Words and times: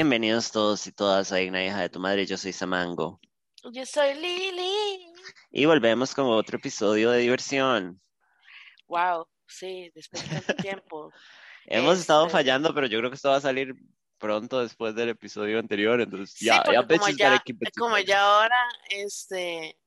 Bienvenidos 0.00 0.50
todos 0.50 0.86
y 0.86 0.92
todas 0.92 1.30
a 1.30 1.36
Digna 1.36 1.62
Hija 1.62 1.82
de 1.82 1.90
tu 1.90 2.00
Madre. 2.00 2.24
Yo 2.24 2.38
soy 2.38 2.54
Samango. 2.54 3.20
Yo 3.70 3.84
soy 3.84 4.14
Lili. 4.14 5.12
Y 5.50 5.66
volvemos 5.66 6.14
con 6.14 6.24
otro 6.24 6.56
episodio 6.56 7.10
de 7.10 7.18
diversión. 7.18 8.00
Wow, 8.86 9.26
sí, 9.46 9.92
después 9.94 10.22
de 10.26 10.40
tanto 10.40 10.54
tiempo. 10.54 11.12
Hemos 11.66 11.98
estado 11.98 12.24
Este- 12.24 12.32
fallando, 12.32 12.72
pero 12.72 12.86
yo 12.86 12.98
creo 12.98 13.10
que 13.10 13.16
esto 13.16 13.28
va 13.28 13.36
a 13.36 13.40
salir 13.42 13.74
pronto 14.16 14.62
después 14.62 14.94
del 14.94 15.10
episodio 15.10 15.58
anterior. 15.58 16.00
Entonces, 16.00 16.34
Sí, 16.34 16.46
ya, 16.46 16.64
ya 16.64 16.86
como 16.86 17.08
ya, 17.10 17.42
como 17.78 17.98
ya 17.98 18.22
ahora, 18.22 18.68
este, 18.88 19.78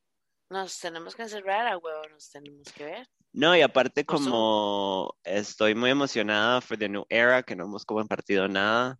nos 0.48 0.77
tenemos 0.77 1.16
que 1.16 1.23
encerrar 1.23 1.66
a 1.66 1.80
huevo, 1.80 2.08
nos 2.11 2.30
tenemos 2.30 2.72
que 2.72 2.86
ver. 2.86 3.08
No, 3.31 3.58
y 3.58 3.61
aparte, 3.61 4.05
como 4.05 5.16
estoy 5.23 5.73
muy 5.73 5.89
emocionada 5.89 6.61
for 6.61 6.77
the 6.77 6.88
new 6.88 7.03
era, 7.09 7.41
que 7.41 7.55
no 7.55 7.64
hemos 7.64 7.84
compartido 7.84 8.48
nada 8.48 9.00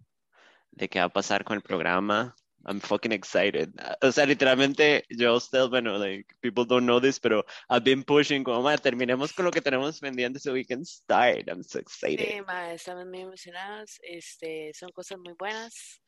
de 0.76 0.90
qué 0.90 1.00
va 1.00 1.06
a 1.06 1.10
pasar 1.10 1.44
con 1.44 1.56
el 1.58 1.62
programa. 1.62 2.36
I'm 2.66 2.80
fucking 2.80 3.12
excited. 3.12 3.74
O 4.02 4.10
sea, 4.14 4.26
literalmente, 4.26 5.04
yo 5.10 5.38
still, 5.42 5.68
bueno, 5.70 5.98
like, 5.98 6.34
people 6.40 6.64
don't 6.66 6.86
know 6.86 6.98
this, 7.02 7.20
pero 7.20 7.44
I've 7.70 7.84
been 7.84 8.04
pushing, 8.06 8.42
como, 8.46 8.62
"Ma, 8.62 8.78
terminemos 8.78 9.34
con 9.34 9.44
lo 9.44 9.52
que 9.52 9.60
tenemos 9.62 10.00
pendiente 10.00 10.40
so 10.40 10.54
we 10.54 10.64
can 10.64 10.86
start. 10.86 11.50
I'm 11.50 11.62
so 11.62 11.80
excited. 11.80 12.26
Sí, 12.26 12.42
ma, 12.42 12.72
estamos 12.74 13.06
muy 13.06 13.20
emocionados, 13.20 14.00
este, 14.02 14.72
son 14.74 14.92
cosas 14.94 15.18
muy 15.20 15.34
buenas, 15.38 16.02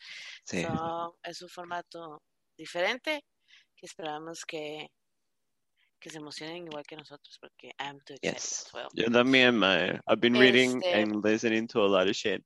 Sí. 0.46 0.64
son, 0.64 1.12
es 1.24 1.42
un 1.42 1.50
formato 1.50 2.24
diferente 2.58 3.22
que 3.76 3.86
esperamos 3.86 4.46
que, 4.46 4.88
que 6.00 6.10
se 6.10 6.20
emocionen 6.20 6.68
igual 6.68 6.84
que 6.88 6.96
nosotros, 6.96 7.38
porque 7.42 7.72
I'm 7.80 8.00
too 8.06 8.14
excited 8.14 8.34
Yes. 8.34 8.66
as 8.68 8.74
well. 8.74 8.88
Yo 8.94 9.12
también, 9.12 9.58
ma. 9.58 10.00
I've 10.08 10.22
been 10.22 10.38
reading 10.38 10.78
Este- 10.82 11.02
and 11.02 11.22
listening 11.22 11.68
to 11.68 11.82
a 11.84 11.90
lot 11.90 12.08
of 12.08 12.16
shit. 12.16 12.42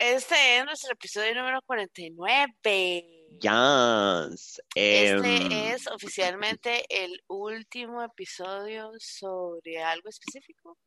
Este 0.00 0.56
es 0.56 0.64
nuestro 0.64 0.94
episodio 0.94 1.34
número 1.34 1.60
49. 1.60 3.04
Yes. 3.38 4.62
Em, 4.74 5.22
Este 5.22 5.72
es 5.74 5.86
oficialmente 5.88 6.86
el 6.88 7.20
último 7.28 8.02
episodio 8.02 8.92
sobre 8.98 9.82
algo 9.82 10.08
específico, 10.08 10.78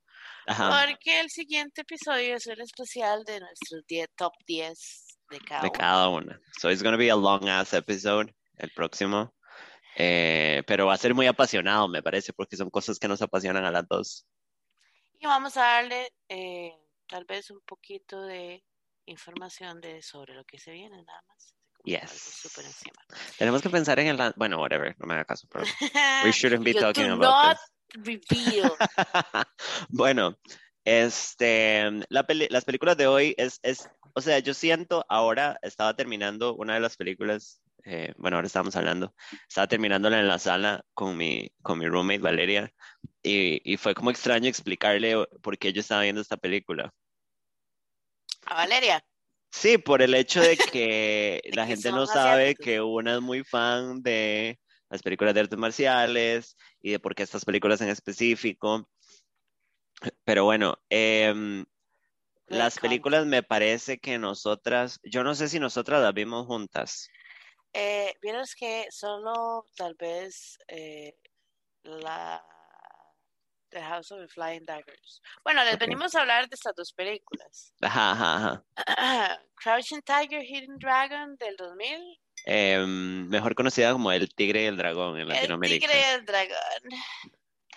ajá, 0.48 0.88
porque 0.88 1.20
el 1.20 1.30
siguiente 1.30 1.82
episodio 1.82 2.38
es 2.38 2.48
un 2.48 2.60
especial 2.60 3.24
de 3.24 3.40
nuestros 3.40 3.86
10 3.86 4.08
top 4.16 4.34
10 4.48 5.20
de 5.30 5.40
cada 5.42 5.62
de 5.62 5.72
cada 5.72 6.10
una. 6.10 6.42
So 6.60 6.72
it's 6.72 6.82
gonna 6.82 6.98
be 6.98 7.12
a 7.12 7.16
long 7.16 7.48
ass 7.48 7.76
episode, 7.76 8.34
el 8.58 8.72
próximo. 8.72 9.32
Eh, 9.96 10.64
pero 10.66 10.88
va 10.88 10.96
a 10.96 10.98
ser 10.98 11.14
muy 11.14 11.28
apasionado, 11.28 11.88
me 11.88 12.02
parece, 12.02 12.34
porque 12.34 12.58
son 12.58 12.72
cosas 12.72 12.98
que 12.98 13.08
nos 13.08 13.22
apasionan 13.22 13.64
a 13.64 13.70
las 13.70 13.88
dos. 13.88 14.26
Y 15.20 15.28
vamos 15.28 15.56
a 15.56 15.62
darle 15.62 16.12
eh, 16.30 16.74
tal 17.08 17.26
vez 17.26 17.52
un 17.52 17.62
poquito 17.62 18.20
de 18.24 18.64
información 19.06 19.82
de 19.82 20.02
sobre 20.02 20.34
lo 20.34 20.44
que 20.46 20.60
se 20.60 20.72
viene, 20.72 21.04
nada 21.04 21.22
más. 21.28 21.54
Yes. 21.86 22.48
Tenemos 23.38 23.62
que 23.62 23.70
pensar 23.70 24.00
en 24.00 24.08
el... 24.08 24.34
Bueno, 24.38 24.60
whatever, 24.60 24.96
no 25.00 25.06
me 25.06 25.16
haga 25.16 25.26
caso, 25.26 25.48
pero... 25.52 25.66
We 26.24 26.32
shouldn't 26.32 26.64
be 26.64 26.74
talking 26.74 27.08
do 27.08 27.14
about 27.14 27.22
not 27.24 27.58
this. 27.58 28.30
reveal. 28.32 28.72
Bueno, 29.90 30.38
este, 30.86 31.90
la 32.10 32.24
peli- 32.26 32.48
las 32.50 32.66
películas 32.66 32.98
de 32.98 33.08
hoy 33.08 33.36
es, 33.38 33.60
es, 33.64 33.90
o 34.16 34.22
sea, 34.22 34.40
yo 34.40 34.54
siento 34.54 35.06
ahora, 35.10 35.58
estaba 35.62 35.96
terminando 35.96 36.56
una 36.56 36.74
de 36.76 36.80
las 36.80 36.96
películas, 36.98 37.62
eh, 37.86 38.14
bueno, 38.18 38.38
ahora 38.38 38.48
estamos 38.48 38.76
hablando, 38.76 39.14
estaba 39.48 39.68
terminándola 39.68 40.20
en 40.20 40.28
la 40.28 40.40
sala 40.40 40.86
con 40.94 41.18
mi, 41.18 41.52
con 41.62 41.80
mi 41.80 41.88
roommate 41.88 42.20
Valeria, 42.20 42.72
y, 43.22 43.62
y 43.70 43.78
fue 43.78 43.94
como 43.94 44.10
extraño 44.12 44.48
explicarle 44.48 45.16
por 45.42 45.58
qué 45.58 45.74
yo 45.74 45.82
estaba 45.82 46.02
viendo 46.04 46.22
esta 46.22 46.38
película. 46.38 46.94
A 48.46 48.56
Valeria. 48.56 49.04
Sí, 49.52 49.78
por 49.78 50.02
el 50.02 50.16
hecho 50.16 50.42
de 50.42 50.58
que 50.58 51.42
De 51.44 51.52
la 51.56 51.66
que 51.68 51.74
gente 51.74 51.92
no 51.92 52.06
sabe 52.08 52.44
asiáticos. 52.44 52.66
que 52.66 52.82
una 52.82 53.16
es 53.16 53.22
muy 53.22 53.44
fan 53.44 54.02
de 54.02 54.60
las 54.90 55.02
películas 55.02 55.34
de 55.34 55.42
artes 55.42 55.60
marciales 55.60 56.58
y 56.82 56.92
de 56.92 57.00
por 57.00 57.16
qué 57.16 57.24
estas 57.24 57.46
películas 57.46 57.82
en 57.82 57.90
específico. 57.90 58.90
Pero 60.24 60.44
bueno, 60.44 60.76
em, 60.90 61.66
las 62.48 62.80
películas 62.80 63.26
me 63.26 63.44
parece 63.44 64.00
que 64.00 64.18
nosotras, 64.18 65.00
yo 65.04 65.24
no 65.24 65.34
sé 65.36 65.48
si 65.48 65.60
nosotras 65.60 66.02
las 66.02 66.14
vimos 66.14 66.46
juntas. 66.46 67.10
Eh, 67.74 68.14
vieras 68.22 68.54
que 68.54 68.86
solo 68.92 69.66
tal 69.76 69.96
vez 69.96 70.58
eh, 70.68 71.16
la 71.84 72.46
The 73.74 73.82
House 73.82 74.12
of 74.12 74.20
the 74.20 74.28
Flying 74.28 74.66
Daggers. 74.66 75.22
Bueno, 75.44 75.64
les 75.64 75.78
venimos 75.78 76.14
a 76.16 76.22
hablar 76.22 76.48
de 76.48 76.56
estas 76.56 76.76
dos 76.76 76.94
películas. 76.94 77.74
Ajá, 77.82 78.12
ajá, 78.12 78.64
ajá. 78.76 79.40
Crouching 79.56 80.02
Tiger, 80.02 80.44
Hidden 80.44 80.78
Dragon 80.78 81.36
del 81.38 81.56
2000. 81.58 82.20
Em, 82.46 83.28
mejor 83.30 83.56
conocida 83.56 83.92
como 83.94 84.12
El 84.12 84.34
Tigre 84.34 84.64
y 84.64 84.66
el 84.66 84.78
Dragón 84.78 85.16
en 85.16 85.22
El 85.22 85.30
Latinoamérica. 85.30 85.88
Tigre 85.88 86.00
y 86.02 86.14
el 86.16 86.26
Dragón. 86.26 86.58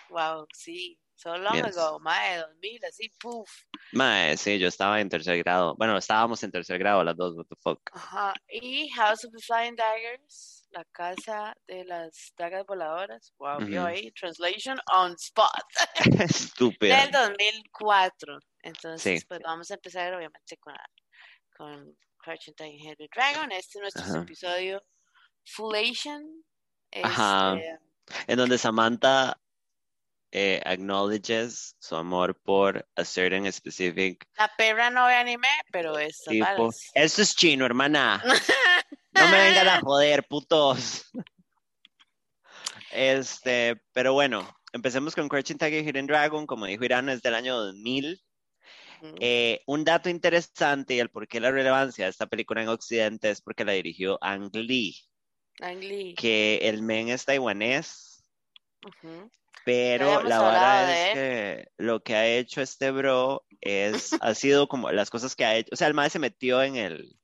Wow, 0.09 0.47
sí. 0.53 0.99
So 1.15 1.35
long 1.35 1.55
Yes. 1.55 1.75
ago, 1.77 1.99
de 1.99 2.37
2000, 2.37 2.85
así, 2.85 3.09
puff. 3.19 3.49
Mae, 3.93 4.37
sí, 4.37 4.59
yo 4.59 4.67
estaba 4.67 5.01
en 5.01 5.09
tercer 5.09 5.37
grado. 5.39 5.75
Bueno, 5.75 5.97
estábamos 5.97 6.43
en 6.43 6.51
tercer 6.51 6.77
grado 6.77 7.03
las 7.03 7.17
dos, 7.17 7.35
what 7.35 7.45
the 7.47 7.55
fuck. 7.59 7.79
Ajá. 7.91 8.33
Y 8.49 8.87
House 8.89 9.25
of 9.25 9.31
the 9.31 9.41
Flying 9.41 9.75
Daggers, 9.75 10.56
la 10.71 10.83
casa 10.85 11.55
de 11.67 11.85
las 11.85 12.33
dagas 12.37 12.65
voladoras. 12.65 13.33
Wow, 13.37 13.59
vio 13.65 13.85
ahí, 13.85 14.11
translation 14.11 14.77
on 14.95 15.13
spot. 15.13 15.49
Estúpida. 16.21 17.01
Del 17.03 17.11
2004. 17.11 18.39
Entonces, 18.63 19.21
Sí. 19.21 19.25
pues 19.27 19.39
vamos 19.43 19.71
a 19.71 19.75
empezar 19.75 20.13
obviamente 20.13 20.57
con, 20.57 20.73
con 21.55 21.97
Crouching 22.17 22.53
Tiger, 22.55 22.79
Hidden 22.95 23.09
Dragon. 23.13 23.51
Este 23.51 23.77
es 23.77 23.81
nuestro 23.81 24.03
Ajá. 24.03 24.19
episodio 24.19 24.83
Fullation. 25.45 26.43
Ajá. 27.03 27.55
Este, 27.55 27.79
en 28.27 28.37
donde 28.37 28.57
Samantha 28.57 29.39
eh, 30.39 30.61
acknowledges 30.65 31.75
su 31.79 31.95
amor 31.95 32.39
por 32.39 32.87
a 32.95 33.03
certain 33.03 33.51
specific 33.51 34.23
la 34.37 34.51
perra 34.55 34.91
no 34.91 35.07
ve 35.07 35.15
anime, 35.15 35.47
pero 35.71 35.95
tipo. 36.27 36.45
varas. 36.45 36.91
Esto 36.93 37.23
es 37.23 37.35
chino, 37.35 37.65
hermana. 37.65 38.23
No 39.13 39.27
me 39.29 39.37
vengan 39.39 39.67
a 39.67 39.81
joder, 39.81 40.23
putos. 40.27 41.09
Este, 42.91 43.81
pero 43.91 44.13
bueno, 44.13 44.47
empecemos 44.73 45.15
con 45.15 45.27
Crouching 45.27 45.57
Tiger, 45.57 45.83
Hidden 45.83 46.05
Dragon. 46.05 46.45
Como 46.45 46.67
dijo 46.67 46.85
Irán, 46.85 47.09
es 47.09 47.23
del 47.23 47.33
año 47.33 47.57
2000. 47.57 48.21
Ujú. 49.01 49.15
Eh, 49.19 49.61
un 49.65 49.83
dato 49.83 50.09
interesante 50.09 50.93
y 50.93 50.99
el 50.99 51.09
por 51.09 51.27
qué 51.27 51.39
la 51.39 51.49
relevancia 51.49 52.05
de 52.05 52.11
esta 52.11 52.27
película 52.27 52.61
en 52.61 52.69
Occidente 52.69 53.31
es 53.31 53.41
porque 53.41 53.65
la 53.65 53.71
dirigió 53.71 54.19
Ang 54.21 54.51
Lee, 54.53 54.95
Ang 55.61 55.79
Lee. 55.79 56.13
que 56.13 56.59
el 56.61 56.83
men 56.83 57.09
es 57.09 57.25
taiwanés. 57.25 58.23
Pero 59.67 60.23
la 60.23 60.41
verdad 60.41 60.93
es 60.93 61.13
que 61.13 61.67
lo 61.75 62.01
que 62.01 62.15
ha 62.15 62.25
hecho 62.25 62.61
este 62.61 62.89
bro 62.89 63.43
es, 63.59 64.15
ha 64.21 64.33
sido 64.33 64.69
como 64.69 64.93
las 64.93 65.09
cosas 65.09 65.35
que 65.35 65.43
ha 65.43 65.57
hecho. 65.57 65.67
O 65.73 65.75
sea, 65.75 65.89
el 65.89 65.93
mae 65.93 66.09
se 66.09 66.19
metió 66.19 66.63
en 66.63 66.77
el, 66.77 67.19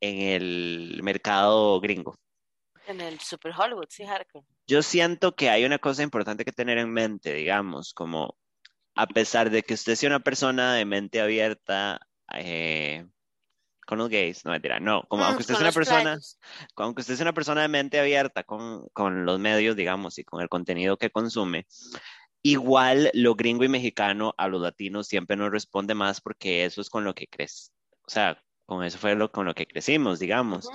en 0.00 0.18
el 0.18 1.00
mercado 1.04 1.80
gringo. 1.80 2.18
En 2.88 3.00
el 3.00 3.20
Super 3.20 3.52
Hollywood, 3.56 3.86
sí, 3.88 4.04
hardcore. 4.04 4.44
Yo 4.66 4.82
siento 4.82 5.36
que 5.36 5.48
hay 5.48 5.64
una 5.64 5.78
cosa 5.78 6.02
importante 6.02 6.44
que 6.44 6.50
tener 6.50 6.76
en 6.76 6.92
mente, 6.92 7.32
digamos, 7.32 7.94
como 7.94 8.36
a 8.96 9.06
pesar 9.06 9.48
de 9.50 9.62
que 9.62 9.74
usted 9.74 9.94
sea 9.94 10.08
una 10.08 10.18
persona 10.18 10.74
de 10.74 10.86
mente 10.86 11.20
abierta 11.20 12.00
eh, 12.34 13.06
con 13.88 13.96
los 13.96 14.10
gays, 14.10 14.44
no 14.44 14.50
mentira, 14.50 14.78
no, 14.78 15.02
como 15.08 15.22
Mm, 15.22 15.26
aunque 15.28 15.40
usted 15.40 15.54
sea 15.54 15.62
una 15.62 15.72
persona, 15.72 16.18
aunque 16.76 17.00
usted 17.00 17.20
una 17.22 17.32
persona 17.32 17.62
de 17.62 17.68
mente 17.68 17.98
abierta 17.98 18.44
con, 18.44 18.86
con 18.92 19.24
los 19.24 19.40
medios, 19.40 19.76
digamos, 19.76 20.18
y 20.18 20.24
con 20.24 20.42
el 20.42 20.50
contenido 20.50 20.98
que 20.98 21.08
consume, 21.08 21.66
igual 22.42 23.10
lo 23.14 23.34
gringo 23.34 23.64
y 23.64 23.70
mexicano 23.70 24.34
a 24.36 24.46
los 24.46 24.60
latinos 24.60 25.06
siempre 25.06 25.38
nos 25.38 25.50
responde 25.50 25.94
más 25.94 26.20
porque 26.20 26.66
eso 26.66 26.82
es 26.82 26.90
con 26.90 27.02
lo 27.02 27.14
que 27.14 27.28
crees. 27.28 27.72
O 28.06 28.10
sea, 28.10 28.38
con 28.66 28.84
eso 28.84 28.98
fue 28.98 29.14
lo, 29.14 29.32
con 29.32 29.46
lo 29.46 29.54
que 29.54 29.64
crecimos, 29.66 30.18
digamos. 30.18 30.68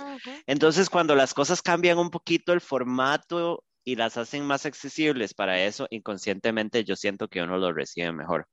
Entonces, 0.48 0.90
cuando 0.90 1.14
las 1.14 1.36
cosas 1.36 1.62
cambian 1.62 2.00
un 2.00 2.10
poquito 2.10 2.52
el 2.52 2.62
formato 2.62 3.64
y 3.84 3.96
las 3.96 4.18
hacen 4.18 4.44
más 4.44 4.66
accesibles 4.66 5.36
para 5.36 5.64
eso, 5.64 5.86
inconscientemente 5.92 6.84
yo 6.84 6.96
siento 6.96 7.28
que 7.28 7.44
uno 7.44 7.60
lo 7.60 7.74
recibe 7.74 8.12
mejor. 8.12 8.48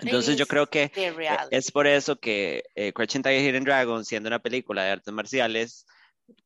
Entonces, 0.00 0.36
yo 0.36 0.46
creo 0.46 0.68
que 0.68 0.90
reality. 0.94 1.54
es 1.54 1.70
por 1.70 1.86
eso 1.86 2.16
que 2.16 2.64
eh, 2.74 2.92
Crouching 2.92 3.22
Tiger, 3.22 3.40
Hidden 3.40 3.64
Dragon, 3.64 4.04
siendo 4.04 4.28
una 4.28 4.40
película 4.40 4.84
de 4.84 4.90
artes 4.90 5.14
marciales 5.14 5.86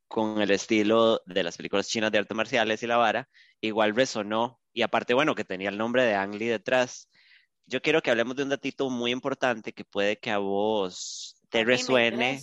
con 0.08 0.40
el 0.40 0.50
estilo 0.50 1.22
de 1.26 1.42
las 1.42 1.56
películas 1.56 1.88
chinas 1.88 2.12
de 2.12 2.18
artes 2.18 2.36
marciales 2.36 2.82
y 2.82 2.86
la 2.86 2.96
vara, 2.96 3.28
igual 3.60 3.94
resonó. 3.94 4.60
Y 4.72 4.82
aparte, 4.82 5.14
bueno, 5.14 5.34
que 5.34 5.44
tenía 5.44 5.70
el 5.70 5.78
nombre 5.78 6.04
de 6.04 6.14
Ang 6.14 6.34
Lee 6.34 6.48
detrás. 6.48 7.08
Yo 7.66 7.80
quiero 7.80 8.02
que 8.02 8.10
hablemos 8.10 8.36
de 8.36 8.42
un 8.42 8.50
datito 8.50 8.88
muy 8.90 9.10
importante 9.10 9.72
que 9.72 9.84
puede 9.84 10.18
que 10.18 10.30
a 10.30 10.38
vos 10.38 11.36
te 11.48 11.60
A 11.60 11.64
resuene. 11.64 12.42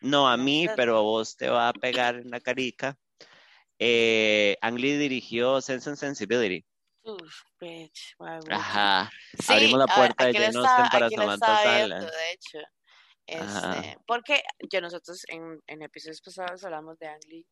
No 0.00 0.28
a 0.28 0.36
mí, 0.36 0.66
pero 0.76 0.96
a 0.96 1.00
vos 1.00 1.36
te 1.36 1.48
va 1.48 1.68
a 1.68 1.72
pegar 1.72 2.16
en 2.16 2.30
la 2.30 2.40
carica. 2.40 2.96
Eh, 3.78 4.56
Ang 4.60 4.78
Lee 4.78 4.96
dirigió 4.96 5.60
Sense 5.60 5.90
and 5.90 5.98
Sensibility. 5.98 6.64
Uf, 7.04 7.42
bitch? 7.58 8.14
Ajá. 8.50 9.10
Sí, 9.38 9.52
Abrimos 9.52 9.78
la 9.80 9.86
puerta 9.86 10.26
de 10.26 10.32
Jane 10.32 10.58
Austen 10.58 10.88
para 10.90 11.10
Samantha 11.10 11.62
Sala. 11.62 12.00
de 12.00 12.32
hecho. 12.32 12.58
Este, 13.26 13.96
porque 14.06 14.42
ya 14.70 14.80
nosotros 14.80 15.22
en, 15.28 15.62
en 15.66 15.82
episodios 15.82 16.20
pasados 16.20 16.64
hablamos 16.64 16.98
de 16.98 17.06
Ang 17.06 17.24
Lee 17.28 17.46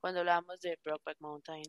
cuando 0.00 0.20
hablamos 0.20 0.60
de 0.60 0.78
Brokeback 0.84 1.16
Mountain 1.20 1.64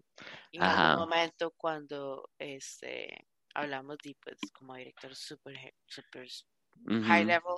y 0.52 0.58
en 0.58 0.64
algún 0.64 1.10
momento 1.10 1.52
cuando 1.58 2.30
este 2.38 3.26
hablamos 3.56 3.98
de 4.04 4.16
pues 4.22 4.38
como 4.54 4.76
director 4.76 5.16
super 5.16 5.56
super 5.88 6.28
high 7.08 7.26
level 7.26 7.58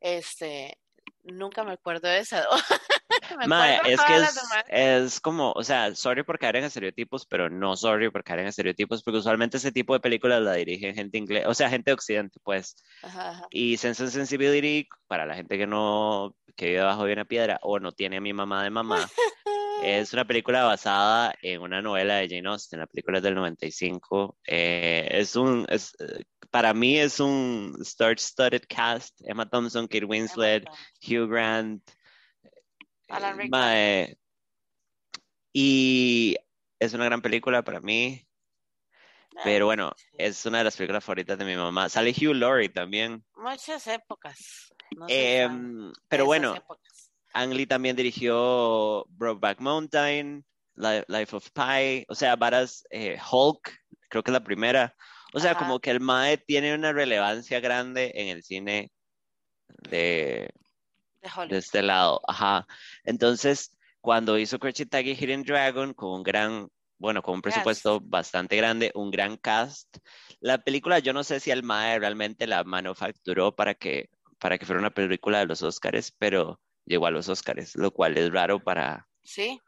este 0.00 0.78
nunca 1.24 1.64
me 1.64 1.72
acuerdo 1.72 2.08
de 2.08 2.18
esa 2.18 2.46
me 3.38 3.44
acuerdo 3.44 3.88
es 3.88 4.00
que 4.00 5.04
es, 5.04 5.20
como, 5.20 5.52
o 5.52 5.62
sea, 5.62 5.94
sorry 5.94 6.22
por 6.22 6.38
caer 6.38 6.56
en 6.56 6.64
estereotipos, 6.64 7.26
pero 7.26 7.50
no 7.50 7.76
sorry 7.76 8.10
por 8.10 8.22
caer 8.24 8.40
en 8.40 8.46
estereotipos, 8.48 9.02
porque 9.02 9.18
usualmente 9.18 9.56
ese 9.56 9.72
tipo 9.72 9.94
de 9.94 10.00
películas 10.00 10.42
la 10.42 10.54
dirigen 10.54 10.94
gente 10.94 11.18
inglés, 11.18 11.44
o 11.46 11.54
sea, 11.54 11.70
gente 11.70 11.90
de 11.90 11.94
occidente, 11.94 12.38
pues. 12.42 12.76
Ajá, 13.02 13.30
ajá. 13.30 13.46
Y 13.50 13.76
Sense 13.76 14.02
and 14.02 14.12
Sensibility, 14.12 14.88
para 15.06 15.26
la 15.26 15.34
gente 15.34 15.58
que 15.58 15.66
no, 15.66 16.34
que 16.56 16.66
vive 16.66 16.82
bajo 16.82 17.04
de 17.04 17.12
una 17.12 17.24
piedra 17.24 17.58
o 17.62 17.78
no 17.78 17.92
tiene 17.92 18.18
a 18.18 18.20
mi 18.20 18.32
mamá 18.32 18.62
de 18.62 18.70
mamá, 18.70 19.08
es 19.82 20.12
una 20.12 20.24
película 20.24 20.64
basada 20.64 21.34
en 21.42 21.60
una 21.60 21.82
novela 21.82 22.16
de 22.16 22.28
Jane 22.28 22.48
Austen, 22.48 22.80
la 22.80 22.86
película 22.86 23.18
es 23.18 23.24
del 23.24 23.34
95. 23.34 24.38
Eh, 24.46 25.08
es 25.10 25.36
un, 25.36 25.66
es, 25.68 25.94
eh, 26.00 26.24
para 26.54 26.72
mí 26.72 26.96
es 26.96 27.18
un 27.18 27.74
star-studded 27.80 28.62
cast, 28.68 29.20
Emma 29.24 29.44
Thompson, 29.44 29.88
Kate 29.88 30.04
Winslet, 30.04 30.64
Hugh 31.02 31.28
Grant, 31.28 31.82
Alan 33.08 33.32
eh, 33.34 33.42
Rickman. 33.42 33.60
mae, 33.60 34.18
y 35.52 36.36
es 36.78 36.94
una 36.94 37.06
gran 37.06 37.20
película 37.20 37.64
para 37.64 37.80
mí, 37.80 38.24
pero 39.42 39.66
bueno, 39.66 39.90
es 40.16 40.46
una 40.46 40.58
de 40.58 40.64
las 40.64 40.76
películas 40.76 41.02
favoritas 41.02 41.36
de 41.36 41.44
mi 41.44 41.56
mamá. 41.56 41.88
Sale 41.88 42.12
Hugh 42.12 42.36
Laurie 42.36 42.68
también. 42.68 43.24
muchas 43.36 43.84
épocas 43.88 44.72
no 44.96 45.06
Em, 45.08 45.92
pero 46.08 46.24
bueno, 46.24 46.54
épocas. 46.54 47.10
Ang 47.32 47.52
Lee 47.54 47.66
también 47.66 47.96
dirigió 47.96 49.06
Brokeback 49.08 49.58
Mountain, 49.58 50.44
Li- 50.76 51.04
Life 51.08 51.34
of 51.34 51.50
Pi, 51.50 52.04
o 52.06 52.14
sea, 52.14 52.36
varas, 52.36 52.86
eh, 52.90 53.18
Hulk, 53.28 53.76
creo 54.08 54.22
que 54.22 54.30
es 54.30 54.32
la 54.32 54.44
primera. 54.44 54.94
O 55.34 55.40
sea, 55.40 55.50
Ajá. 55.50 55.60
como 55.60 55.80
que 55.80 55.90
el 55.90 56.00
Mae 56.00 56.38
tiene 56.38 56.74
una 56.74 56.92
relevancia 56.92 57.58
grande 57.58 58.12
en 58.14 58.28
el 58.28 58.44
cine 58.44 58.92
de, 59.90 60.48
de 61.20 61.46
de 61.48 61.58
este 61.58 61.82
lado. 61.82 62.20
Ajá. 62.28 62.66
Entonces, 63.02 63.76
cuando 64.00 64.38
hizo 64.38 64.58
Crouching 64.60 64.88
Tiger, 64.88 65.20
Hidden 65.20 65.42
Dragon, 65.42 65.92
con 65.92 66.10
un 66.12 66.22
gran, 66.22 66.68
bueno, 66.98 67.20
con 67.20 67.34
un 67.34 67.42
presupuesto 67.42 68.00
bastante 68.00 68.56
grande, 68.56 68.92
un 68.94 69.10
gran 69.10 69.36
cast, 69.36 69.96
la 70.38 70.58
película, 70.58 71.00
yo 71.00 71.12
no 71.12 71.24
sé 71.24 71.40
si 71.40 71.50
el 71.50 71.64
Mae 71.64 71.98
realmente 71.98 72.46
la 72.46 72.62
manufacturó 72.62 73.56
para 73.56 73.74
que, 73.74 74.10
para 74.38 74.56
que 74.56 74.66
fuera 74.66 74.80
una 74.80 74.94
película 74.94 75.40
de 75.40 75.46
los 75.46 75.62
Oscars, 75.62 76.12
pero 76.16 76.60
llegó 76.84 77.06
a 77.06 77.10
los 77.10 77.28
Oscars, 77.28 77.74
lo 77.74 77.90
cual 77.90 78.16
es 78.18 78.30
raro 78.30 78.62
para, 78.62 79.08
Sí, 79.24 79.58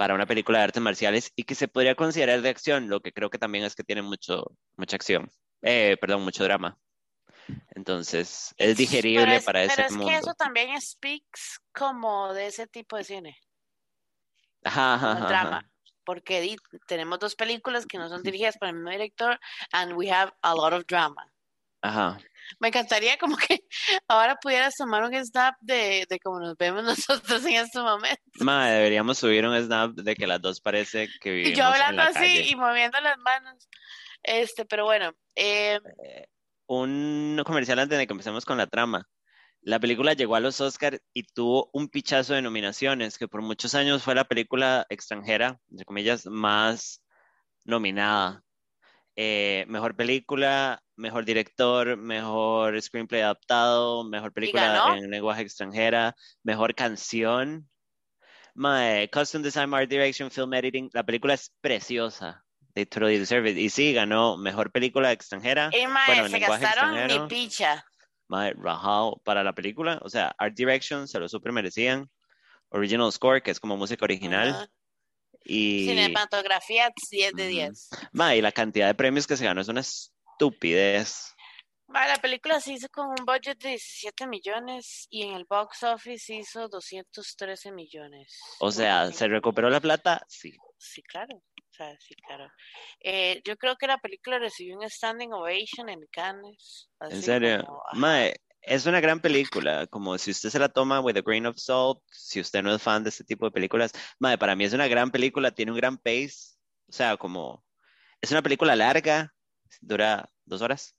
para 0.00 0.14
una 0.14 0.24
película 0.24 0.56
de 0.56 0.64
artes 0.64 0.82
marciales 0.82 1.30
y 1.36 1.42
que 1.44 1.54
se 1.54 1.68
podría 1.68 1.94
considerar 1.94 2.40
de 2.40 2.48
acción, 2.48 2.88
lo 2.88 3.00
que 3.00 3.12
creo 3.12 3.28
que 3.28 3.36
también 3.36 3.64
es 3.64 3.74
que 3.74 3.84
tiene 3.84 4.00
mucho, 4.00 4.50
mucha 4.78 4.96
acción, 4.96 5.30
eh, 5.60 5.98
perdón, 6.00 6.22
mucho 6.22 6.42
drama. 6.42 6.78
Entonces, 7.74 8.54
es 8.56 8.78
digerible 8.78 9.24
pero 9.26 9.36
es, 9.36 9.44
para 9.44 9.60
pero 9.60 9.72
ese 9.74 9.82
es 9.82 9.92
mundo. 9.92 10.06
que 10.06 10.16
eso 10.16 10.32
también 10.32 10.80
speaks 10.80 11.60
como 11.74 12.32
de 12.32 12.46
ese 12.46 12.66
tipo 12.66 12.96
de 12.96 13.04
cine, 13.04 13.36
Ajá, 14.64 14.96
drama. 15.28 15.58
ajá. 15.58 15.70
Porque 16.02 16.56
tenemos 16.86 17.18
dos 17.18 17.34
películas 17.34 17.84
que 17.84 17.98
no 17.98 18.08
son 18.08 18.22
dirigidas 18.22 18.56
por 18.56 18.68
el 18.68 18.76
mismo 18.76 18.88
director, 18.88 19.38
and 19.70 19.92
we 19.92 20.10
have 20.10 20.32
a 20.40 20.54
lot 20.54 20.72
of 20.72 20.86
drama. 20.86 21.30
Ajá. 21.82 22.18
Me 22.58 22.68
encantaría 22.68 23.16
como 23.18 23.36
que 23.36 23.60
ahora 24.08 24.36
pudieras 24.36 24.74
tomar 24.76 25.02
un 25.04 25.14
snap 25.24 25.54
de, 25.60 26.06
de 26.08 26.18
cómo 26.20 26.40
nos 26.40 26.56
vemos 26.56 26.82
nosotros 27.30 27.44
en 27.46 27.54
este 27.54 27.78
momento. 27.80 28.20
Mae, 28.40 28.72
deberíamos 28.72 29.18
subir 29.18 29.46
un 29.46 29.56
snap 29.62 29.92
de 29.92 30.14
que 30.16 30.26
las 30.26 30.40
dos 30.40 30.60
parece 30.60 31.08
que 31.20 31.30
Y 31.30 31.32
vivimos 31.32 31.58
yo 31.58 31.64
en 31.64 31.72
hablando 31.72 32.02
la 32.02 32.08
así 32.08 32.18
calle. 32.18 32.46
y 32.48 32.56
moviendo 32.56 33.00
las 33.00 33.18
manos. 33.18 33.68
Este, 34.22 34.64
pero 34.66 34.84
bueno, 34.84 35.12
eh, 35.36 35.78
Un 36.66 37.40
comercial 37.44 37.78
antes 37.78 37.98
de 37.98 38.06
que 38.06 38.12
empecemos 38.12 38.44
con 38.44 38.58
la 38.58 38.66
trama. 38.66 39.08
La 39.62 39.78
película 39.78 40.14
llegó 40.14 40.36
a 40.36 40.40
los 40.40 40.60
Oscars 40.60 41.00
y 41.12 41.24
tuvo 41.24 41.68
un 41.74 41.88
pichazo 41.88 42.32
de 42.34 42.40
nominaciones, 42.42 43.18
que 43.18 43.28
por 43.28 43.42
muchos 43.42 43.74
años 43.74 44.02
fue 44.02 44.14
la 44.14 44.24
película 44.24 44.86
extranjera, 44.88 45.58
entre 45.70 45.84
comillas, 45.84 46.24
más 46.26 47.02
nominada. 47.64 48.42
Eh, 49.16 49.64
mejor 49.68 49.96
película, 49.96 50.82
mejor 50.96 51.24
director, 51.24 51.96
mejor 51.96 52.80
screenplay 52.80 53.22
adaptado, 53.22 54.04
mejor 54.04 54.32
película 54.32 54.96
en 54.96 55.10
lenguaje 55.10 55.42
extranjera, 55.42 56.14
mejor 56.42 56.74
canción. 56.74 57.68
Mae, 58.54 59.08
costume 59.10 59.44
design, 59.44 59.72
art 59.74 59.88
direction, 59.88 60.30
film 60.30 60.52
editing. 60.54 60.90
La 60.92 61.04
película 61.04 61.34
es 61.34 61.52
preciosa. 61.60 62.44
They 62.74 62.86
totally 62.86 63.18
deserve 63.18 63.50
it. 63.50 63.56
Y 63.56 63.70
sí, 63.70 63.92
ganó 63.92 64.36
mejor 64.36 64.70
película 64.70 65.12
extranjera. 65.12 65.70
y 65.72 65.86
mae, 65.86 66.06
bueno, 66.06 66.26
en 66.26 66.30
se 66.30 66.38
lenguaje 66.38 66.64
gastaron 66.64 67.06
ni 67.06 67.28
picha. 67.28 67.84
Mae, 68.28 68.54
rajado 68.56 69.20
para 69.24 69.42
la 69.42 69.52
película. 69.52 69.98
O 70.02 70.08
sea, 70.08 70.34
art 70.38 70.54
direction 70.54 71.08
se 71.08 71.18
lo 71.18 71.28
super 71.28 71.52
merecían. 71.52 72.08
Original 72.68 73.10
score, 73.10 73.42
que 73.42 73.50
es 73.50 73.58
como 73.58 73.76
música 73.76 74.04
original. 74.04 74.70
Y, 75.44 75.86
Cinematografía 75.86 76.90
10 77.10 77.32
de 77.34 77.42
Ujú. 77.44 77.50
10. 77.50 77.88
mae, 78.12 78.38
y 78.38 78.42
la 78.42 78.52
cantidad 78.52 78.86
de 78.86 78.94
premios 78.94 79.26
que 79.26 79.36
se 79.36 79.44
ganó 79.44 79.60
es 79.60 79.68
una 79.68 79.80
estupidez. 79.80 81.34
Mae, 81.88 82.08
la 82.08 82.16
película 82.18 82.60
se 82.60 82.72
hizo 82.74 82.88
con 82.88 83.08
un 83.08 83.26
budget 83.26 83.58
de 83.58 83.70
17 83.70 84.26
millones 84.28 85.08
y 85.10 85.22
en 85.22 85.34
el 85.34 85.44
box 85.44 85.82
office 85.82 86.32
hizo 86.34 86.68
213 86.68 87.72
millones. 87.72 88.38
O 88.60 88.70
sea, 88.70 89.10
¿se 89.10 89.26
recuperó 89.26 89.68
la 89.70 89.80
plata? 89.80 90.24
Sí. 90.28 90.52
Sí, 90.78 91.02
claro. 91.02 91.36
O 91.36 91.72
sea, 91.72 91.96
sí, 91.98 92.14
claro. 92.26 92.48
Eh, 93.00 93.40
yo 93.44 93.56
creo 93.56 93.76
que 93.76 93.86
la 93.88 93.98
película 93.98 94.38
recibió 94.38 94.76
un 94.78 94.88
standing 94.88 95.32
ovation 95.32 95.88
en 95.88 96.00
Cannes. 96.12 96.90
En 97.00 97.22
serio. 97.22 97.64
como. 97.66 97.82
Mae, 97.94 98.36
es 98.62 98.86
una 98.86 99.00
gran 99.00 99.20
película. 99.20 99.86
Como 99.86 100.16
si 100.18 100.30
usted 100.30 100.50
se 100.50 100.58
la 100.58 100.68
toma 100.68 101.00
with 101.00 101.16
a 101.16 101.22
grain 101.22 101.46
of 101.46 101.58
salt, 101.58 102.02
si 102.10 102.40
usted 102.40 102.62
no 102.62 102.74
es 102.74 102.82
fan 102.82 103.02
de 103.02 103.10
este 103.10 103.24
tipo 103.24 103.46
de 103.46 103.50
películas. 103.50 103.92
Mae, 104.18 104.38
para 104.38 104.56
mí 104.56 104.64
es 104.64 104.72
una 104.72 104.88
gran 104.88 105.10
película, 105.10 105.50
tiene 105.50 105.72
un 105.72 105.78
gran 105.78 105.98
pace. 105.98 106.56
O 106.88 106.92
sea, 106.92 107.16
como. 107.16 107.64
Es 108.20 108.30
una 108.30 108.42
película 108.42 108.76
larga, 108.76 109.32
dura 109.80 110.28
dos 110.44 110.62
horas. 110.62 110.96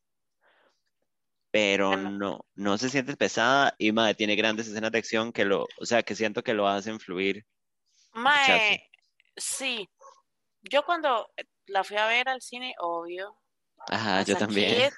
Pero 1.52 1.98
no, 1.98 2.46
no 2.56 2.78
se 2.78 2.90
siente 2.90 3.18
pesada 3.18 3.76
y 3.78 3.92
mae, 3.92 4.16
tiene 4.16 4.38
grandes 4.38 4.68
escenas 4.68 4.92
de 4.92 5.00
acción 5.00 5.34
que 5.34 5.44
lo, 5.44 5.68
o 5.78 5.86
sea, 5.86 6.02
que 6.02 6.16
siento 6.16 6.44
que 6.44 6.54
lo 6.54 6.68
hacen 6.68 7.00
fluir. 7.00 7.46
Mae, 8.14 8.90
sí. 9.36 9.90
Yo 10.62 10.84
cuando 10.84 11.30
la 11.66 11.84
fui 11.84 11.98
a 11.98 12.08
ver 12.08 12.30
al 12.30 12.42
cine, 12.42 12.74
obvio, 12.80 13.38
Ajá, 13.90 14.22
yo 14.24 14.36
también. 14.38 14.90
kid, 14.90 14.94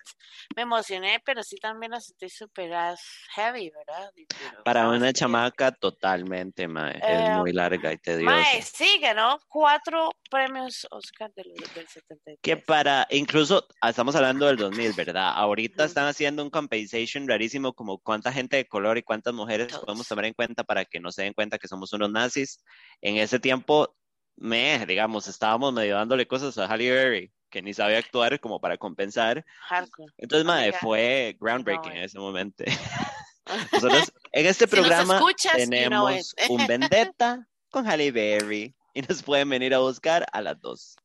me 0.55 0.63
emocioné, 0.63 1.21
pero 1.25 1.41
sí 1.41 1.55
también 1.57 1.91
la 1.93 2.01
sentí 2.01 2.29
super 2.29 2.71
as 2.73 2.99
heavy, 3.33 3.71
¿verdad? 3.71 4.11
Pero 4.13 4.63
Para 4.63 4.89
una 4.89 5.11
chamaca, 5.13 5.71
totalmente, 5.71 6.67
mae. 6.67 6.97
Es 6.97 7.03
Eh, 7.29 7.31
muy 7.37 7.53
larga 7.53 7.93
y 7.93 7.97
tediosa. 7.97 8.35
Mae, 8.35 8.61
sí, 8.61 8.99
ganó 9.01 9.39
cuatro 9.47 10.11
premios 10.29 10.85
Oscar 10.91 11.31
del, 11.33 11.53
del 11.73 11.87
73. 11.87 12.39
Que 12.41 12.57
para, 12.57 13.07
incluso 13.09 13.65
ah, 13.81 13.89
estamos 13.89 14.15
hablando 14.15 14.45
del 14.47 14.57
2000, 14.57 14.93
¿verdad? 14.93 15.31
Ahorita 15.35 15.85
están 15.85 16.07
haciendo 16.07 16.43
un 16.43 16.49
compensation 16.49 17.27
rarísimo, 17.27 17.73
como 17.73 17.99
cuánta 17.99 18.31
gente 18.31 18.57
de 18.57 18.67
color 18.67 18.97
y 18.97 19.03
cuántas 19.03 19.33
mujeres 19.33 19.69
Todos. 19.69 19.85
podemos 19.85 20.07
tomar 20.07 20.25
en 20.25 20.33
cuenta 20.33 20.63
para 20.63 20.85
que 20.85 20.99
no 20.99 21.11
se 21.11 21.23
den 21.23 21.33
cuenta 21.33 21.57
que 21.57 21.67
somos 21.67 21.93
unos 21.93 22.11
nazis. 22.11 22.59
En 23.01 23.17
ese 23.17 23.39
tiempo, 23.39 23.95
me, 24.35 24.85
digamos, 24.85 25.27
estábamos 25.27 25.73
medio 25.73 25.95
dándole 25.95 26.27
cosas 26.27 26.57
a 26.57 26.67
Halle 26.67 26.91
Berry, 26.91 27.31
que 27.49 27.61
ni 27.61 27.73
sabía 27.73 27.97
actuar 27.99 28.39
como 28.39 28.59
para 28.59 28.77
compensar. 28.77 29.45
Hardcore. 29.67 30.11
Entonces, 30.17 30.45
Amiga, 30.65 30.79
fue 30.79 31.37
groundbreaking 31.39 31.91
know 31.91 31.97
en 31.97 32.03
ese 32.03 32.19
momento. 32.19 32.63
Nosotros 33.71 34.11
en 34.31 34.45
este 34.45 34.65
Si 34.67 34.75
nos 34.75 34.79
programa 34.87 35.15
escuchas, 35.15 35.53
you 35.57 35.65
know 35.67 36.07
tenemos 36.07 36.35
un 36.49 36.65
vendetta 36.67 37.47
con 37.69 37.85
Halle 37.87 38.11
Berry 38.11 38.73
y 38.93 39.01
nos 39.01 39.21
pueden 39.21 39.49
venir 39.49 39.73
a 39.73 39.79
buscar 39.79 40.25
a 40.31 40.41
las 40.41 40.59
dos. 40.61 40.95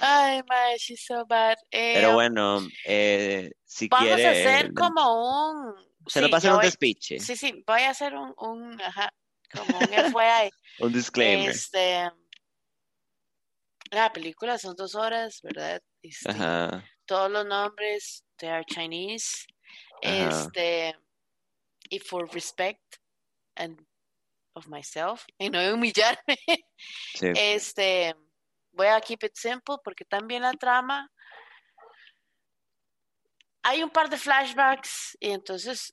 Ay, 0.00 0.42
mae, 0.48 0.76
she's 0.78 1.04
so 1.04 1.26
bad. 1.26 1.56
Eh, 1.72 1.92
Pero 1.94 2.12
bueno, 2.14 2.60
eh, 2.86 3.50
si 3.64 3.88
vamos 3.88 4.06
quiere, 4.06 4.26
a 4.26 4.30
hacer 4.30 4.72
como 4.72 5.64
un... 5.66 5.74
se 6.06 6.20
nos 6.20 6.28
sí, 6.28 6.30
va 6.30 6.36
a 6.36 6.38
hacer 6.38 6.50
yo 6.50 6.54
un 6.54 6.60
voy- 6.60 6.66
despiche, 6.66 7.18
Sí, 7.18 7.36
sí, 7.36 7.64
voy 7.66 7.80
a 7.82 7.90
hacer 7.90 8.14
un, 8.14 8.32
un 8.38 8.80
ajá, 8.80 9.12
como 9.52 9.76
un 9.78 9.86
FYI. 9.88 10.50
un 10.80 10.92
disclaimer. 10.92 11.50
Este, 11.50 12.08
la 13.90 14.12
película 14.12 14.58
son 14.58 14.74
dos 14.76 14.94
horas, 14.94 15.40
¿verdad? 15.42 15.82
Este, 16.02 16.30
Ajá, 16.30 16.84
todos 17.06 17.30
los 17.30 17.46
nombres, 17.46 18.24
they 18.36 18.48
are 18.48 18.64
Chinese. 18.64 19.46
Ajá. 20.02 20.28
Este, 20.28 20.98
y 21.90 21.98
for 21.98 22.28
respect 22.32 22.96
and 23.56 23.80
of 24.54 24.66
myself, 24.66 25.24
y 25.38 25.50
no 25.50 25.60
humillarme, 25.72 26.36
sí. 27.14 27.32
este, 27.34 28.14
voy 28.72 28.86
a 28.86 29.00
keep 29.00 29.24
it 29.24 29.34
simple 29.34 29.76
porque 29.82 30.04
también 30.04 30.42
la 30.42 30.52
trama 30.52 31.10
hay 33.62 33.82
un 33.82 33.90
par 33.90 34.08
de 34.08 34.16
flashbacks 34.16 35.16
y 35.20 35.30
entonces 35.30 35.92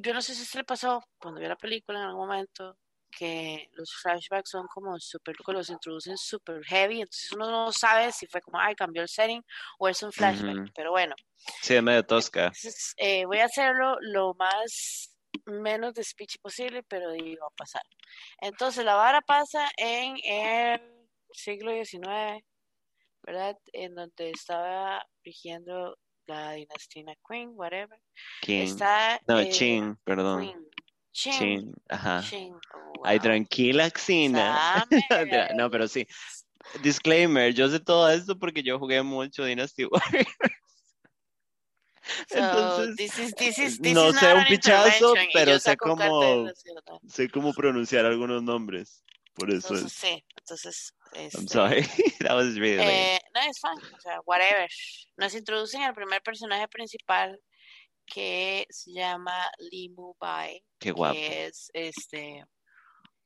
yo 0.00 0.14
no 0.14 0.22
sé 0.22 0.34
si 0.34 0.44
se 0.44 0.58
le 0.58 0.64
pasó 0.64 1.04
cuando 1.18 1.40
vio 1.40 1.48
la 1.48 1.56
película 1.56 1.98
en 1.98 2.06
algún 2.06 2.26
momento 2.26 2.76
que 3.10 3.68
los 3.72 3.92
flashbacks 3.94 4.50
son 4.50 4.66
como 4.68 4.98
súper, 4.98 5.36
los 5.48 5.70
introducen 5.70 6.16
súper 6.16 6.64
heavy, 6.64 7.00
entonces 7.00 7.32
uno 7.32 7.50
no 7.50 7.72
sabe 7.72 8.12
si 8.12 8.26
fue 8.26 8.40
como, 8.40 8.58
ay, 8.58 8.74
cambió 8.74 9.02
el 9.02 9.08
setting 9.08 9.42
o 9.78 9.88
es 9.88 10.02
un 10.02 10.12
flashback, 10.12 10.72
pero 10.74 10.90
bueno. 10.90 11.14
Sí, 11.62 11.74
es 11.74 11.82
medio 11.82 12.04
tosca. 12.04 12.46
Entonces, 12.46 12.94
eh, 12.96 13.24
voy 13.26 13.38
a 13.38 13.46
hacerlo 13.46 13.96
lo 14.00 14.34
más 14.34 15.14
menos 15.46 15.94
de 15.94 16.04
speech 16.04 16.38
posible, 16.40 16.82
pero 16.82 17.14
iba 17.14 17.46
a 17.46 17.50
pasar. 17.56 17.82
Entonces, 18.40 18.84
la 18.84 18.94
vara 18.94 19.20
pasa 19.20 19.68
en 19.76 20.16
el 20.24 20.80
siglo 21.32 21.72
XIX, 21.72 22.44
¿verdad? 23.22 23.56
En 23.72 23.94
donde 23.94 24.30
estaba 24.30 25.04
rigiendo 25.24 25.96
la 26.26 26.52
dinastía 26.52 27.04
Queen, 27.26 27.52
whatever. 27.54 27.98
King. 28.42 28.62
Está 28.62 29.20
No, 29.26 29.40
eh, 29.40 29.48
Chin, 29.50 29.96
perdón. 30.04 30.42
Queen. 30.42 30.68
Chin. 31.18 31.32
Chin, 31.32 31.74
ajá. 31.88 32.22
Chin. 32.22 32.54
Oh, 32.54 33.02
Ay, 33.04 33.18
tranquila, 33.18 33.90
Xina. 33.90 34.86
No, 35.56 35.68
pero 35.70 35.88
sí. 35.88 36.06
Disclaimer, 36.82 37.52
yo 37.52 37.68
sé 37.68 37.80
todo 37.80 38.08
esto 38.08 38.38
porque 38.38 38.62
yo 38.62 38.78
jugué 38.78 39.02
mucho 39.02 39.44
Dynasty 39.44 39.84
Warriors. 39.90 40.28
So, 42.28 42.38
Entonces, 42.38 42.96
this 42.96 43.18
is, 43.18 43.34
this 43.34 43.58
is, 43.58 43.78
this 43.80 43.94
no 43.94 44.10
is 44.10 44.16
sé 44.16 44.32
un 44.32 44.44
pichazo, 44.44 45.14
pero 45.32 45.58
sé 45.58 45.76
cómo- 45.76 46.48
sé 47.08 47.28
cómo 47.28 47.52
pronunciar 47.52 48.06
algunos 48.06 48.42
nombres. 48.42 49.02
Por 49.34 49.50
eso 49.50 49.74
Entonces, 49.74 49.86
es. 49.86 49.92
sí, 49.92 50.24
entonces, 50.36 50.94
I'm 51.14 51.26
este, 51.26 51.48
sorry. 51.48 51.82
That 52.20 52.34
was 52.34 52.54
really. 52.56 52.82
Eh, 52.82 53.18
no, 53.34 53.40
es 53.42 53.60
fine, 53.60 53.96
o 53.96 54.00
sea, 54.00 54.20
whatever. 54.24 54.68
Nos 55.16 55.34
introducen 55.34 55.82
al 55.82 55.94
primer 55.94 56.22
personaje 56.22 56.66
principal 56.68 57.38
que 58.12 58.66
se 58.70 58.92
llama 58.92 59.50
Lee 59.58 59.94
Bai, 60.18 60.62
Qué 60.78 60.92
guapo. 60.92 61.14
que 61.14 61.46
es 61.46 61.70
este 61.72 62.44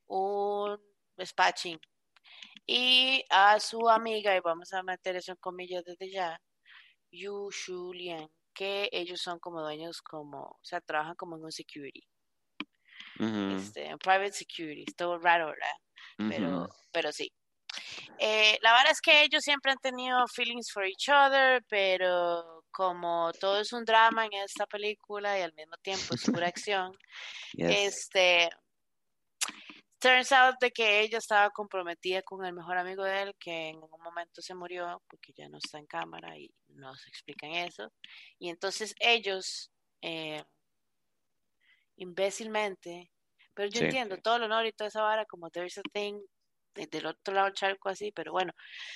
un 0.06 0.78
despachín. 1.16 1.80
Y 2.66 3.24
a 3.30 3.58
su 3.58 3.88
amiga, 3.88 4.36
y 4.36 4.40
vamos 4.40 4.72
a 4.72 4.82
meter 4.82 5.16
eso 5.16 5.32
en 5.32 5.38
comillas 5.38 5.84
desde 5.84 6.10
ya, 6.10 6.40
Yu 7.10 7.50
Shu 7.50 7.92
Lian, 7.92 8.28
que 8.54 8.88
ellos 8.92 9.20
son 9.20 9.38
como 9.40 9.60
dueños 9.60 10.00
como, 10.02 10.42
o 10.42 10.60
sea, 10.62 10.80
trabajan 10.80 11.16
como 11.16 11.36
en 11.36 11.44
un 11.44 11.52
security, 11.52 12.06
este, 13.56 13.86
en 13.86 13.98
private 13.98 14.32
security, 14.32 14.84
es 14.86 14.96
todo 14.96 15.18
raro, 15.18 15.46
¿verdad? 15.46 16.30
pero, 16.30 16.68
pero 16.92 17.12
sí. 17.12 17.32
Eh, 18.18 18.58
la 18.62 18.72
verdad 18.72 18.92
es 18.92 19.00
que 19.00 19.22
ellos 19.24 19.42
siempre 19.42 19.72
han 19.72 19.78
tenido 19.78 20.26
feelings 20.28 20.70
for 20.70 20.84
each 20.84 21.08
other, 21.08 21.64
pero 21.68 22.61
como 22.72 23.32
todo 23.38 23.60
es 23.60 23.72
un 23.72 23.84
drama 23.84 24.26
en 24.26 24.32
esta 24.34 24.66
película 24.66 25.38
y 25.38 25.42
al 25.42 25.52
mismo 25.54 25.76
tiempo 25.82 26.14
es 26.14 26.24
pura 26.24 26.48
acción, 26.48 26.92
Yes. 27.54 28.08
este, 28.08 28.50
turns 30.00 30.32
out 30.32 30.56
de 30.60 30.70
que 30.72 31.00
ella 31.00 31.18
estaba 31.18 31.50
comprometida 31.50 32.22
con 32.22 32.44
el 32.44 32.52
mejor 32.52 32.76
amigo 32.78 33.04
de 33.04 33.22
él, 33.22 33.34
que 33.38 33.68
en 33.68 33.76
un 33.76 34.02
momento 34.02 34.42
se 34.42 34.54
murió 34.54 35.00
porque 35.08 35.32
ya 35.36 35.48
no 35.48 35.58
está 35.58 35.78
en 35.78 35.86
cámara 35.86 36.36
y 36.36 36.50
nos 36.68 37.06
explican 37.06 37.52
eso. 37.52 37.92
Y 38.38 38.48
entonces 38.48 38.94
ellos, 38.98 39.70
eh, 40.00 40.42
imbécilmente, 41.96 43.12
pero 43.54 43.68
yo 43.68 43.78
Sí. 43.78 43.84
entiendo 43.84 44.16
todo 44.18 44.36
el 44.36 44.44
honor 44.44 44.66
y 44.66 44.72
toda 44.72 44.88
esa 44.88 45.02
vara, 45.02 45.24
como 45.26 45.50
there's 45.50 45.78
a 45.78 45.82
thing 45.92 46.18
del 46.74 47.06
otro 47.06 47.34
lado 47.34 47.46
del 47.46 47.54
charco 47.54 47.88
así, 47.88 48.12
pero 48.12 48.32
bueno, 48.32 48.52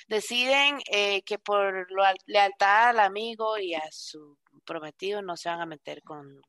deciden 0.07 0.79
eh, 0.91 1.21
que 1.23 1.39
por 1.39 1.91
lo, 1.91 2.03
lealtad 2.25 2.89
al 2.89 2.99
amigo 2.99 3.57
y 3.57 3.73
a 3.73 3.83
su 3.91 4.37
prometido 4.65 5.21
no 5.21 5.37
se 5.37 5.49
van 5.49 5.61
a 5.61 5.65
meter 5.65 6.01
con... 6.03 6.41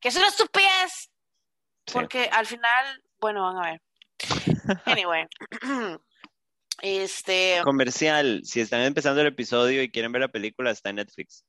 Que 0.00 0.08
es 0.08 0.16
una 0.16 0.28
estupidez, 0.28 1.10
Sí. 1.86 1.94
porque 1.94 2.28
al 2.32 2.46
final, 2.46 3.02
bueno, 3.20 3.42
van 3.42 3.56
a 3.56 3.70
ver. 3.72 3.82
Anyway, 4.86 5.26
este, 6.82 7.60
Comercial, 7.64 8.42
si 8.44 8.60
están 8.60 8.82
empezando 8.82 9.20
el 9.20 9.26
episodio 9.28 9.82
y 9.82 9.90
quieren 9.90 10.12
ver 10.12 10.22
la 10.22 10.28
película, 10.28 10.70
está 10.70 10.90
en 10.90 10.96
Netflix. 10.96 11.44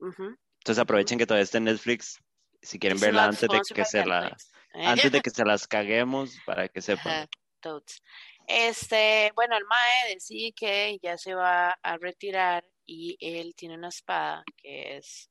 Entonces 0.00 0.78
aprovechen 0.78 1.18
que 1.18 1.26
todavía 1.26 1.44
está 1.44 1.58
en 1.58 1.64
Netflix. 1.64 2.18
Si 2.62 2.78
quieren 2.78 2.98
verla 2.98 3.26
not 3.26 3.34
antes 3.34 3.48
de 3.48 3.74
que 3.74 3.84
se 3.84 4.04
la. 4.04 4.36
Eh, 4.74 4.86
antes 4.86 5.12
de 5.12 5.20
que 5.20 5.30
se 5.30 5.44
las 5.44 5.66
caguemos 5.66 6.36
para 6.44 6.68
que 6.68 6.80
sepan. 6.80 7.28
Totes. 7.60 8.02
Este, 8.46 9.32
bueno, 9.34 9.56
el 9.56 9.64
Mae 9.66 10.14
decide 10.14 10.52
que 10.52 10.98
ya 11.02 11.16
se 11.18 11.34
va 11.34 11.70
a 11.82 11.96
retirar 11.98 12.64
y 12.86 13.16
él 13.20 13.54
tiene 13.54 13.76
una 13.76 13.88
espada 13.88 14.42
que 14.56 14.96
es 14.96 15.30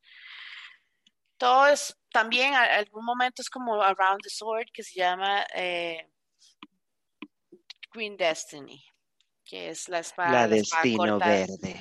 todo 1.37 1.67
es 1.67 1.97
también 2.11 2.53
a- 2.53 2.77
algún 2.77 3.05
momento 3.05 3.41
es 3.41 3.49
como 3.49 3.81
Around 3.81 4.21
the 4.23 4.29
Sword 4.29 4.67
que 4.73 4.83
se 4.83 4.99
llama 4.99 5.45
eh, 5.55 6.05
Green 7.93 8.17
Destiny, 8.17 8.83
que 9.43 9.69
es 9.69 9.89
la 9.89 9.99
espada, 9.99 10.31
La 10.31 10.41
la 10.41 10.47
destino 10.47 11.17
verde. 11.19 11.79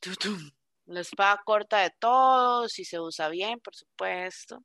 tutum, 0.00 0.50
la 0.86 1.00
espada 1.00 1.40
corta 1.44 1.78
de 1.82 1.90
todos 1.98 2.78
y 2.78 2.84
se 2.84 2.98
usa 3.00 3.28
bien, 3.28 3.60
por 3.60 3.74
supuesto. 3.74 4.62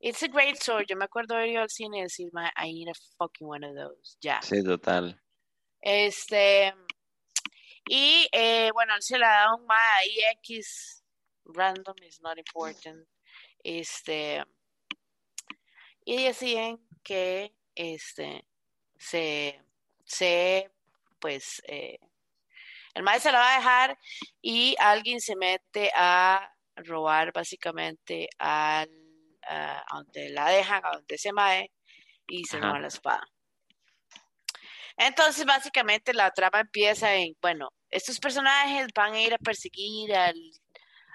It's 0.00 0.22
a 0.22 0.28
great 0.28 0.62
sword. 0.62 0.86
Yo 0.88 0.96
me 0.96 1.04
acuerdo 1.04 1.36
de 1.36 1.48
ir 1.48 1.58
al 1.58 1.70
cine 1.70 1.98
y 1.98 2.02
decir, 2.02 2.30
"Man, 2.32 2.50
I 2.56 2.72
need 2.72 2.88
a 2.88 2.94
fucking 3.18 3.46
one 3.48 3.64
of 3.64 3.74
those. 3.74 4.16
Ya. 4.20 4.40
Sí, 4.42 4.62
total. 4.62 5.20
Este, 5.80 6.74
y 7.88 8.28
eh, 8.32 8.70
bueno, 8.72 8.94
él 8.94 9.02
se 9.02 9.18
la 9.18 9.28
da 9.28 9.54
un 9.54 9.64
MA 9.64 10.02
X, 10.42 11.04
random, 11.44 11.94
is 12.02 12.20
not 12.20 12.38
important. 12.38 13.06
Este, 13.62 14.44
y 16.04 16.24
deciden 16.24 16.78
que 17.02 17.54
este 17.74 18.44
se, 18.98 19.60
se 20.04 20.70
pues, 21.20 21.62
eh, 21.66 21.98
el 22.94 23.02
mae 23.02 23.20
se 23.20 23.30
la 23.30 23.38
va 23.38 23.54
a 23.54 23.58
dejar 23.58 23.98
y 24.40 24.74
alguien 24.78 25.20
se 25.20 25.36
mete 25.36 25.90
a 25.94 26.52
robar 26.76 27.32
básicamente 27.32 28.28
al, 28.38 28.88
a 29.48 29.84
donde 29.92 30.30
la 30.30 30.48
dejan, 30.50 30.84
a 30.84 30.92
donde 30.92 31.18
se 31.18 31.32
mae, 31.32 31.70
y 32.26 32.44
se 32.44 32.58
roban 32.58 32.82
la 32.82 32.88
espada. 32.88 33.24
Entonces, 34.96 35.44
básicamente 35.44 36.14
la 36.14 36.30
trama 36.30 36.60
empieza 36.60 37.14
en, 37.14 37.36
bueno, 37.40 37.68
estos 37.90 38.18
personajes 38.18 38.88
van 38.94 39.14
a 39.14 39.20
ir 39.20 39.34
a 39.34 39.38
perseguir 39.38 40.14
al, 40.14 40.36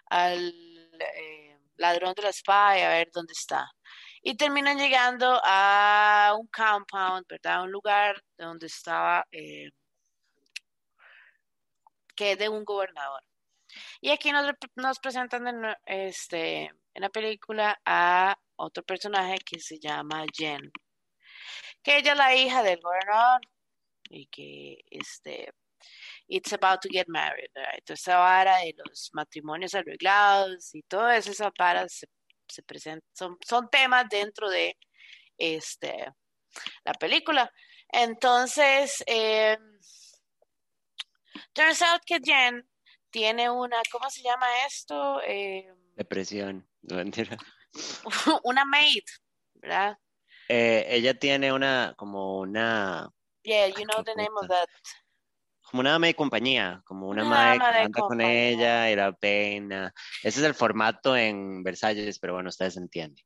al 0.07 0.53
eh, 1.00 1.57
ladrón 1.77 2.13
de 2.15 2.21
la 2.21 2.29
espada 2.29 2.77
y 2.77 2.81
a 2.81 2.89
ver 2.89 3.09
dónde 3.11 3.33
está. 3.33 3.71
Y 4.21 4.38
terminan 4.38 4.77
llegando 4.77 5.41
a 5.43 6.35
un 6.39 6.47
compound, 6.47 7.25
¿verdad? 7.27 7.63
Un 7.63 7.71
lugar 7.71 8.23
donde 8.38 8.67
estaba, 8.67 9.25
eh, 9.31 9.71
que 12.15 12.33
es 12.33 12.38
de 12.38 12.50
un 12.50 12.63
gobernador. 12.63 13.23
Y 14.00 14.11
aquí 14.11 14.31
nos, 14.31 14.45
nos 14.75 15.00
presentan 15.00 15.75
este, 15.85 16.71
en 16.93 17.01
la 17.01 17.10
película 17.10 17.79
a 17.86 18.36
otro 18.55 18.83
personaje 18.83 19.38
que 19.39 19.60
se 19.60 19.79
llama 19.79 20.25
Jen, 20.33 20.71
que 21.83 21.98
ella 21.98 22.12
es 22.13 22.17
la 22.17 22.36
hija 22.36 22.63
del 22.63 22.79
gobernador 22.81 23.41
y 24.10 24.27
que 24.27 24.77
este 24.89 25.53
it's 26.27 26.53
about 26.53 26.79
to 26.81 26.89
get 26.89 27.07
married. 27.07 27.50
Entonces 27.55 28.01
esa 28.07 28.17
vara 28.17 28.57
de 28.57 28.74
los 28.77 29.10
matrimonios 29.13 29.74
arreglados 29.74 30.74
y 30.75 30.83
todas 30.83 31.27
esas 31.27 31.51
varas 31.57 31.93
se, 31.93 32.07
se 32.48 32.63
presentan, 32.63 33.10
son, 33.13 33.38
son 33.45 33.69
temas 33.69 34.07
dentro 34.10 34.50
de 34.50 34.77
este 35.38 36.13
la 36.83 36.93
película. 36.93 37.51
Entonces, 37.89 39.03
eh, 39.05 39.57
turns 41.53 41.81
out 41.81 42.01
que 42.05 42.19
Jen 42.24 42.67
tiene 43.10 43.50
una, 43.50 43.81
¿cómo 43.91 44.10
se 44.10 44.21
llama 44.21 44.48
esto? 44.65 45.21
Eh, 45.24 45.67
Depresión. 45.95 46.67
No, 46.83 46.95
mentira. 46.97 47.38
una 48.43 48.65
maid, 48.65 49.03
¿verdad? 49.55 49.97
Eh, 50.47 50.85
ella 50.89 51.13
tiene 51.17 51.53
una, 51.53 51.93
como 51.97 52.39
una, 52.39 53.09
Yeah, 53.43 53.67
you 53.67 53.73
Ay, 53.77 53.83
know 53.85 54.03
the 54.03 54.13
name 54.15 54.29
of 54.35 54.41
puta. 54.41 54.55
that. 54.65 54.69
como 55.63 55.79
una 55.81 55.95
ama 55.95 56.07
de 56.07 56.13
compañía, 56.15 56.81
como 56.85 57.07
una 57.07 57.21
Una 57.23 57.29
madre 57.29 57.55
ama 57.55 57.71
que 57.71 57.77
de 57.77 57.83
anda 57.85 58.01
con 58.01 58.21
ella 58.21 58.91
y 58.91 58.95
la 58.95 59.13
peina. 59.13 59.93
Ese 60.21 60.41
es 60.41 60.45
el 60.45 60.53
formato 60.53 61.15
en 61.15 61.63
Versalles, 61.63 62.19
pero 62.19 62.33
bueno, 62.33 62.50
ustedes 62.50 62.75
entienden. 62.77 63.23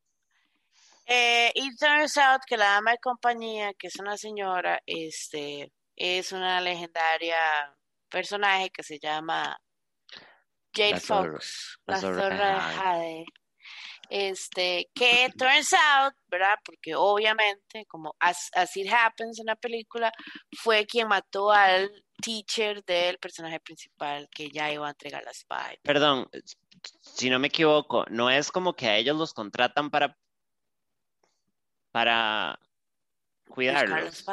Eh, 1.08 1.52
y 1.56 1.76
turns 1.76 2.18
out 2.18 2.42
que 2.48 2.56
la 2.58 2.66
dama 2.74 2.92
de 2.92 2.98
compañía, 3.00 3.74
que 3.74 3.88
es 3.88 3.96
una 3.98 4.16
señora, 4.18 4.80
este, 4.86 5.72
es 5.96 6.32
una 6.32 6.62
legendaria 6.62 7.38
personaje 8.10 8.70
que 8.70 8.84
se 8.84 9.00
llama 9.00 9.60
Jade 10.74 10.92
La 10.92 11.00
zorra- 11.00 11.32
Fox, 11.34 11.80
la 11.88 11.94
la 11.96 12.00
zorra 12.02 12.22
zorra 12.22 12.36
de 12.54 12.60
Jade. 12.60 12.76
Jade. 12.76 13.26
Este, 14.10 14.90
que 14.94 15.32
turns 15.38 15.74
out, 15.74 16.14
¿verdad? 16.28 16.56
Porque 16.64 16.96
obviamente, 16.96 17.86
como 17.88 18.16
as, 18.20 18.50
as 18.56 18.76
it 18.78 18.92
happens 18.92 19.40
en 19.40 19.48
la 19.48 19.56
película, 19.56 20.12
fue 20.58 20.86
quien 20.86 21.08
mató 21.08 21.52
al 21.52 21.92
teacher 22.22 22.84
del 22.86 23.18
personaje 23.18 23.60
principal 23.60 24.28
que 24.30 24.50
ya 24.50 24.72
iba 24.72 24.88
a 24.88 24.92
entregar 24.92 25.24
la 25.24 25.32
espada. 25.32 25.74
Perdón, 25.84 26.30
si 27.02 27.30
no 27.30 27.40
me 27.40 27.48
equivoco, 27.48 28.06
no 28.10 28.30
es 28.30 28.52
como 28.52 28.76
que 28.76 28.88
a 28.88 28.98
ellos 28.98 29.18
los 29.18 29.34
contratan 29.34 29.90
para, 29.90 30.18
para 31.92 32.60
cuidarlos. 33.50 34.26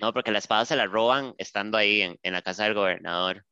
No, 0.00 0.12
porque 0.12 0.30
la 0.30 0.38
espada 0.38 0.64
se 0.64 0.76
la 0.76 0.86
roban 0.86 1.34
estando 1.38 1.78
ahí 1.78 2.02
en, 2.02 2.18
en, 2.22 2.32
la 2.32 2.42
casa 2.42 2.64
del 2.64 2.74
gobernador. 2.74 3.44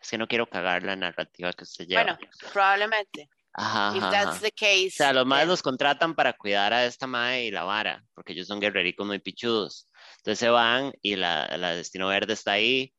Es 0.00 0.10
que 0.10 0.18
no 0.18 0.28
quiero 0.28 0.48
cagar 0.48 0.84
la 0.84 0.96
narrativa 0.96 1.52
que 1.52 1.64
usted 1.64 1.86
lleva. 1.86 2.04
Bueno, 2.04 2.18
probablemente. 2.52 3.28
Ajá, 3.58 3.88
ajá, 3.88 4.30
O 4.30 4.90
sea, 4.90 5.12
los 5.12 5.26
madres 5.26 5.48
los 5.48 5.62
contratan 5.62 6.14
para 6.14 6.32
cuidar 6.32 6.72
a 6.72 6.84
esta 6.84 7.06
madre 7.06 7.44
y 7.44 7.50
la 7.50 7.64
vara, 7.64 8.04
porque 8.14 8.32
ellos 8.32 8.46
son 8.46 8.60
guerrericos 8.60 9.06
muy 9.06 9.18
pichudos. 9.18 9.88
Entonces 10.18 10.38
se 10.38 10.48
van 10.48 10.92
y 11.02 11.16
la, 11.16 11.56
la 11.56 11.74
Destino 11.74 12.08
Verde 12.08 12.32
está 12.34 12.52
ahí. 12.52 12.94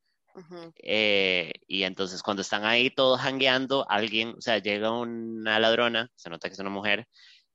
eh, 0.84 1.51
y 1.68 1.84
entonces 1.84 2.22
cuando 2.22 2.42
están 2.42 2.66
ahí 2.66 2.89
todos 2.89 3.20
hangueando, 3.22 3.86
alguien, 3.89 4.36
o 4.38 4.42
sea, 4.42 4.60
llega 4.60 4.92
una 4.92 5.60
ladrona, 5.60 6.10
se 6.16 6.30
nota 6.30 6.48
que 6.48 6.54
es 6.54 6.60
una 6.60 6.70
mujer, 6.70 7.08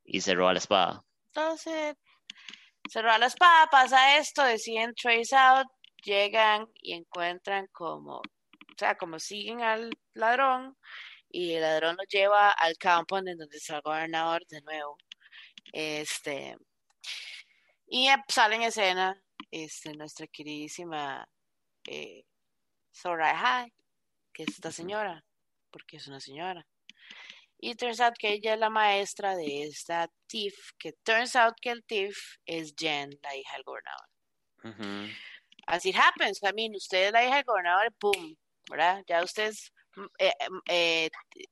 y 0.04 0.20
se 0.20 0.34
roba 0.34 0.52
la 0.52 0.58
espada. 0.58 1.02
Entonces, 1.26 1.96
se 2.88 3.02
roba 3.02 3.18
la 3.18 3.26
espada, 3.26 3.66
pasa 3.70 4.18
esto, 4.18 4.42
deciden 4.42 4.94
trace 4.94 5.34
out, 5.34 5.66
llegan 6.04 6.66
y 6.82 6.92
encuentran 6.94 7.66
como, 7.72 8.16
o 8.18 8.22
sea, 8.78 8.96
como 8.96 9.18
siguen 9.18 9.62
al 9.62 9.90
ladrón, 10.12 10.76
y 11.34 11.52
el 11.54 11.62
ladrón 11.62 11.96
lo 11.96 12.04
lleva 12.04 12.50
al 12.50 12.78
campo 12.78 13.18
en 13.18 13.36
donde 13.36 13.56
está 13.56 13.76
el 13.76 13.82
gobernador 13.82 14.46
de 14.46 14.60
nuevo. 14.60 14.96
Este, 15.72 16.56
y 17.88 18.08
sale 18.28 18.54
en 18.54 18.62
escena 18.62 19.20
este, 19.50 19.94
nuestra 19.94 20.28
queridísima 20.28 21.28
eh, 21.88 22.24
Soraya 22.92 23.66
que 24.32 24.44
es 24.44 24.50
esta 24.50 24.70
señora, 24.70 25.24
porque 25.70 25.96
es 25.96 26.06
una 26.06 26.20
señora. 26.20 26.64
Y 27.58 27.74
turns 27.74 28.00
out 28.00 28.14
que 28.16 28.34
ella 28.34 28.54
es 28.54 28.60
la 28.60 28.70
maestra 28.70 29.34
de 29.34 29.64
esta 29.64 30.08
Tiff, 30.28 30.70
que 30.78 30.92
turns 31.04 31.34
out 31.34 31.54
que 31.60 31.70
el 31.70 31.84
Tiff 31.84 32.36
es 32.46 32.74
Jen, 32.78 33.10
la 33.22 33.36
hija 33.36 33.54
del 33.54 33.64
gobernador. 33.64 34.08
Así 35.66 35.92
happens, 35.92 36.40
I 36.44 36.52
mean, 36.54 36.76
usted 36.76 37.06
es 37.06 37.12
la 37.12 37.24
hija 37.24 37.36
del 37.36 37.44
gobernador, 37.44 37.92
boom, 38.00 38.36
¿verdad? 38.70 39.02
Ya 39.08 39.22
ustedes 39.24 39.73
eh, 40.18 40.32
eh, 40.68 41.10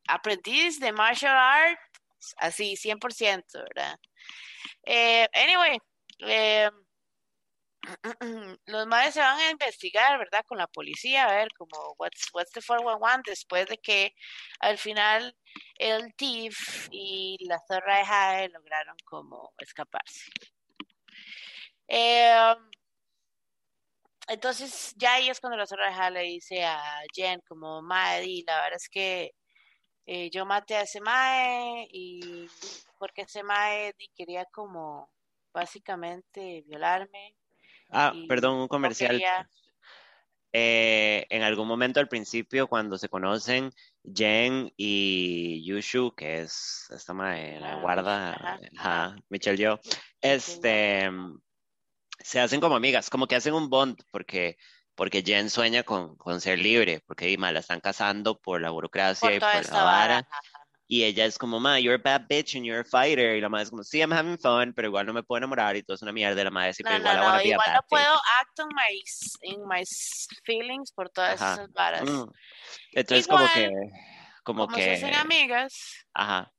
aprendiz 0.08 0.78
de 0.80 0.92
martial 0.92 1.36
arts, 1.36 1.80
así, 2.38 2.76
100%, 2.76 3.62
¿verdad? 3.62 3.98
Eh, 4.84 5.28
anyway, 5.34 5.78
eh, 6.20 6.70
los 8.66 8.86
madres 8.86 9.14
se 9.14 9.20
van 9.20 9.38
a 9.38 9.50
investigar, 9.50 10.18
¿verdad? 10.18 10.44
Con 10.46 10.58
la 10.58 10.66
policía, 10.66 11.24
a 11.26 11.32
ver 11.34 11.48
como 11.56 11.94
what's, 11.98 12.28
what's 12.32 12.52
the 12.52 12.60
411 12.62 13.22
después 13.26 13.66
de 13.66 13.78
que 13.78 14.14
al 14.60 14.78
final 14.78 15.36
el 15.78 16.14
TIF 16.14 16.88
y 16.90 17.38
la 17.48 17.58
zorra 17.66 17.98
de 17.98 18.04
Jade 18.04 18.48
lograron 18.50 18.96
como 19.04 19.52
escaparse. 19.58 20.30
Eh, 21.88 22.54
entonces 24.32 24.94
ya 24.96 25.14
ahí 25.14 25.28
es 25.28 25.40
cuando 25.40 25.56
la 25.56 25.66
zorra 25.66 26.10
le 26.10 26.22
dice 26.22 26.64
a 26.64 26.80
Jen 27.14 27.40
como, 27.46 27.82
Mae, 27.82 28.42
la 28.46 28.62
verdad 28.62 28.76
es 28.76 28.88
que 28.88 29.32
eh, 30.06 30.30
yo 30.30 30.44
maté 30.46 30.76
a 30.76 30.82
ese 30.82 31.00
Mae 31.00 31.86
y 31.90 32.46
porque 32.98 33.22
ese 33.22 33.42
Mae 33.42 33.94
quería 34.16 34.44
como 34.46 35.10
básicamente 35.52 36.62
violarme. 36.66 37.36
Ah, 37.90 38.12
perdón, 38.26 38.60
un 38.60 38.68
comercial. 38.68 39.22
Eh, 40.54 41.26
en 41.30 41.42
algún 41.42 41.66
momento 41.66 41.98
al 41.98 42.08
principio, 42.08 42.68
cuando 42.68 42.98
se 42.98 43.08
conocen, 43.08 43.72
Jen 44.04 44.70
y 44.76 45.64
Yushu, 45.64 46.14
que 46.14 46.40
es 46.40 46.90
esta 46.90 47.14
mae, 47.14 47.58
la 47.58 47.80
guarda, 47.80 48.58
ajá, 48.76 49.16
Michelle 49.30 49.56
yo, 49.56 49.80
este, 50.20 51.10
se 52.24 52.40
hacen 52.40 52.60
como 52.60 52.76
amigas, 52.76 53.10
como 53.10 53.26
que 53.26 53.36
hacen 53.36 53.54
un 53.54 53.68
bond, 53.68 54.00
porque, 54.10 54.56
porque 54.94 55.22
Jen 55.22 55.50
sueña 55.50 55.82
con, 55.82 56.16
con 56.16 56.40
ser 56.40 56.58
libre, 56.58 57.02
porque 57.06 57.26
Dima 57.26 57.52
la 57.52 57.60
están 57.60 57.80
casando 57.80 58.38
por 58.40 58.60
la 58.60 58.70
burocracia 58.70 59.34
y 59.34 59.40
por 59.40 59.72
la 59.72 59.84
vara. 59.84 60.28
Y 60.88 61.04
ella 61.04 61.24
es 61.24 61.38
como, 61.38 61.58
ma, 61.58 61.78
you're 61.78 61.94
a 61.94 62.02
bad 62.02 62.26
bitch 62.28 62.54
and 62.54 62.66
you're 62.66 62.80
a 62.80 62.84
fighter. 62.84 63.36
Y 63.36 63.40
la 63.40 63.48
madre 63.48 63.64
es 63.64 63.70
como, 63.70 63.82
sí, 63.82 64.00
I'm 64.00 64.12
having 64.12 64.38
fun, 64.38 64.74
pero 64.74 64.88
igual 64.88 65.06
no 65.06 65.14
me 65.14 65.22
puedo 65.22 65.38
enamorar 65.38 65.74
y 65.74 65.82
todo 65.82 65.94
es 65.94 66.02
una 66.02 66.12
mierda. 66.12 66.44
La 66.44 66.50
madre 66.50 66.74
sí, 66.74 66.82
pero 66.82 66.98
igual 66.98 67.16
no, 67.16 67.32
no, 67.32 67.42
igual 67.42 67.72
no 67.72 67.80
puedo 67.88 68.14
act 68.40 68.60
on 68.60 68.68
my, 68.74 69.02
in 69.42 69.66
my 69.66 69.82
feelings 70.44 70.92
por 70.92 71.08
todas 71.08 71.36
esas 71.36 71.72
varas. 71.72 72.02
Mm. 72.02 72.30
Entonces, 72.92 73.26
como 73.26 73.46
que. 73.54 73.70
Como, 74.44 74.66
como 74.66 74.76
que. 74.76 74.82
Se 74.82 75.06
hacen 75.06 75.14
amigas. 75.14 76.04
Ajá. 76.12 76.52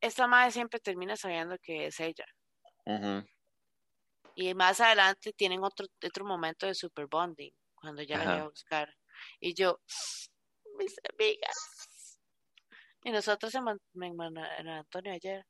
Esta 0.00 0.26
madre 0.26 0.50
siempre 0.50 0.80
termina 0.80 1.16
sabiendo 1.16 1.58
que 1.62 1.86
es 1.86 2.00
ella. 2.00 2.24
Uh 2.86 3.22
y 4.40 4.54
más 4.54 4.80
adelante 4.80 5.34
tienen 5.34 5.62
otro, 5.62 5.86
otro 6.02 6.24
momento 6.24 6.66
de 6.66 6.74
super 6.74 7.06
bonding, 7.06 7.52
cuando 7.74 8.02
ya 8.02 8.24
la 8.24 8.40
a 8.40 8.48
buscar. 8.48 8.88
Y 9.38 9.52
yo, 9.54 9.80
mis 10.78 10.94
amigas. 11.12 12.18
Y 13.04 13.10
nosotros 13.10 13.54
en, 13.54 13.66
en, 13.68 14.68
Antonio 14.68 15.12
ayer. 15.12 15.46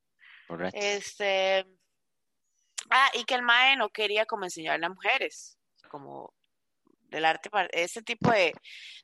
Este. 0.73 1.65
Ah, 2.91 3.11
y 3.15 3.25
que 3.25 3.35
el 3.35 3.43
Mae 3.43 3.77
no 3.77 3.91
quería 3.91 4.27
como 4.27 4.45
enseñarle 4.45 4.87
a 4.87 4.89
mujeres, 4.89 5.57
como 5.89 6.35
del 7.11 7.25
arte, 7.25 7.49
ese 7.73 8.03
tipo 8.03 8.31
de, 8.31 8.53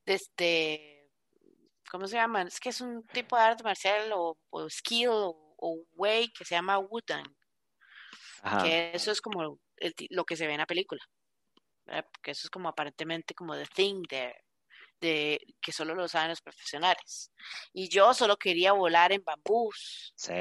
de, 0.05 0.15
este, 0.15 1.11
¿cómo 1.91 2.09
se 2.09 2.17
llama? 2.17 2.43
Es 2.43 2.59
que 2.59 2.71
es 2.71 2.81
un 2.81 3.07
tipo 3.09 3.37
de 3.37 3.43
arte 3.43 3.63
marcial 3.63 4.11
o, 4.15 4.37
skill 4.69 5.11
o, 5.11 5.85
way 5.95 6.33
que 6.33 6.45
se 6.45 6.57
llama 6.57 6.79
Wudang. 6.79 7.37
Que 8.63 8.93
eso 8.95 9.11
es 9.11 9.21
como 9.21 9.59
lo 10.11 10.25
que 10.25 10.37
se 10.37 10.47
ve 10.47 10.53
en 10.53 10.61
la 10.61 10.67
película. 10.67 11.03
Porque 11.85 12.33
eso 12.33 12.47
es 12.47 12.51
como 12.51 12.69
aparentemente 12.69 13.35
como 13.35 13.55
the 13.55 13.67
thing 13.67 14.03
there, 14.09 14.45
de 15.01 15.41
que 15.61 15.73
solo 15.73 15.95
lo 15.95 16.09
saben 16.09 16.31
los 16.31 16.43
profesionales. 16.43 17.33
Y 17.73 17.89
yo 17.89 18.13
solo 18.15 18.37
quería 18.37 18.73
volar 18.73 19.13
en 19.13 19.23
bambús. 19.23 20.13
Sí. 20.17 20.33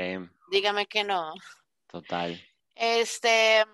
Dígame 0.50 0.88
que 0.88 1.04
no. 1.04 1.34
Total. 1.88 2.42
Este. 2.74 3.66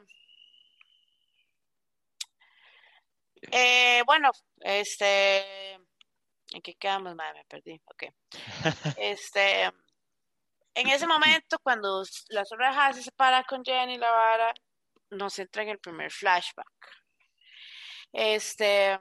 Eh, 3.51 4.03
bueno, 4.05 4.31
este. 4.59 5.73
¿En 6.53 6.61
qué 6.61 6.75
quedamos? 6.75 7.15
Madre, 7.15 7.39
me 7.39 7.45
perdí. 7.45 7.81
Ok. 7.85 8.03
Este. 8.97 9.71
En 10.73 10.87
ese 10.87 11.05
momento, 11.05 11.59
cuando 11.59 12.03
la 12.29 12.43
orejas 12.49 12.95
se 12.95 13.03
separa 13.03 13.43
con 13.43 13.63
Jenny 13.63 13.97
la 13.97 14.09
vara, 14.09 14.53
nos 15.11 15.37
entra 15.39 15.63
en 15.63 15.69
el 15.69 15.79
primer 15.79 16.11
flashback. 16.11 16.67
Este, 18.11 18.99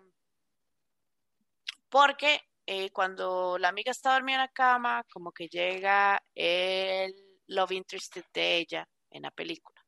porque 1.88 2.40
eh, 2.66 2.90
cuando 2.90 3.58
la 3.58 3.68
amiga 3.68 3.90
está 3.90 4.12
dormida 4.12 4.36
en 4.36 4.42
la 4.42 4.48
cama, 4.48 5.04
como 5.12 5.32
que 5.32 5.48
llega 5.48 6.22
el 6.34 7.14
love 7.46 7.72
interest 7.72 8.16
de 8.32 8.56
ella 8.58 8.88
en 9.10 9.22
la 9.22 9.30
película. 9.30 9.80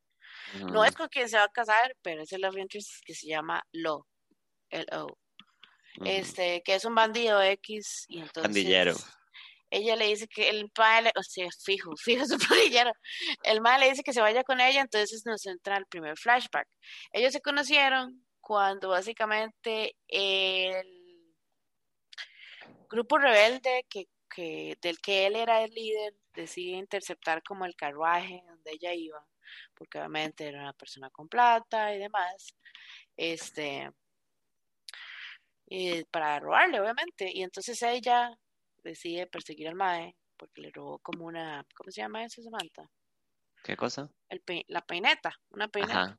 No 0.54 0.84
es 0.84 0.94
con 0.94 1.08
quien 1.08 1.28
se 1.28 1.38
va 1.38 1.44
a 1.44 1.48
casar, 1.48 1.96
pero 2.02 2.22
es 2.22 2.32
el 2.32 2.42
love 2.42 2.58
interest 2.58 3.02
que 3.04 3.14
se 3.14 3.26
llama 3.26 3.62
Lo, 3.72 4.06
el 4.70 4.86
O. 4.92 5.18
Este, 6.04 6.62
que 6.62 6.74
es 6.74 6.84
un 6.84 6.94
bandido 6.94 7.40
X 7.42 8.06
y 8.08 8.18
entonces 8.18 8.42
Bandillero 8.42 8.94
ella 9.72 9.96
le 9.96 10.06
dice 10.06 10.28
que 10.28 10.50
el 10.50 10.70
padre, 10.70 11.12
o 11.16 11.22
sea, 11.22 11.48
fijo, 11.64 11.96
fijo 11.96 12.26
su 12.26 12.38
padrillero, 12.38 12.92
el 13.42 13.60
mal 13.62 13.80
le 13.80 13.90
dice 13.90 14.02
que 14.02 14.12
se 14.12 14.20
vaya 14.20 14.44
con 14.44 14.60
ella, 14.60 14.82
entonces 14.82 15.24
nos 15.26 15.46
entra 15.46 15.78
el 15.78 15.86
primer 15.86 16.16
flashback. 16.18 16.68
Ellos 17.12 17.32
se 17.32 17.40
conocieron 17.40 18.24
cuando 18.40 18.90
básicamente 18.90 19.96
el 20.08 20.86
grupo 22.90 23.18
rebelde 23.18 23.86
que, 23.88 24.08
que, 24.28 24.76
del 24.82 24.98
que 25.00 25.26
él 25.26 25.36
era 25.36 25.62
el 25.64 25.72
líder 25.72 26.14
decide 26.34 26.76
interceptar 26.76 27.42
como 27.42 27.64
el 27.64 27.74
carruaje 27.74 28.42
donde 28.46 28.72
ella 28.72 28.92
iba, 28.92 29.26
porque 29.74 29.98
obviamente 29.98 30.46
era 30.48 30.60
una 30.60 30.72
persona 30.74 31.08
con 31.10 31.28
plata 31.28 31.94
y 31.94 31.98
demás, 31.98 32.54
este, 33.16 33.90
y 35.66 36.04
para 36.04 36.38
robarle, 36.40 36.80
obviamente, 36.80 37.30
y 37.32 37.42
entonces 37.42 37.80
ella 37.82 38.36
decide 38.82 39.26
perseguir 39.26 39.68
al 39.68 39.74
Mae 39.74 40.16
porque 40.36 40.60
le 40.60 40.70
robó 40.70 40.98
como 40.98 41.26
una, 41.26 41.64
¿cómo 41.76 41.90
se 41.90 42.00
llama 42.00 42.24
eso, 42.24 42.42
Samantha? 42.42 42.90
¿Qué 43.62 43.76
cosa? 43.76 44.10
El 44.28 44.42
la 44.68 44.80
peineta, 44.80 45.32
una 45.50 45.68
peineta. 45.68 46.18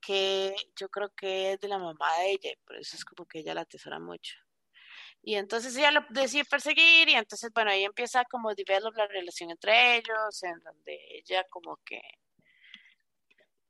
Que 0.00 0.54
yo 0.76 0.88
creo 0.88 1.10
que 1.10 1.52
es 1.52 1.60
de 1.60 1.68
la 1.68 1.78
mamá 1.78 2.16
de 2.18 2.30
ella, 2.30 2.50
por 2.64 2.76
eso 2.76 2.96
es 2.96 3.04
como 3.04 3.26
que 3.26 3.40
ella 3.40 3.54
la 3.54 3.62
atesora 3.62 3.98
mucho. 3.98 4.34
Y 5.22 5.34
entonces 5.34 5.76
ella 5.76 5.90
lo 5.90 6.06
decide 6.10 6.44
perseguir 6.44 7.08
y 7.08 7.14
entonces, 7.14 7.50
bueno, 7.52 7.70
ahí 7.70 7.84
empieza 7.84 8.24
como 8.24 8.54
develop 8.54 8.96
la 8.96 9.06
relación 9.06 9.50
entre 9.50 9.96
ellos, 9.96 10.42
en 10.42 10.58
donde 10.60 10.98
ella 11.10 11.44
como 11.50 11.76
que 11.84 12.00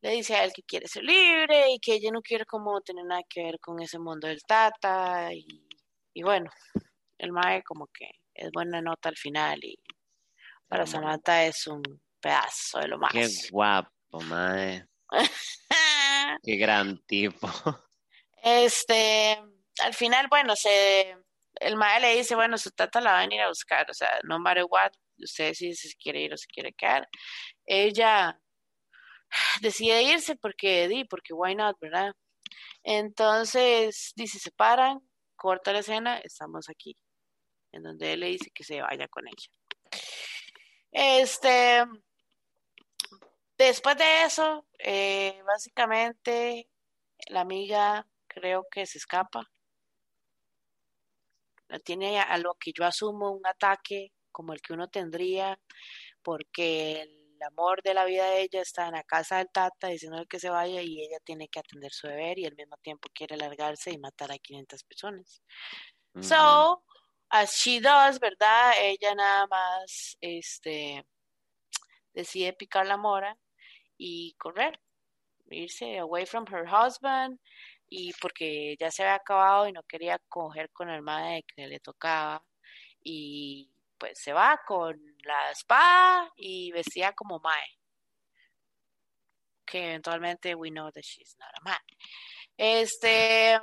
le 0.03 0.11
dice 0.11 0.35
a 0.35 0.45
él 0.45 0.53
que 0.53 0.63
quiere 0.63 0.89
ser 0.89 1.03
libre 1.03 1.73
y 1.73 1.81
que 1.81 1.95
ella 1.95 2.11
no 2.13 2.23
quiere 2.23 2.45
como 2.45 2.81
tener 2.81 3.05
nada 3.05 3.23
que 3.29 3.43
ver 3.43 3.59
con 3.61 3.81
ese 3.81 3.99
mundo 3.99 4.29
del 4.29 4.43
tata 4.43 5.33
y, 5.33 5.67
y 6.15 6.23
bueno, 6.23 6.51
el 7.21 7.33
mae 7.33 7.63
como 7.63 7.87
que 7.89 8.11
es 8.35 8.51
buena 8.53 8.81
nota 8.81 9.09
al 9.09 9.17
final 9.17 9.63
y 9.63 9.77
para 10.67 10.87
Samantha 10.87 11.45
es 11.45 11.67
un 11.67 11.83
pedazo 12.21 12.79
de 12.79 12.89
lo 12.89 12.99
más. 12.99 13.13
Qué 13.13 13.29
guapo, 13.51 14.21
mae. 14.23 14.87
Qué 16.43 16.57
gran 16.57 16.99
tipo. 17.07 17.49
Este, 18.43 19.37
al 19.83 19.95
final, 19.95 20.29
bueno, 20.31 20.55
se, 20.57 21.17
el 21.57 21.77
mae 21.77 22.01
le 22.01 22.17
dice, 22.17 22.35
bueno, 22.35 22.57
su 22.57 22.71
tata 22.71 23.01
la 23.01 23.13
va 23.13 23.19
a 23.19 23.23
venir 23.23 23.41
a 23.41 23.49
buscar, 23.49 23.91
o 23.91 23.95
sea, 23.95 24.09
no 24.25 24.39
matter 24.39 24.65
what, 24.69 24.93
usted 25.19 25.49
decide 25.49 25.75
si 25.75 25.89
se 25.89 25.97
quiere 25.97 26.21
ir 26.23 26.33
o 26.33 26.37
se 26.37 26.47
quiere 26.47 26.73
quedar. 26.73 27.09
Ella 27.67 28.41
decide 29.61 30.03
irse 30.03 30.37
porque, 30.37 30.89
di, 30.89 31.05
porque 31.05 31.35
why 31.35 31.55
not, 31.55 31.77
¿verdad? 31.81 32.13
Entonces, 32.83 34.13
dice, 34.17 34.39
se 34.39 34.53
paran, 34.53 35.01
corta 35.37 35.73
la 35.73 35.81
escena, 35.81 36.19
estamos 36.19 36.69
aquí, 36.69 36.97
en 37.73 37.83
donde 37.83 38.13
él 38.13 38.21
le 38.21 38.27
dice 38.29 38.51
que 38.53 38.65
se 38.65 38.81
vaya 38.81 39.09
con 39.09 39.27
ella. 39.27 39.49
Este, 40.93 41.85
después 43.57 43.97
de 43.97 44.25
eso, 44.25 44.67
eh, 44.79 45.41
básicamente, 45.47 46.69
la 47.29 47.43
amiga 47.43 48.07
creo 48.27 48.67
que 48.71 48.87
se 48.87 48.99
escapa. 48.99 49.51
La 51.69 51.79
tiene 51.79 52.21
a 52.21 52.37
lo 52.39 52.55
que 52.55 52.73
yo 52.73 52.85
asumo 52.85 53.31
un 53.31 53.47
ataque 53.47 54.13
como 54.33 54.53
el 54.53 54.61
que 54.61 54.73
uno 54.73 54.89
tendría, 54.89 55.59
porque 56.23 57.03
el 57.03 57.43
amor 57.43 57.83
de 57.83 57.95
la 57.95 58.05
vida 58.05 58.29
de 58.31 58.43
ella 58.43 58.61
está 58.61 58.87
en 58.89 58.95
la 58.95 59.05
casa 59.05 59.39
del 59.39 59.51
Tata 59.51 59.89
diciendo 59.89 60.25
que 60.27 60.41
se 60.41 60.51
vaya 60.51 60.83
y 60.83 61.01
ella 61.01 61.19
tiene 61.25 61.49
que 61.49 61.61
atender 61.61 61.93
su 61.93 62.07
deber 62.07 62.39
y 62.39 62.47
al 62.47 62.57
mismo 62.57 62.77
tiempo 62.79 63.09
quiere 63.15 63.37
largarse 63.37 63.91
y 63.91 63.99
matar 63.99 64.33
a 64.33 64.39
500 64.39 64.85
personas. 64.85 65.43
So, 66.21 66.83
as 67.31 67.53
she 67.55 67.81
does, 67.81 68.19
¿verdad? 68.21 68.73
Ella 68.81 69.15
nada 69.15 69.47
más 69.47 70.17
este, 70.21 71.05
decide 72.13 72.53
picar 72.53 72.87
la 72.87 72.97
mora 72.97 73.37
y 73.97 74.35
correr, 74.39 74.81
irse 75.51 75.99
away 75.99 76.27
from 76.27 76.47
her 76.49 76.67
husband 76.67 77.39
y 77.89 78.13
porque 78.21 78.77
ya 78.79 78.91
se 78.91 79.03
había 79.03 79.17
acabado 79.17 79.69
y 79.69 79.73
no 79.73 79.83
quería 79.85 80.19
coger 80.29 80.71
con 80.71 80.91
el 80.91 81.03
madre 81.03 81.45
que 81.45 81.67
le 81.67 81.81
tocaba 81.81 82.43
y 83.03 83.73
pues 83.99 84.19
se 84.23 84.33
va 84.33 84.61
con 84.67 84.99
la 85.25 85.51
espada 85.51 86.33
y 86.37 86.73
vestía 86.73 87.13
como 87.13 87.39
Mae. 87.41 87.79
Que 89.67 89.91
eventualmente 89.91 90.55
we 90.55 90.71
know 90.71 90.91
that 90.91 91.03
she's 91.03 91.37
not 91.39 91.51
a 91.55 91.61
Mae. 91.63 91.79
Este, 92.57 93.61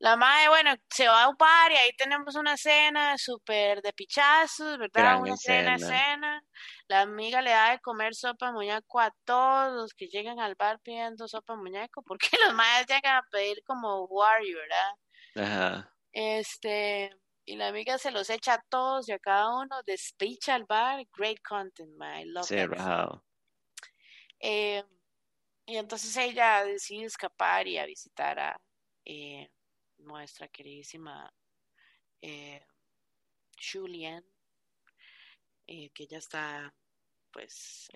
la 0.00 0.16
Mae, 0.16 0.48
bueno, 0.48 0.74
se 0.88 1.06
va 1.06 1.24
a 1.24 1.28
un 1.28 1.36
bar 1.36 1.70
y 1.72 1.76
ahí 1.76 1.90
tenemos 1.96 2.34
una 2.34 2.54
escena 2.54 3.16
súper 3.18 3.82
de 3.82 3.92
pichazos, 3.92 4.78
¿verdad? 4.78 5.20
una 5.20 5.34
escena. 5.34 5.74
escena. 5.74 6.42
La 6.88 7.02
amiga 7.02 7.42
le 7.42 7.50
da 7.50 7.72
de 7.72 7.80
comer 7.80 8.14
sopa 8.14 8.46
de 8.46 8.52
muñeco 8.52 8.98
a 8.98 9.12
todos 9.24 9.72
los 9.74 9.92
que 9.92 10.08
llegan 10.08 10.40
al 10.40 10.54
bar 10.54 10.80
pidiendo 10.80 11.28
sopa 11.28 11.54
de 11.54 11.58
muñeco, 11.58 12.02
porque 12.06 12.30
los 12.44 12.54
Maes 12.54 12.86
llegan 12.86 13.16
a 13.16 13.26
pedir 13.30 13.62
como 13.64 14.06
warrior, 14.06 14.60
¿verdad? 14.60 15.52
Ajá. 15.52 15.94
Este, 16.12 17.10
y 17.44 17.56
la 17.56 17.68
amiga 17.68 17.98
se 17.98 18.10
los 18.10 18.30
echa 18.30 18.54
a 18.54 18.62
todos 18.68 19.08
y 19.08 19.12
a 19.12 19.18
cada 19.18 19.54
uno, 19.54 19.82
despicha 19.84 20.54
al 20.54 20.64
bar, 20.64 21.04
great 21.16 21.38
content, 21.46 21.90
my 21.98 22.24
love 22.24 22.46
sí, 22.46 22.56
eh, 24.42 24.82
y 25.66 25.76
entonces 25.76 26.16
ella 26.16 26.64
decide 26.64 27.04
escapar 27.04 27.68
y 27.68 27.76
a 27.76 27.84
visitar 27.84 28.38
a 28.38 28.60
eh, 29.04 29.50
nuestra 30.00 30.48
queridísima 30.48 31.32
eh, 32.20 32.64
Julian, 33.58 34.24
eh, 35.66 35.90
que 35.90 36.04
ella 36.04 36.18
está, 36.18 36.74
pues, 37.32 37.88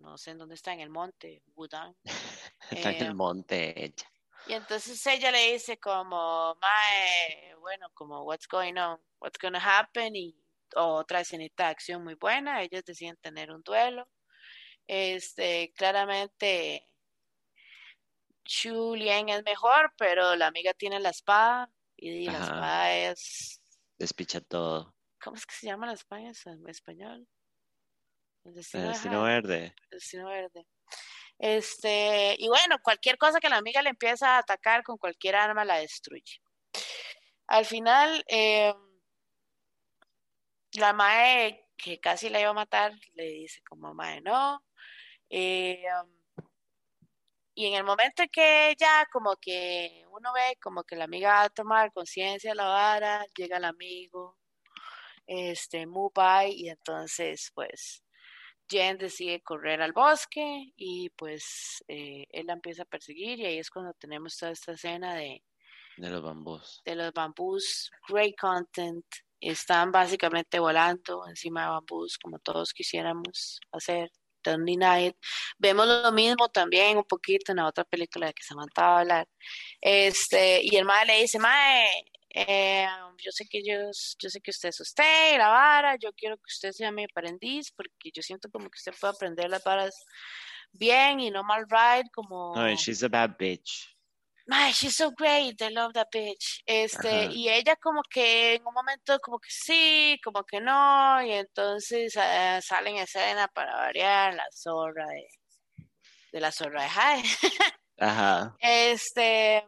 no 0.00 0.18
sé 0.18 0.32
en 0.32 0.38
dónde 0.38 0.54
está, 0.54 0.72
en 0.72 0.80
el 0.80 0.90
monte, 0.90 1.42
Wudan. 1.54 1.96
está 2.70 2.90
en 2.90 3.06
el 3.06 3.14
monte 3.14 3.84
ella. 3.84 4.10
Y 4.46 4.54
entonces 4.54 5.06
ella 5.06 5.30
le 5.30 5.52
dice 5.52 5.78
como, 5.78 6.56
mae, 6.60 7.54
bueno, 7.56 7.88
como, 7.94 8.22
what's 8.24 8.48
going 8.48 8.76
on, 8.76 8.98
what's 9.20 9.38
going 9.38 9.52
to 9.52 9.60
happen, 9.60 10.16
y 10.16 10.34
otra 10.76 11.20
escenita 11.20 11.64
de 11.64 11.70
acción 11.70 12.02
muy 12.02 12.14
buena, 12.14 12.62
ellos 12.62 12.84
deciden 12.84 13.16
tener 13.18 13.50
un 13.50 13.62
duelo. 13.62 14.08
Este, 14.86 15.72
claramente, 15.76 16.89
Julian 18.50 19.28
es 19.28 19.44
mejor, 19.44 19.92
pero 19.96 20.34
la 20.34 20.48
amiga 20.48 20.74
tiene 20.74 20.98
la 20.98 21.10
espada, 21.10 21.70
y 21.96 22.26
la 22.26 22.38
espada 22.38 22.92
es... 22.94 23.62
Despicha 23.98 24.40
todo. 24.40 24.94
¿Cómo 25.22 25.36
es 25.36 25.46
que 25.46 25.54
se 25.54 25.66
llama 25.66 25.86
la 25.86 25.92
espada 25.92 26.22
en 26.22 26.68
español? 26.68 27.28
El 28.44 28.54
destino, 28.54 29.22
verde. 29.22 29.74
El 29.90 29.98
destino 29.98 30.28
verde. 30.28 30.66
Este, 31.38 32.36
y 32.38 32.48
bueno, 32.48 32.76
cualquier 32.82 33.18
cosa 33.18 33.38
que 33.38 33.48
la 33.50 33.58
amiga 33.58 33.82
le 33.82 33.90
empieza 33.90 34.36
a 34.36 34.38
atacar 34.38 34.82
con 34.82 34.96
cualquier 34.96 35.36
arma 35.36 35.64
la 35.64 35.76
destruye. 35.76 36.40
Al 37.46 37.66
final, 37.66 38.24
eh, 38.28 38.74
la 40.72 40.92
Mae, 40.92 41.66
que 41.76 42.00
casi 42.00 42.30
la 42.30 42.40
iba 42.40 42.50
a 42.50 42.54
matar, 42.54 42.92
le 43.14 43.24
dice 43.24 43.60
como 43.68 43.94
Mae, 43.94 44.20
no. 44.22 44.64
Eh, 45.28 45.82
y 47.54 47.66
en 47.66 47.74
el 47.74 47.84
momento 47.84 48.22
en 48.22 48.28
que 48.28 48.74
ya 48.78 49.06
como 49.12 49.36
que 49.36 50.04
uno 50.10 50.32
ve 50.32 50.56
como 50.62 50.84
que 50.84 50.96
la 50.96 51.04
amiga 51.04 51.30
va 51.30 51.42
a 51.44 51.50
tomar 51.50 51.92
conciencia 51.92 52.50
de 52.50 52.56
la 52.56 52.68
vara, 52.68 53.26
llega 53.36 53.58
el 53.58 53.64
amigo, 53.64 54.38
este, 55.26 55.86
by 55.86 56.52
y 56.52 56.68
entonces 56.68 57.50
pues 57.54 58.02
Jen 58.68 58.98
decide 58.98 59.42
correr 59.42 59.82
al 59.82 59.92
bosque 59.92 60.72
y 60.76 61.10
pues 61.10 61.84
eh, 61.88 62.26
él 62.30 62.46
la 62.46 62.52
empieza 62.54 62.82
a 62.82 62.86
perseguir 62.86 63.40
y 63.40 63.46
ahí 63.46 63.58
es 63.58 63.70
cuando 63.70 63.92
tenemos 63.94 64.36
toda 64.36 64.52
esta 64.52 64.72
escena 64.72 65.14
de... 65.14 65.42
De 65.96 66.08
los 66.08 66.22
bambús. 66.22 66.80
De 66.84 66.94
los 66.94 67.12
bambús, 67.12 67.90
great 68.08 68.36
content. 68.40 69.04
Están 69.40 69.90
básicamente 69.90 70.58
volando 70.60 71.26
encima 71.26 71.62
de 71.62 71.70
bambús 71.70 72.16
como 72.16 72.38
todos 72.38 72.72
quisiéramos 72.72 73.60
hacer. 73.72 74.10
Deny 74.42 75.06
it. 75.06 75.16
Vemos 75.58 75.86
lo 75.86 76.12
mismo 76.12 76.48
también 76.48 76.96
un 76.96 77.04
poquito 77.04 77.52
en 77.52 77.56
la 77.56 77.66
otra 77.66 77.84
película 77.84 78.26
de 78.28 78.34
que 78.34 78.42
se 78.42 78.54
va 78.54 78.64
a 78.74 79.00
hablar. 79.00 79.28
Este, 79.80 80.60
y 80.62 80.76
el 80.76 80.84
madre 80.84 81.06
le 81.06 81.20
dice, 81.22 81.38
mae, 81.38 81.86
eh, 82.30 82.86
yo 83.18 83.32
sé 83.32 83.46
que 83.48 83.62
yo, 83.64 83.90
yo 84.18 84.30
sé 84.30 84.40
que 84.40 84.50
usted 84.50 84.68
es 84.68 84.80
usted, 84.80 85.36
la 85.36 85.48
vara, 85.48 85.96
yo 85.96 86.12
quiero 86.12 86.36
que 86.36 86.46
usted 86.46 86.72
sea 86.72 86.92
mi 86.92 87.04
aprendiz 87.04 87.72
porque 87.72 88.10
yo 88.14 88.22
siento 88.22 88.48
como 88.50 88.70
que 88.70 88.76
usted 88.76 88.92
puede 88.98 89.14
aprender 89.14 89.50
las 89.50 89.64
varas 89.64 89.94
bien 90.72 91.20
y 91.20 91.30
no 91.30 91.42
mal 91.42 91.66
ride 91.68 92.08
como... 92.12 92.54
No, 92.54 92.74
she's 92.76 93.02
a 93.02 93.08
bad 93.08 93.36
bitch. 93.38 93.88
My, 94.50 94.72
she's 94.72 94.96
so 94.96 95.12
great, 95.12 95.62
I 95.62 95.68
love 95.68 95.92
that 95.92 96.10
bitch. 96.10 96.64
Este, 96.66 97.26
y 97.26 97.48
ella 97.48 97.76
como 97.76 98.02
que 98.02 98.56
en 98.56 98.66
un 98.66 98.74
momento 98.74 99.20
como 99.20 99.38
que 99.38 99.48
sí, 99.48 100.18
como 100.24 100.42
que 100.42 100.60
no, 100.60 101.22
y 101.22 101.30
entonces 101.30 102.16
uh, 102.16 102.60
sale 102.60 102.90
en 102.90 102.96
escena 102.96 103.46
para 103.46 103.76
variar 103.76 104.34
la 104.34 104.44
zorra 104.50 105.06
de, 105.06 105.28
de 106.32 106.40
la 106.40 106.50
zorra 106.50 106.82
de 106.82 106.88
Jai. 106.88 107.22
Ajá. 108.00 108.56
Este, 108.58 109.64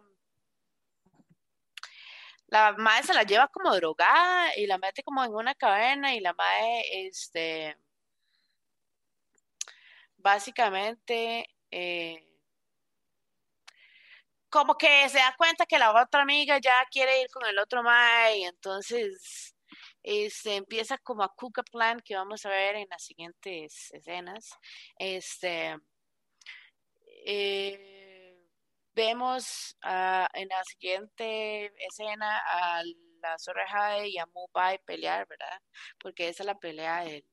la 2.48 2.72
madre 2.72 3.06
se 3.06 3.14
la 3.14 3.22
lleva 3.22 3.46
como 3.46 3.72
drogada 3.76 4.56
y 4.56 4.66
la 4.66 4.78
mete 4.78 5.04
como 5.04 5.22
en 5.22 5.32
una 5.32 5.54
cadena 5.54 6.12
y 6.12 6.18
la 6.18 6.32
madre, 6.34 7.06
este, 7.06 7.76
básicamente, 10.16 11.46
eh, 11.70 12.31
como 14.52 14.76
que 14.76 15.08
se 15.08 15.18
da 15.18 15.34
cuenta 15.38 15.66
que 15.66 15.78
la 15.78 15.92
otra 16.02 16.22
amiga 16.22 16.58
ya 16.60 16.74
quiere 16.90 17.22
ir 17.22 17.28
con 17.30 17.46
el 17.46 17.58
otro 17.58 17.82
madre 17.82 18.38
y 18.38 18.44
entonces 18.44 19.54
este, 20.02 20.56
empieza 20.56 20.98
como 20.98 21.22
a 21.24 21.34
cook 21.34 21.60
a 21.60 21.62
plan 21.62 22.00
que 22.04 22.16
vamos 22.16 22.44
a 22.44 22.50
ver 22.50 22.76
en 22.76 22.86
las 22.90 23.02
siguientes 23.04 23.90
escenas. 23.92 24.50
Este, 24.98 25.76
eh, 27.26 28.02
Vemos 28.94 29.74
en 29.82 30.48
la 30.48 30.64
siguiente 30.64 31.72
escena 31.86 32.42
a 32.46 32.82
la 33.22 33.38
Zorra 33.38 34.06
y 34.06 34.18
a 34.18 34.26
Mubai 34.26 34.78
pelear, 34.84 35.26
¿verdad? 35.26 35.62
Porque 35.98 36.28
esa 36.28 36.42
es 36.42 36.46
la 36.46 36.58
pelea 36.58 37.04
del 37.04 37.24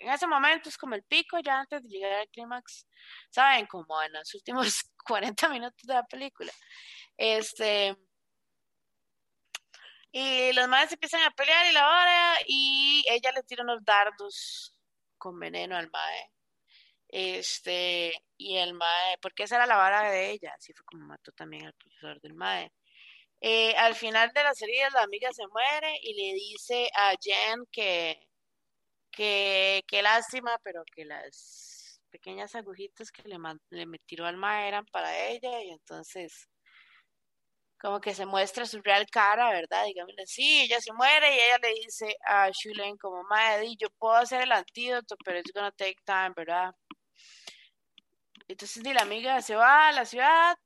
en 0.00 0.10
ese 0.10 0.26
momento 0.26 0.68
es 0.68 0.78
como 0.78 0.94
el 0.94 1.02
pico 1.04 1.38
ya 1.40 1.60
antes 1.60 1.82
de 1.82 1.88
llegar 1.88 2.12
al 2.12 2.28
clímax, 2.28 2.86
¿saben? 3.30 3.66
Como 3.66 4.00
en 4.02 4.12
los 4.12 4.32
últimos 4.34 4.84
40 5.02 5.48
minutos 5.48 5.82
de 5.86 5.94
la 5.94 6.04
película. 6.04 6.52
Este. 7.16 7.96
Y 10.12 10.52
los 10.52 10.68
madres 10.68 10.92
empiezan 10.92 11.22
a 11.22 11.30
pelear 11.30 11.66
y 11.66 11.72
la 11.72 11.88
hora, 11.88 12.34
y 12.46 13.04
ella 13.08 13.32
le 13.32 13.42
tira 13.44 13.62
unos 13.62 13.82
dardos 13.84 14.74
con 15.18 15.38
veneno 15.38 15.76
al 15.76 15.90
mae. 15.90 16.30
Este, 17.08 18.14
y 18.38 18.56
el 18.56 18.74
MAE, 18.74 19.18
porque 19.20 19.44
esa 19.44 19.56
era 19.56 19.66
la 19.66 19.76
vara 19.76 20.10
de 20.10 20.30
ella, 20.32 20.52
así 20.56 20.72
fue 20.72 20.84
como 20.86 21.06
mató 21.06 21.32
también 21.32 21.66
al 21.66 21.74
profesor 21.74 22.20
del 22.22 22.34
MAE. 22.34 22.72
Eh, 23.40 23.74
al 23.76 23.94
final 23.96 24.32
de 24.32 24.44
la 24.44 24.54
serie 24.54 24.88
la 24.92 25.02
amiga 25.02 25.32
se 25.32 25.46
muere 25.48 25.98
y 26.02 26.14
le 26.14 26.34
dice 26.34 26.88
a 26.96 27.14
Jen 27.20 27.66
que, 27.72 28.18
que, 29.10 29.82
que 29.86 30.02
lástima, 30.02 30.58
pero 30.64 30.84
que 30.94 31.04
las 31.04 31.71
pequeñas 32.12 32.54
agujitas 32.54 33.10
que 33.10 33.22
le, 33.26 33.38
le 33.70 33.98
tiró 34.06 34.26
al 34.26 34.36
ma 34.36 34.66
eran 34.68 34.84
para 34.86 35.26
ella 35.28 35.62
y 35.62 35.70
entonces 35.70 36.48
como 37.80 38.00
que 38.00 38.14
se 38.14 38.26
muestra 38.26 38.64
su 38.64 38.80
real 38.80 39.06
cara, 39.10 39.50
¿verdad? 39.50 39.84
Dígame, 39.86 40.14
sí, 40.24 40.60
ella 40.60 40.80
se 40.80 40.92
muere 40.92 41.34
y 41.34 41.40
ella 41.40 41.58
le 41.60 41.74
dice 41.74 42.16
a 42.24 42.48
Shulen 42.50 42.96
como, 42.96 43.24
madre, 43.24 43.74
yo 43.76 43.88
puedo 43.98 44.14
hacer 44.14 44.42
el 44.42 44.52
antídoto, 44.52 45.16
pero 45.24 45.40
it's 45.40 45.52
gonna 45.52 45.72
take 45.72 45.96
time, 46.04 46.32
¿verdad? 46.36 46.72
Entonces, 48.46 48.84
la 48.84 49.02
amiga 49.02 49.42
se 49.42 49.56
va 49.56 49.88
a 49.88 49.92
la 49.92 50.04
ciudad 50.04 50.56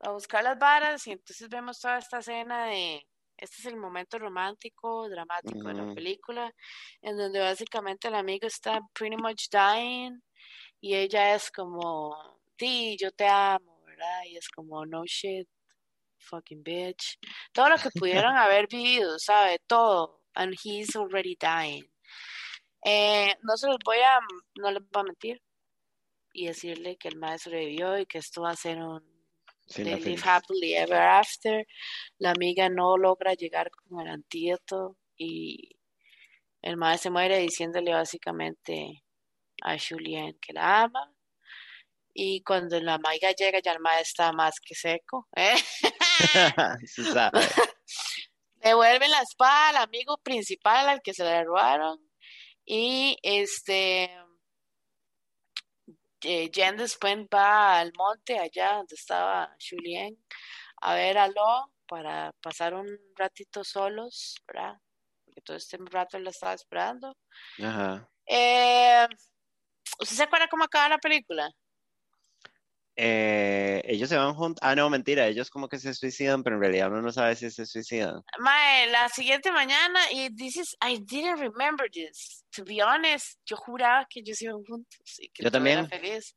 a 0.00 0.10
buscar 0.10 0.44
las 0.44 0.58
varas 0.58 1.06
y 1.06 1.12
entonces 1.12 1.48
vemos 1.48 1.80
toda 1.80 1.96
esta 1.96 2.18
escena 2.18 2.66
de, 2.66 3.06
este 3.38 3.56
es 3.60 3.66
el 3.66 3.76
momento 3.76 4.18
romántico, 4.18 5.08
dramático 5.08 5.68
de 5.68 5.74
la 5.74 5.94
película, 5.94 6.52
en 7.00 7.16
donde 7.16 7.40
básicamente 7.40 8.08
el 8.08 8.16
amigo 8.16 8.46
está 8.46 8.80
pretty 8.92 9.16
much 9.16 9.48
dying 9.50 10.20
y 10.84 10.94
ella 10.94 11.34
es 11.34 11.50
como, 11.50 12.14
sí, 12.58 12.98
yo 13.00 13.10
te 13.10 13.26
amo, 13.26 13.80
¿verdad? 13.86 14.24
Y 14.26 14.36
es 14.36 14.50
como, 14.50 14.84
no 14.84 15.06
shit, 15.06 15.48
fucking 16.18 16.62
bitch. 16.62 17.18
Todo 17.54 17.70
lo 17.70 17.76
que 17.76 17.88
pudieron 17.98 18.36
haber 18.36 18.68
vivido, 18.68 19.18
¿sabe? 19.18 19.60
Todo. 19.66 20.20
And 20.34 20.54
he's 20.62 20.94
already 20.94 21.38
dying. 21.40 21.90
Eh, 22.84 23.34
no 23.44 23.56
se 23.56 23.66
los 23.68 23.78
voy 23.82 23.96
a, 23.96 24.20
no 24.56 24.70
les 24.72 24.82
voy 24.90 25.00
a 25.00 25.04
mentir 25.04 25.42
y 26.34 26.48
decirle 26.48 26.98
que 26.98 27.08
el 27.08 27.16
maestro 27.16 27.52
sobrevivió 27.52 27.98
y 27.98 28.04
que 28.04 28.18
esto 28.18 28.42
va 28.42 28.50
a 28.50 28.56
ser 28.56 28.76
un 28.82 29.02
live 29.78 30.20
happily 30.22 30.74
ever 30.74 31.00
after. 31.00 31.66
La 32.18 32.32
amiga 32.32 32.68
no 32.68 32.98
logra 32.98 33.32
llegar 33.32 33.70
con 33.70 34.02
el 34.02 34.08
antídoto 34.08 34.98
y 35.16 35.78
el 36.60 36.76
maestro 36.76 37.04
se 37.08 37.10
muere 37.10 37.38
diciéndole 37.38 37.94
básicamente 37.94 39.03
a 39.64 39.76
Julien 39.78 40.38
que 40.40 40.52
la 40.52 40.82
ama. 40.82 41.12
Y 42.12 42.42
cuando 42.44 42.80
la 42.80 42.94
amiga 42.94 43.32
llega 43.32 43.58
ya 43.60 43.72
el 43.72 43.80
maestro 43.80 44.24
está 44.24 44.32
más 44.32 44.60
que 44.60 44.74
seco. 44.76 45.26
¿eh? 45.34 45.56
Devuelven 48.56 49.10
la 49.10 49.20
espada 49.20 49.70
al 49.70 49.76
amigo 49.78 50.18
principal 50.18 50.88
al 50.88 51.02
que 51.02 51.12
se 51.12 51.24
le 51.24 51.42
robaron. 51.42 51.98
Y 52.64 53.18
este 53.22 54.04
eh, 56.22 56.50
Jen 56.54 56.76
después 56.76 57.16
va 57.34 57.80
al 57.80 57.92
monte 57.96 58.38
allá 58.38 58.74
donde 58.74 58.94
estaba 58.94 59.54
Julien 59.58 60.16
a 60.80 60.94
ver 60.94 61.18
a 61.18 61.28
Lo 61.28 61.72
para 61.86 62.32
pasar 62.40 62.74
un 62.74 62.88
ratito 63.16 63.64
solos, 63.64 64.36
¿verdad? 64.46 64.78
Porque 65.24 65.40
todo 65.42 65.56
este 65.56 65.78
rato 65.90 66.18
la 66.18 66.30
estaba 66.30 66.54
esperando. 66.54 67.16
Ajá. 67.62 68.08
Eh, 68.26 69.06
¿Usted 70.00 70.16
se 70.16 70.22
acuerda 70.22 70.48
cómo 70.48 70.64
acaba 70.64 70.88
la 70.88 70.98
película? 70.98 71.50
Eh, 72.96 73.82
ellos 73.86 74.08
se 74.08 74.16
van 74.16 74.34
juntos. 74.34 74.60
Ah, 74.62 74.76
no, 74.76 74.88
mentira, 74.88 75.26
ellos 75.26 75.50
como 75.50 75.68
que 75.68 75.78
se 75.78 75.94
suicidan, 75.94 76.44
pero 76.44 76.56
en 76.56 76.62
realidad 76.62 76.88
uno 76.88 77.02
no 77.02 77.10
sabe 77.10 77.34
si 77.34 77.50
se 77.50 77.66
suicidan. 77.66 78.22
Mae, 78.38 78.88
la 78.88 79.08
siguiente 79.08 79.50
mañana, 79.50 79.98
y 80.12 80.30
this 80.36 80.76
I 80.80 80.98
didn't 80.98 81.40
remember 81.40 81.90
this. 81.90 82.44
To 82.54 82.64
be 82.64 82.80
honest, 82.82 83.40
yo 83.46 83.56
juraba 83.56 84.06
que 84.08 84.20
ellos 84.20 84.40
iban 84.42 84.62
juntos. 84.64 85.20
yo 85.38 85.50
también. 85.50 85.88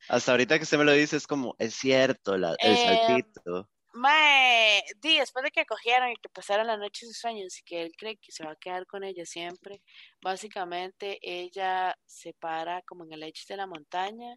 Hasta 0.09 0.31
ahorita 0.31 0.57
que 0.57 0.63
usted 0.63 0.79
me 0.79 0.85
lo 0.85 0.93
dice, 0.93 1.17
es 1.17 1.27
como, 1.27 1.55
es 1.59 1.75
cierto, 1.75 2.37
la, 2.37 2.55
el 2.59 2.73
eh, 2.73 2.77
saltito. 2.77 3.69
Mae, 3.97 4.83
di, 5.01 5.17
después 5.19 5.43
de 5.43 5.51
que 5.51 5.65
cogieron 5.65 6.11
y 6.11 6.15
que 6.15 6.29
pasaron 6.29 6.67
la 6.67 6.77
noche 6.77 7.05
sus 7.05 7.17
sueños 7.17 7.57
y 7.59 7.63
que 7.63 7.81
él 7.81 7.91
cree 7.97 8.17
que 8.17 8.31
se 8.31 8.43
va 8.45 8.51
a 8.51 8.55
quedar 8.55 8.85
con 8.85 9.03
ella 9.03 9.25
siempre, 9.25 9.81
básicamente 10.21 11.19
ella 11.21 11.97
se 12.05 12.33
para 12.33 12.81
como 12.83 13.05
en 13.05 13.13
el 13.13 13.23
edge 13.23 13.45
de 13.47 13.57
la 13.57 13.67
montaña 13.67 14.35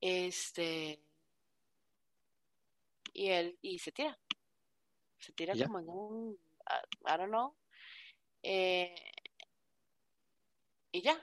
este. 0.00 1.00
Y 3.12 3.28
él, 3.28 3.58
y 3.62 3.78
se 3.78 3.92
tira. 3.92 4.18
Se 5.18 5.32
tira 5.32 5.54
como 5.54 5.80
en 5.80 5.88
un. 5.88 6.38
I, 7.06 7.16
don't 7.16 7.28
know. 7.28 7.54
Eh, 8.42 8.94
y 10.92 11.02
ya. 11.02 11.20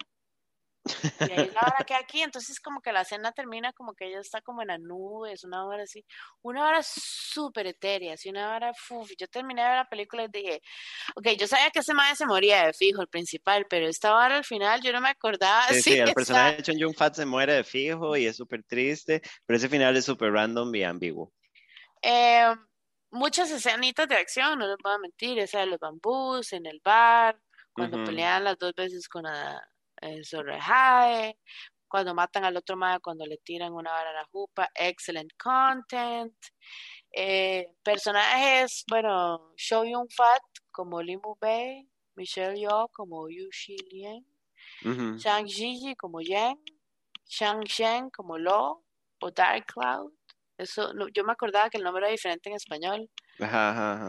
Y 0.86 1.32
ahí 1.32 1.52
la 1.54 1.62
hora 1.62 1.84
que 1.86 1.96
aquí, 1.96 2.22
entonces 2.22 2.60
como 2.60 2.80
que 2.80 2.92
la 2.92 3.04
cena 3.04 3.32
termina 3.32 3.74
como 3.74 3.94
que 3.94 4.06
ella 4.06 4.20
está 4.20 4.42
como 4.42 4.62
en 4.62 4.68
las 4.68 4.80
nubes, 4.80 5.44
una 5.44 5.66
hora 5.66 5.84
así, 5.84 6.06
una 6.44 6.68
hora 6.68 6.82
súper 6.84 7.68
etérea, 7.68 8.14
así 8.14 8.30
una 8.30 8.56
hora, 8.56 8.72
uf, 8.92 9.12
yo 9.18 9.28
terminé 9.28 9.64
de 9.64 9.68
ver 9.68 9.78
la 9.78 9.90
película 9.90 10.24
y 10.24 10.28
dije, 10.28 10.62
ok, 11.16 11.30
yo 11.38 11.48
sabía 11.48 11.72
que 11.72 11.80
ese 11.80 11.94
madre 11.94 12.16
se 12.16 12.26
moría 12.26 12.68
de 12.68 12.74
fijo, 12.74 13.02
el 13.02 13.08
principal, 13.08 13.66
pero 13.68 13.88
esta 13.88 14.16
hora 14.16 14.38
al 14.38 14.44
final 14.44 14.82
yo 14.82 14.92
no 14.94 15.02
me 15.02 15.10
acordaba. 15.10 15.66
Sí, 15.76 15.82
sí, 15.82 15.94
el 15.98 16.14
personaje 16.14 16.58
de 16.58 16.64
Chon 16.64 16.80
Jung 16.80 16.96
Fat 16.96 17.16
se 17.16 17.26
muere 17.26 17.54
de 17.54 17.64
fijo 17.64 18.16
y 18.16 18.28
es 18.28 18.38
súper 18.38 18.64
triste, 18.64 19.22
pero 19.46 19.58
ese 19.58 19.68
final 19.68 19.96
es 19.98 20.06
súper 20.06 20.32
random 20.32 20.74
y 20.76 20.84
ambiguo. 20.84 21.34
Eh, 22.02 22.54
muchas 23.12 23.50
escenitas 23.52 24.08
de 24.08 24.16
acción, 24.16 24.60
no 24.60 24.68
les 24.68 24.78
voy 24.82 24.94
a 24.94 25.00
mentir, 25.00 25.40
esa 25.40 25.60
de 25.60 25.66
los 25.66 25.80
bambús, 25.80 26.54
en 26.54 26.66
el 26.66 26.80
bar, 26.84 27.38
cuando 27.74 28.04
pelean 28.06 28.44
las 28.44 28.58
dos 28.58 28.74
veces 28.74 29.08
con 29.10 29.24
la 29.24 29.62
sobre 30.24 30.60
High, 30.60 31.38
cuando 31.88 32.14
matan 32.14 32.46
al 32.46 32.58
otro 32.58 32.76
mae, 32.76 33.00
cuando 33.00 33.26
le 33.26 33.38
tiran 33.38 33.74
una 33.74 33.92
vara 33.92 34.10
a 34.10 34.14
la 34.14 34.26
jupa, 34.26 34.70
excellent 34.76 35.32
content. 35.38 36.36
Eh, 37.12 37.68
personajes, 37.84 38.84
bueno, 38.90 39.54
Show 39.56 39.86
Yun 39.86 40.10
Fat 40.10 40.44
como 40.72 41.02
Limu 41.02 41.38
Bei, 41.40 41.88
Michelle 42.16 42.60
Yeoh 42.60 42.90
como 42.90 43.30
Yu 43.30 43.50
Shi 43.52 43.78
Lien, 43.90 44.26
Shang 45.18 45.48
Ji 45.48 45.96
como 45.96 46.20
Yang, 46.20 46.60
Shang 47.26 47.64
Shen 47.64 48.10
como 48.10 48.38
Lo 48.38 48.84
o 49.22 49.32
Dark 49.32 49.68
Cloud. 49.68 50.12
Eso, 50.58 50.92
yo 51.14 51.24
me 51.24 51.34
acordaba 51.34 51.70
que 51.70 51.78
el 51.78 51.84
nombre 51.84 52.04
era 52.04 52.12
diferente 52.12 52.50
en 52.50 52.56
español. 52.56 53.10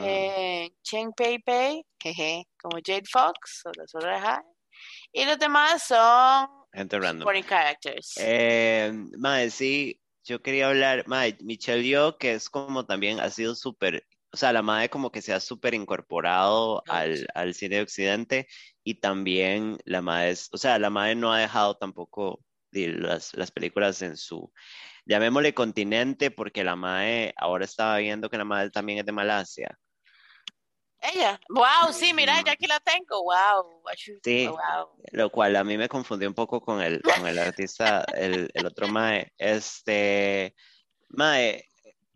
Eh, 0.00 0.70
Cheng 0.82 1.12
Pei 1.12 1.38
Pei, 1.38 1.84
jeje, 2.00 2.48
como 2.60 2.78
Jade 2.84 3.06
Fox 3.10 3.62
o 3.66 3.70
la 3.76 3.86
Sora 3.86 4.20
High. 4.20 4.55
Y 5.12 5.24
los 5.24 5.38
demás 5.38 5.82
son 5.82 6.48
Gente 6.72 6.98
random. 6.98 7.28
characters. 7.42 8.14
Eh, 8.18 8.92
madre, 9.18 9.50
sí, 9.50 10.00
yo 10.24 10.42
quería 10.42 10.68
hablar, 10.68 11.06
madre, 11.06 11.38
Michelle 11.40 11.82
Yeoh, 11.82 12.18
que 12.18 12.34
es 12.34 12.50
como 12.50 12.84
también 12.84 13.20
ha 13.20 13.30
sido 13.30 13.54
súper, 13.54 14.06
o 14.32 14.36
sea, 14.36 14.52
la 14.52 14.62
madre 14.62 14.90
como 14.90 15.10
que 15.10 15.22
se 15.22 15.32
ha 15.32 15.40
súper 15.40 15.74
incorporado 15.74 16.82
al, 16.88 17.26
al, 17.34 17.54
cine 17.54 17.76
de 17.76 17.82
Occidente 17.82 18.48
y 18.84 19.00
también 19.00 19.78
la 19.84 20.02
madre, 20.02 20.30
es, 20.30 20.48
o 20.52 20.58
sea, 20.58 20.78
la 20.78 20.90
madre 20.90 21.14
no 21.14 21.32
ha 21.32 21.38
dejado 21.38 21.76
tampoco 21.76 22.40
las, 22.72 23.34
las 23.34 23.50
películas 23.50 24.02
en 24.02 24.16
su, 24.16 24.52
llamémosle 25.06 25.54
continente, 25.54 26.30
porque 26.30 26.64
la 26.64 26.76
madre, 26.76 27.32
ahora 27.36 27.64
estaba 27.64 27.98
viendo 27.98 28.28
que 28.28 28.38
la 28.38 28.44
madre 28.44 28.70
también 28.70 28.98
es 28.98 29.06
de 29.06 29.12
Malasia. 29.12 29.78
Ella, 31.12 31.40
wow, 31.50 31.92
sí, 31.92 32.12
mira, 32.12 32.42
ya 32.44 32.52
aquí 32.52 32.66
la 32.66 32.80
tengo, 32.80 33.22
wow. 33.22 33.82
Sí, 34.22 34.48
lo 35.12 35.30
cual 35.30 35.54
a 35.56 35.62
mí 35.62 35.76
me 35.76 35.88
confundió 35.88 36.28
un 36.28 36.34
poco 36.34 36.60
con 36.60 36.80
el, 36.80 37.00
con 37.02 37.26
el 37.26 37.38
artista, 37.38 38.04
el, 38.14 38.50
el 38.52 38.66
otro 38.66 38.88
Mae. 38.88 39.32
Este, 39.38 40.54
Mae, 41.10 41.64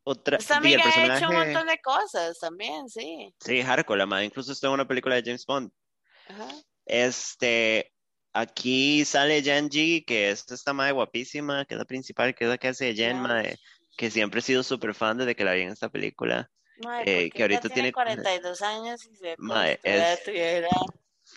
otra. 0.02 0.38
Esta 0.38 0.56
amiga 0.56 0.82
ha 0.84 1.16
hecho 1.16 1.28
un 1.28 1.36
montón 1.36 1.66
de 1.68 1.78
cosas 1.80 2.38
también, 2.38 2.88
sí. 2.88 3.32
Sí, 3.38 3.62
hardcore, 3.62 3.98
la 3.98 4.06
Mae 4.06 4.24
incluso 4.24 4.52
está 4.52 4.66
en 4.66 4.72
una 4.74 4.88
película 4.88 5.14
de 5.14 5.22
James 5.22 5.46
Bond. 5.46 5.70
Este, 6.86 7.92
aquí 8.32 9.04
sale 9.04 9.42
Jen 9.42 9.68
G, 9.68 10.04
que 10.04 10.30
es 10.30 10.50
esta 10.50 10.72
Mae 10.72 10.90
guapísima, 10.92 11.64
que 11.64 11.74
es 11.74 11.78
la 11.78 11.84
principal, 11.84 12.34
que 12.34 12.44
es 12.44 12.50
la 12.50 12.58
que 12.58 12.68
hace 12.68 12.94
Jen, 12.94 13.20
Mae, 13.20 13.56
que 13.96 14.10
siempre 14.10 14.40
he 14.40 14.42
sido 14.42 14.64
súper 14.64 14.94
fan 14.94 15.18
desde 15.18 15.36
que 15.36 15.44
la 15.44 15.52
vi 15.52 15.62
en 15.62 15.70
esta 15.70 15.88
película 15.88 16.50
eh, 17.04 17.30
que 17.30 17.42
ahorita 17.42 17.68
tiene 17.68 17.92
42 17.92 18.62
años 18.62 19.04
y 19.06 19.16
se 19.16 19.34
mae, 19.38 19.78
es 19.82 20.20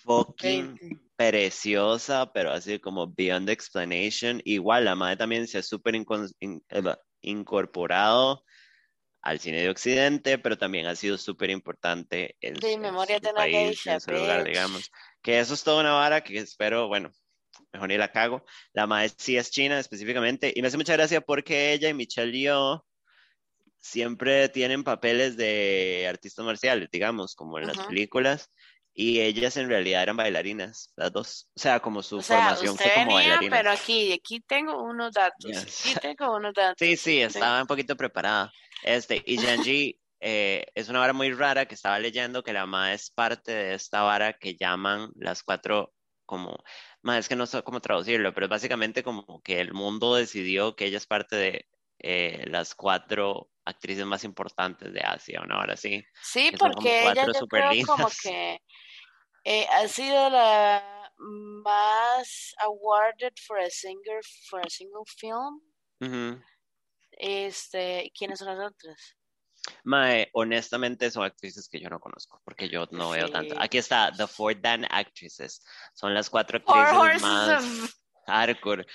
fucking 0.03 1.01
preciosa, 1.15 2.31
pero 2.33 2.51
así 2.51 2.79
como 2.79 3.07
beyond 3.07 3.49
explanation. 3.49 4.41
Igual 4.45 4.85
la 4.85 4.95
madre 4.95 5.17
también 5.17 5.47
se 5.47 5.59
ha 5.59 5.63
súper 5.63 5.95
incorporado 7.21 8.43
al 9.21 9.39
cine 9.39 9.61
de 9.61 9.69
Occidente, 9.69 10.37
pero 10.37 10.57
también 10.57 10.87
ha 10.87 10.95
sido 10.95 11.17
súper 11.17 11.49
importante 11.49 12.35
en, 12.41 12.59
sí, 12.61 12.77
memoria 12.77 13.19
de 13.19 13.33
país, 13.33 13.85
en 13.87 14.01
su 14.01 14.11
lugar, 14.11 14.43
digamos. 14.43 14.91
Que 15.21 15.39
eso 15.39 15.53
es 15.53 15.63
toda 15.63 15.81
una 15.81 15.93
vara 15.93 16.21
que 16.21 16.37
espero, 16.37 16.87
bueno, 16.87 17.11
mejor 17.71 17.87
ni 17.87 17.97
la 17.97 18.11
cago. 18.11 18.43
La 18.73 18.85
madre 18.85 19.11
sí 19.17 19.37
es 19.37 19.49
china 19.49 19.79
específicamente, 19.79 20.51
y 20.53 20.61
me 20.61 20.67
hace 20.67 20.77
mucha 20.77 20.93
gracia 20.93 21.21
porque 21.21 21.71
ella 21.71 21.87
y 21.89 21.93
Michelle 21.93 22.37
Yeoh 22.37 22.83
siempre 23.83 24.47
tienen 24.47 24.83
papeles 24.83 25.35
de 25.35 26.07
artistas 26.09 26.45
marciales, 26.45 26.89
digamos, 26.89 27.35
como 27.35 27.59
en 27.59 27.67
las 27.67 27.77
películas, 27.79 28.49
y 28.93 29.19
ellas 29.19 29.57
en 29.57 29.67
realidad 29.67 30.03
eran 30.03 30.15
bailarinas, 30.15 30.93
las 30.95 31.11
dos. 31.11 31.49
O 31.55 31.59
sea, 31.59 31.81
como 31.81 32.01
su 32.01 32.21
formación 32.21 32.77
fue 32.77 32.93
como 32.93 33.15
bailarina. 33.15 33.57
Pero 33.57 33.71
aquí, 33.71 34.13
aquí 34.13 34.39
tengo 34.39 34.81
unos 34.81 35.13
datos. 35.13 35.51
Aquí 35.57 35.95
tengo 36.01 36.35
unos 36.35 36.53
datos. 36.53 36.77
Sí, 36.79 36.95
sí, 36.95 37.19
estaba 37.19 37.61
un 37.61 37.67
poquito 37.67 37.97
preparada. 37.97 38.53
Este, 38.83 39.21
y 39.25 39.37
Janji, 39.37 39.99
eh, 40.21 40.65
es 40.73 40.87
una 40.87 40.99
vara 40.99 41.11
muy 41.11 41.33
rara 41.33 41.65
que 41.65 41.75
estaba 41.75 41.99
leyendo 41.99 42.41
que 42.41 42.53
la 42.53 42.65
madre 42.65 42.93
es 42.93 43.09
parte 43.09 43.51
de 43.51 43.73
esta 43.73 44.03
vara 44.03 44.33
que 44.33 44.55
llaman 44.55 45.11
las 45.15 45.43
cuatro 45.43 45.93
como, 46.25 46.63
más 47.01 47.19
es 47.19 47.27
que 47.27 47.35
no 47.35 47.45
sé 47.45 47.61
cómo 47.63 47.81
traducirlo, 47.81 48.33
pero 48.33 48.45
es 48.45 48.49
básicamente 48.49 49.03
como 49.03 49.41
que 49.41 49.59
el 49.59 49.73
mundo 49.73 50.15
decidió 50.15 50.75
que 50.75 50.85
ella 50.85 50.97
es 50.97 51.05
parte 51.05 51.35
de 51.35 51.67
eh, 52.03 52.43
las 52.47 52.75
cuatro 52.75 53.49
actrices 53.65 54.05
más 54.05 54.25
importantes 54.25 54.91
de 54.91 54.99
Asia, 54.99 55.41
una 55.41 55.59
hora 55.59 55.73
así. 55.73 56.03
Sí, 56.21 56.51
porque 56.59 57.09
ella 57.09 57.25
yo 57.27 57.47
creo 57.47 57.85
como 57.87 58.09
que 58.21 58.59
eh, 59.45 59.67
ha 59.71 59.87
sido 59.87 60.29
la 60.29 61.11
más 61.17 62.53
awarded 62.59 63.31
for 63.47 63.57
a 63.59 63.69
singer 63.69 64.19
for 64.49 64.59
a 64.59 64.69
single 64.69 65.03
film. 65.17 66.43
Este, 67.11 68.11
¿quiénes 68.17 68.39
son 68.39 68.49
las 68.49 68.71
otras? 68.71 69.15
Mae, 69.85 70.29
honestamente 70.33 71.09
son 71.09 71.23
actrices 71.23 71.69
que 71.69 71.79
yo 71.79 71.89
no 71.89 72.01
conozco, 72.01 72.41
porque 72.43 72.67
yo 72.67 72.85
no 72.91 73.11
veo 73.11 73.29
tanto. 73.29 73.55
Aquí 73.59 73.77
está, 73.77 74.11
The 74.11 74.27
Four 74.27 74.59
Dan 74.59 74.85
Actresses. 74.89 75.63
Son 75.93 76.13
las 76.13 76.29
cuatro 76.29 76.57
actrices 76.57 77.21
más 77.21 78.03
hardcore, 78.27 78.85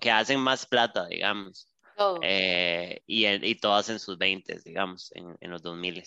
que 0.00 0.10
hacen 0.10 0.40
más 0.40 0.66
plata, 0.66 1.06
digamos. 1.06 1.68
Oh. 1.96 2.18
Eh, 2.22 3.02
y, 3.06 3.26
y, 3.26 3.54
todas 3.56 3.88
en 3.88 3.98
sus 3.98 4.18
20, 4.18 4.60
digamos, 4.64 5.12
en, 5.14 5.36
en 5.40 5.50
los 5.50 5.62
2000. 5.62 6.02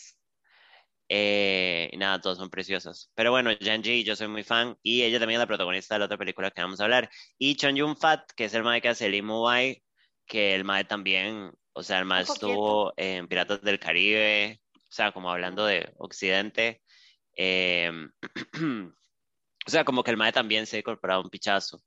Eh, 1.09 1.89
nada, 1.97 2.19
todas 2.19 2.37
son 2.37 2.49
preciosas. 2.49 3.09
Pero 3.15 3.31
bueno, 3.31 3.51
Janji, 3.59 4.03
yo 4.03 4.15
soy 4.15 4.27
muy 4.27 4.43
fan 4.43 4.77
y 4.83 5.03
ella 5.03 5.19
también 5.19 5.39
es 5.39 5.43
la 5.43 5.47
protagonista 5.47 5.95
de 5.95 5.99
la 5.99 6.05
otra 6.05 6.17
película 6.17 6.51
que 6.51 6.61
vamos 6.61 6.79
a 6.79 6.83
hablar. 6.83 7.09
Y 7.37 7.55
Chon 7.55 7.75
Yun 7.75 7.95
Fat, 7.95 8.31
que 8.35 8.45
es 8.45 8.53
el 8.53 8.63
mae 8.63 8.81
que 8.81 8.89
hace 8.89 9.09
Lee 9.09 9.21
Bai, 9.21 9.83
que 10.25 10.55
el 10.55 10.65
mae 10.65 10.83
también, 10.83 11.51
o 11.73 11.83
sea, 11.83 11.99
el 11.99 12.05
mae 12.05 12.23
estuvo 12.23 12.93
en 12.97 13.27
Piratas 13.27 13.61
del 13.61 13.79
Caribe, 13.79 14.61
o 14.75 14.91
sea, 14.91 15.11
como 15.13 15.31
hablando 15.31 15.65
de 15.65 15.93
Occidente. 15.97 16.81
Em, 17.35 18.11
o 19.67 19.69
sea, 19.69 19.85
como 19.85 20.03
que 20.03 20.11
el 20.11 20.17
mae 20.17 20.31
también 20.33 20.65
se 20.65 20.77
ha 20.77 20.79
incorporado 20.79 21.21
un 21.21 21.29
pichazo 21.29 21.81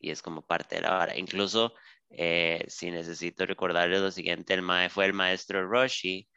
y 0.00 0.10
es 0.10 0.22
como 0.22 0.42
parte 0.44 0.76
de 0.76 0.82
la 0.82 0.90
vara. 0.90 1.16
Incluso 1.16 1.74
eh, 2.12 2.64
si 2.68 2.90
necesito 2.90 3.46
recordarles 3.46 4.00
lo 4.00 4.10
siguiente, 4.10 4.54
el 4.54 4.62
mae 4.62 4.88
fue 4.88 5.06
el 5.06 5.12
maestro 5.12 5.66
Roshi 5.66 6.28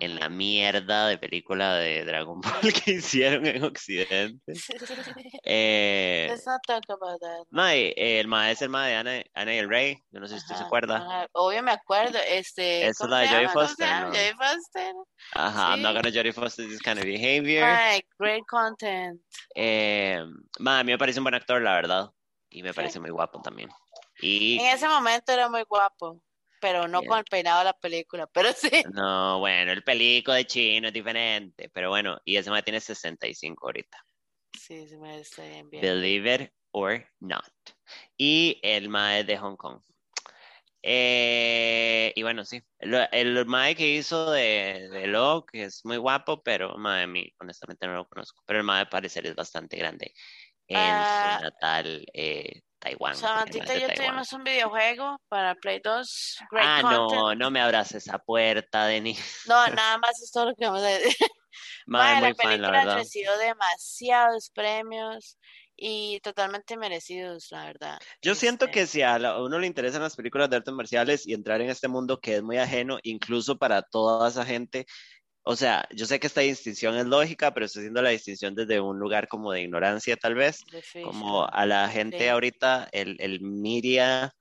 en 0.00 0.18
la 0.18 0.28
mierda 0.28 1.06
de 1.06 1.18
película 1.18 1.74
de 1.74 2.04
Dragon 2.04 2.40
Ball 2.62 2.72
que 2.72 2.92
hicieron 2.92 3.46
en 3.46 3.62
Occidente. 3.64 4.40
eh, 5.44 6.28
Let's 6.30 6.46
not 6.46 6.60
talk 6.66 6.84
about 6.88 7.20
that. 7.20 7.46
Mae, 7.50 7.92
el 7.96 8.28
mae 8.28 8.52
es 8.52 8.62
el 8.62 8.70
mae 8.70 8.90
de 8.90 8.96
Ana, 8.96 9.22
Ana 9.34 9.54
y 9.54 9.58
el 9.58 9.68
Rey. 9.68 9.98
Yo 10.10 10.20
no 10.20 10.26
sé 10.26 10.34
si 10.34 10.40
usted 10.40 10.56
se 10.56 10.64
acuerda. 10.64 11.28
Obvio 11.32 11.62
me 11.62 11.72
acuerdo. 11.72 12.18
Este, 12.28 12.86
es 12.86 13.00
la 13.00 13.18
de 13.18 13.28
Jodie 13.28 13.48
Foster. 13.48 13.88
¿no? 13.88 14.06
Jodie 14.08 14.34
Foster. 14.34 14.94
Ajá, 15.34 15.66
sí. 15.66 15.72
I'm 15.72 15.82
not 15.82 15.94
gonna 15.94 16.10
Jodie 16.10 16.32
Foster 16.32 16.66
this 16.66 16.80
kind 16.80 16.98
of 16.98 17.04
behavior. 17.04 17.62
Mae, 17.62 18.02
great 18.18 18.44
content. 18.48 19.20
Eh, 19.54 20.22
mae, 20.58 20.80
a 20.80 20.84
mí 20.84 20.92
me 20.92 20.98
parece 20.98 21.20
un 21.20 21.24
buen 21.24 21.34
actor, 21.34 21.60
la 21.60 21.74
verdad. 21.74 22.10
Y 22.50 22.62
me 22.62 22.70
sí. 22.70 22.76
parece 22.76 23.00
muy 23.00 23.10
guapo 23.10 23.40
también. 23.40 23.70
Y... 24.22 24.58
En 24.60 24.74
ese 24.74 24.88
momento 24.88 25.32
era 25.32 25.48
muy 25.50 25.62
guapo 25.64 26.22
pero 26.62 26.86
no 26.86 27.02
con 27.02 27.18
el 27.18 27.24
peinado 27.24 27.58
de 27.58 27.64
la 27.64 27.72
película, 27.72 28.28
pero 28.28 28.50
sí. 28.56 28.84
No, 28.94 29.40
bueno, 29.40 29.72
el 29.72 29.82
pelico 29.82 30.32
de 30.32 30.46
chino 30.46 30.86
es 30.88 30.94
diferente, 30.94 31.68
pero 31.74 31.90
bueno, 31.90 32.20
y 32.24 32.36
ese 32.36 32.52
me 32.52 32.62
tiene 32.62 32.80
65 32.80 33.66
ahorita. 33.66 33.98
Sí, 34.56 34.86
se 34.86 34.96
me 34.96 35.18
está 35.18 35.42
bien. 35.42 35.68
Believe 35.70 36.34
it 36.34 36.50
or 36.70 37.04
not. 37.18 37.52
Y 38.16 38.60
el 38.62 38.88
mae 38.88 39.24
de 39.24 39.36
Hong 39.38 39.56
Kong. 39.56 39.82
Eh, 40.84 42.12
y 42.14 42.22
bueno, 42.22 42.44
sí, 42.44 42.62
el, 42.78 43.08
el 43.10 43.46
mae 43.46 43.74
que 43.74 43.88
hizo 43.88 44.30
de, 44.30 44.88
de 44.90 45.06
Lo, 45.08 45.44
que 45.44 45.64
es 45.64 45.84
muy 45.84 45.96
guapo, 45.96 46.42
pero 46.44 46.76
mae, 46.78 47.08
mí, 47.08 47.28
honestamente 47.40 47.86
no 47.88 47.94
lo 47.94 48.08
conozco, 48.08 48.42
pero 48.46 48.60
el 48.60 48.64
mae 48.64 48.86
parecer 48.86 49.26
es 49.26 49.34
bastante 49.34 49.76
grande 49.76 50.14
en 50.68 50.78
uh, 50.78 51.38
su 51.38 51.42
natal 51.44 52.06
eh, 52.14 52.62
Taiwán. 52.82 53.14
Samantita 53.14 53.74
yo 53.78 53.88
tuvimos 53.94 54.32
un 54.32 54.42
videojuego 54.42 55.20
para 55.28 55.54
Play 55.54 55.80
2. 55.82 56.38
Great 56.50 56.66
ah, 56.66 56.82
content. 56.82 57.12
no, 57.12 57.34
no 57.36 57.50
me 57.50 57.60
abras 57.60 57.92
esa 57.92 58.18
puerta, 58.18 58.86
Denis. 58.86 59.18
No, 59.46 59.66
nada 59.68 59.98
más 59.98 60.20
es 60.20 60.32
todo 60.32 60.46
lo 60.46 60.54
que 60.54 60.66
vamos 60.66 60.82
a 60.82 60.86
decir. 60.86 61.16
Madre, 61.86 62.14
la 62.14 62.20
muy 62.20 62.34
película 62.34 62.72
fan, 62.72 62.86
la 62.86 62.92
ha 62.94 62.96
recibido 62.96 63.36
demasiados 63.38 64.50
premios 64.50 65.38
y 65.76 66.20
totalmente 66.20 66.76
merecidos, 66.76 67.48
la 67.50 67.66
verdad. 67.66 67.98
Yo 68.20 68.32
este... 68.32 68.46
siento 68.46 68.68
que 68.68 68.86
si 68.86 69.02
a, 69.02 69.18
la, 69.18 69.30
a, 69.30 69.42
uno 69.42 69.58
le 69.58 69.66
interesan 69.66 70.02
las 70.02 70.16
películas 70.16 70.48
de 70.50 70.56
artes 70.56 70.74
marciales 70.74 71.26
y 71.26 71.34
entrar 71.34 71.60
en 71.60 71.70
este 71.70 71.88
mundo 71.88 72.20
que 72.20 72.36
es 72.36 72.42
muy 72.42 72.58
ajeno, 72.58 72.98
incluso 73.02 73.58
para 73.58 73.82
toda 73.82 74.28
esa 74.28 74.44
gente, 74.44 74.86
o 75.44 75.56
sea, 75.56 75.86
yo 75.90 76.06
sé 76.06 76.20
que 76.20 76.28
esta 76.28 76.40
distinción 76.40 76.96
es 76.96 77.06
lógica, 77.06 77.52
pero 77.52 77.66
estoy 77.66 77.80
haciendo 77.80 78.02
la 78.02 78.10
distinción 78.10 78.54
desde 78.54 78.80
un 78.80 78.98
lugar 78.98 79.26
como 79.28 79.52
de 79.52 79.62
ignorancia, 79.62 80.16
tal 80.16 80.34
vez. 80.34 80.60
Como 81.02 81.46
a 81.46 81.66
la 81.66 81.88
gente 81.88 82.18
sí. 82.18 82.28
ahorita, 82.28 82.88
el, 82.92 83.16
el 83.18 83.40
media 83.40 84.32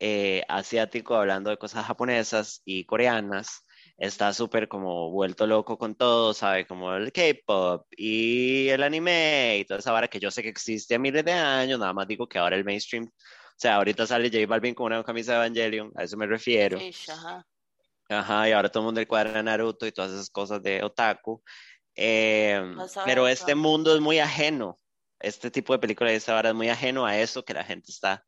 eh, 0.00 0.42
asiático 0.48 1.16
hablando 1.16 1.50
de 1.50 1.58
cosas 1.58 1.84
japonesas 1.84 2.62
y 2.64 2.84
coreanas, 2.86 3.64
está 3.98 4.32
súper 4.32 4.68
como 4.68 5.10
vuelto 5.10 5.46
loco 5.46 5.76
con 5.76 5.94
todo, 5.94 6.32
¿sabe? 6.32 6.66
Como 6.66 6.94
el 6.94 7.12
K-pop 7.12 7.86
y 7.96 8.68
el 8.68 8.82
anime 8.84 9.58
y 9.58 9.64
toda 9.64 9.80
esa 9.80 9.92
vara 9.92 10.08
que 10.08 10.20
yo 10.20 10.30
sé 10.30 10.42
que 10.42 10.48
existe 10.48 10.94
a 10.94 10.98
miles 10.98 11.24
de 11.24 11.32
años, 11.32 11.78
nada 11.78 11.92
más 11.92 12.06
digo 12.08 12.26
que 12.26 12.38
ahora 12.38 12.56
el 12.56 12.64
mainstream, 12.64 13.04
o 13.04 13.60
sea, 13.60 13.76
ahorita 13.76 14.06
sale 14.06 14.30
J 14.30 14.46
Balvin 14.46 14.74
con 14.74 14.86
una 14.86 15.02
camisa 15.02 15.32
de 15.32 15.38
Evangelion, 15.38 15.92
a 15.96 16.04
eso 16.04 16.16
me 16.16 16.26
refiero. 16.26 16.78
Sí, 16.78 16.92
ajá. 17.10 17.44
Ajá, 18.08 18.48
y 18.48 18.52
ahora 18.52 18.70
todo 18.70 18.82
el 18.82 18.86
mundo 18.86 19.06
cuadra 19.06 19.42
Naruto 19.42 19.86
y 19.86 19.92
todas 19.92 20.12
esas 20.12 20.30
cosas 20.30 20.62
de 20.62 20.82
otaku. 20.82 21.42
Eh, 21.94 22.60
no 22.74 22.86
pero 23.04 23.28
este 23.28 23.54
mundo 23.54 23.94
es 23.94 24.00
muy 24.00 24.18
ajeno. 24.18 24.78
Este 25.20 25.50
tipo 25.50 25.72
de 25.72 25.78
película 25.78 26.10
de 26.10 26.16
esta 26.16 26.36
hora 26.36 26.50
es 26.50 26.54
muy 26.54 26.68
ajeno 26.68 27.04
a 27.04 27.18
eso 27.18 27.44
que 27.44 27.54
la 27.54 27.64
gente 27.64 27.90
está 27.90 28.24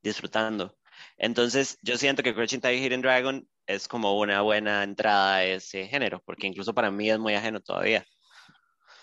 disfrutando. 0.00 0.76
Entonces, 1.16 1.78
yo 1.82 1.98
siento 1.98 2.22
que 2.22 2.34
Crouching 2.34 2.60
Tiger, 2.60 2.78
Hidden 2.78 3.02
Dragon 3.02 3.48
es 3.66 3.88
como 3.88 4.18
una 4.18 4.40
buena 4.42 4.82
entrada 4.82 5.36
a 5.36 5.44
ese 5.44 5.86
género, 5.86 6.22
porque 6.24 6.46
incluso 6.46 6.74
para 6.74 6.90
mí 6.90 7.10
es 7.10 7.18
muy 7.18 7.34
ajeno 7.34 7.60
todavía. 7.60 8.04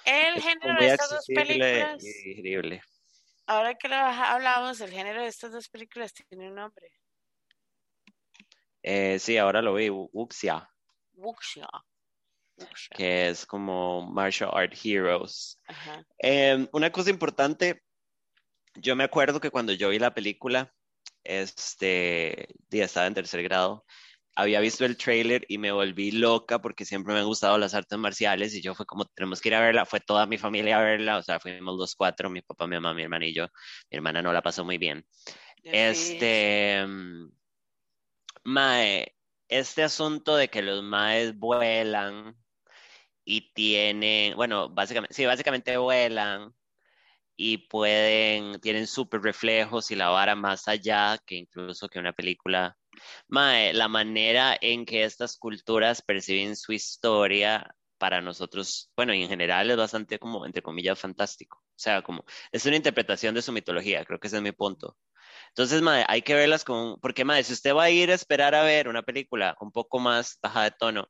El 0.05 0.37
es 0.37 0.43
género 0.43 0.79
de 0.79 0.87
estas 0.87 1.09
dos 1.09 1.25
películas. 1.27 2.03
Y. 2.03 2.79
Ahora 3.45 3.75
que 3.75 3.87
lo 3.87 3.95
hablamos, 3.95 4.79
el 4.81 4.91
género 4.91 5.21
de 5.21 5.27
estas 5.27 5.51
dos 5.51 5.69
películas 5.69 6.13
tiene 6.13 6.47
un 6.47 6.55
nombre. 6.55 6.91
Eh, 8.89 9.19
sí, 9.19 9.37
ahora 9.37 9.61
lo 9.61 9.73
vi, 9.73 9.89
Wuxia. 9.89 10.69
Wuxia. 12.55 12.95
Que 12.95 13.27
es 13.27 13.45
como 13.45 14.09
Martial 14.09 14.49
Art 14.53 14.73
Heroes. 14.81 15.59
Eh, 16.19 16.65
una 16.71 16.89
cosa 16.89 17.09
importante, 17.09 17.83
yo 18.75 18.95
me 18.95 19.03
acuerdo 19.03 19.41
que 19.41 19.51
cuando 19.51 19.73
yo 19.73 19.89
vi 19.89 19.99
la 19.99 20.13
película, 20.13 20.73
este, 21.25 22.47
día 22.69 22.85
estaba 22.85 23.07
en 23.07 23.13
tercer 23.13 23.43
grado, 23.43 23.83
había 24.35 24.61
visto 24.61 24.85
el 24.85 24.95
trailer 24.95 25.43
y 25.49 25.57
me 25.57 25.73
volví 25.73 26.11
loca 26.11 26.61
porque 26.61 26.85
siempre 26.85 27.13
me 27.13 27.19
han 27.19 27.25
gustado 27.25 27.57
las 27.57 27.73
artes 27.73 27.99
marciales 27.99 28.55
y 28.55 28.61
yo 28.61 28.73
fue 28.73 28.85
como, 28.85 29.03
tenemos 29.03 29.41
que 29.41 29.49
ir 29.49 29.55
a 29.55 29.59
verla, 29.59 29.85
fue 29.85 29.99
toda 29.99 30.27
mi 30.27 30.37
familia 30.37 30.79
a 30.79 30.83
verla, 30.83 31.17
o 31.17 31.23
sea, 31.23 31.41
fuimos 31.41 31.77
los 31.77 31.93
cuatro, 31.93 32.29
mi 32.29 32.41
papá, 32.41 32.67
mi 32.67 32.75
mamá, 32.75 32.93
mi 32.93 33.03
hermana 33.03 33.25
y 33.25 33.33
yo. 33.33 33.47
Mi 33.91 33.97
hermana 33.97 34.21
no 34.21 34.31
la 34.31 34.41
pasó 34.41 34.63
muy 34.63 34.77
bien. 34.77 35.05
Sí. 35.61 37.36
Mae, 38.47 39.13
este 39.49 39.83
asunto 39.83 40.37
de 40.37 40.49
que 40.49 40.61
los 40.61 40.81
maes 40.81 41.37
vuelan 41.37 42.33
y 43.25 43.53
tienen, 43.53 44.35
bueno, 44.37 44.69
básicamente, 44.69 45.13
sí, 45.15 45.25
básicamente 45.25 45.77
vuelan 45.77 46.53
y 47.37 47.59
pueden, 47.69 48.59
tienen 48.61 48.87
súper 48.87 49.21
reflejos 49.21 49.91
y 49.91 49.95
la 49.95 50.09
vara 50.09 50.35
más 50.35 50.67
allá 50.69 51.17
que 51.25 51.35
incluso 51.35 51.89
que 51.89 51.99
una 51.99 52.13
película. 52.13 52.77
Mae, 53.27 53.73
la 53.73 53.89
manera 53.89 54.57
en 54.61 54.85
que 54.85 55.03
estas 55.03 55.37
culturas 55.37 56.01
perciben 56.01 56.55
su 56.55 56.73
historia 56.73 57.75
para 57.97 58.21
nosotros, 58.21 58.91
bueno, 58.95 59.13
y 59.13 59.23
en 59.23 59.29
general 59.29 59.71
es 59.71 59.77
bastante 59.77 60.19
como, 60.19 60.45
entre 60.45 60.61
comillas, 60.63 60.99
fantástico. 60.99 61.59
O 61.59 61.79
sea, 61.79 62.01
como, 62.03 62.25
es 62.51 62.65
una 62.65 62.77
interpretación 62.77 63.35
de 63.35 63.41
su 63.41 63.51
mitología, 63.51 64.05
creo 64.05 64.19
que 64.19 64.27
ese 64.27 64.37
es 64.37 64.43
mi 64.43 64.53
punto. 64.53 64.97
Entonces, 65.57 65.81
madre, 65.81 66.05
hay 66.07 66.21
que 66.21 66.35
verlas 66.35 66.63
con, 66.63 66.99
porque, 66.99 67.25
madre, 67.25 67.43
si 67.43 67.51
usted 67.51 67.73
va 67.73 67.85
a 67.85 67.89
ir 67.89 68.11
a 68.11 68.13
esperar 68.13 68.53
a 68.53 68.61
ver 68.61 68.87
una 68.87 69.01
película 69.01 69.57
un 69.59 69.71
poco 69.71 69.97
más 69.97 70.37
baja 70.39 70.65
de 70.65 70.71
tono, 70.71 71.07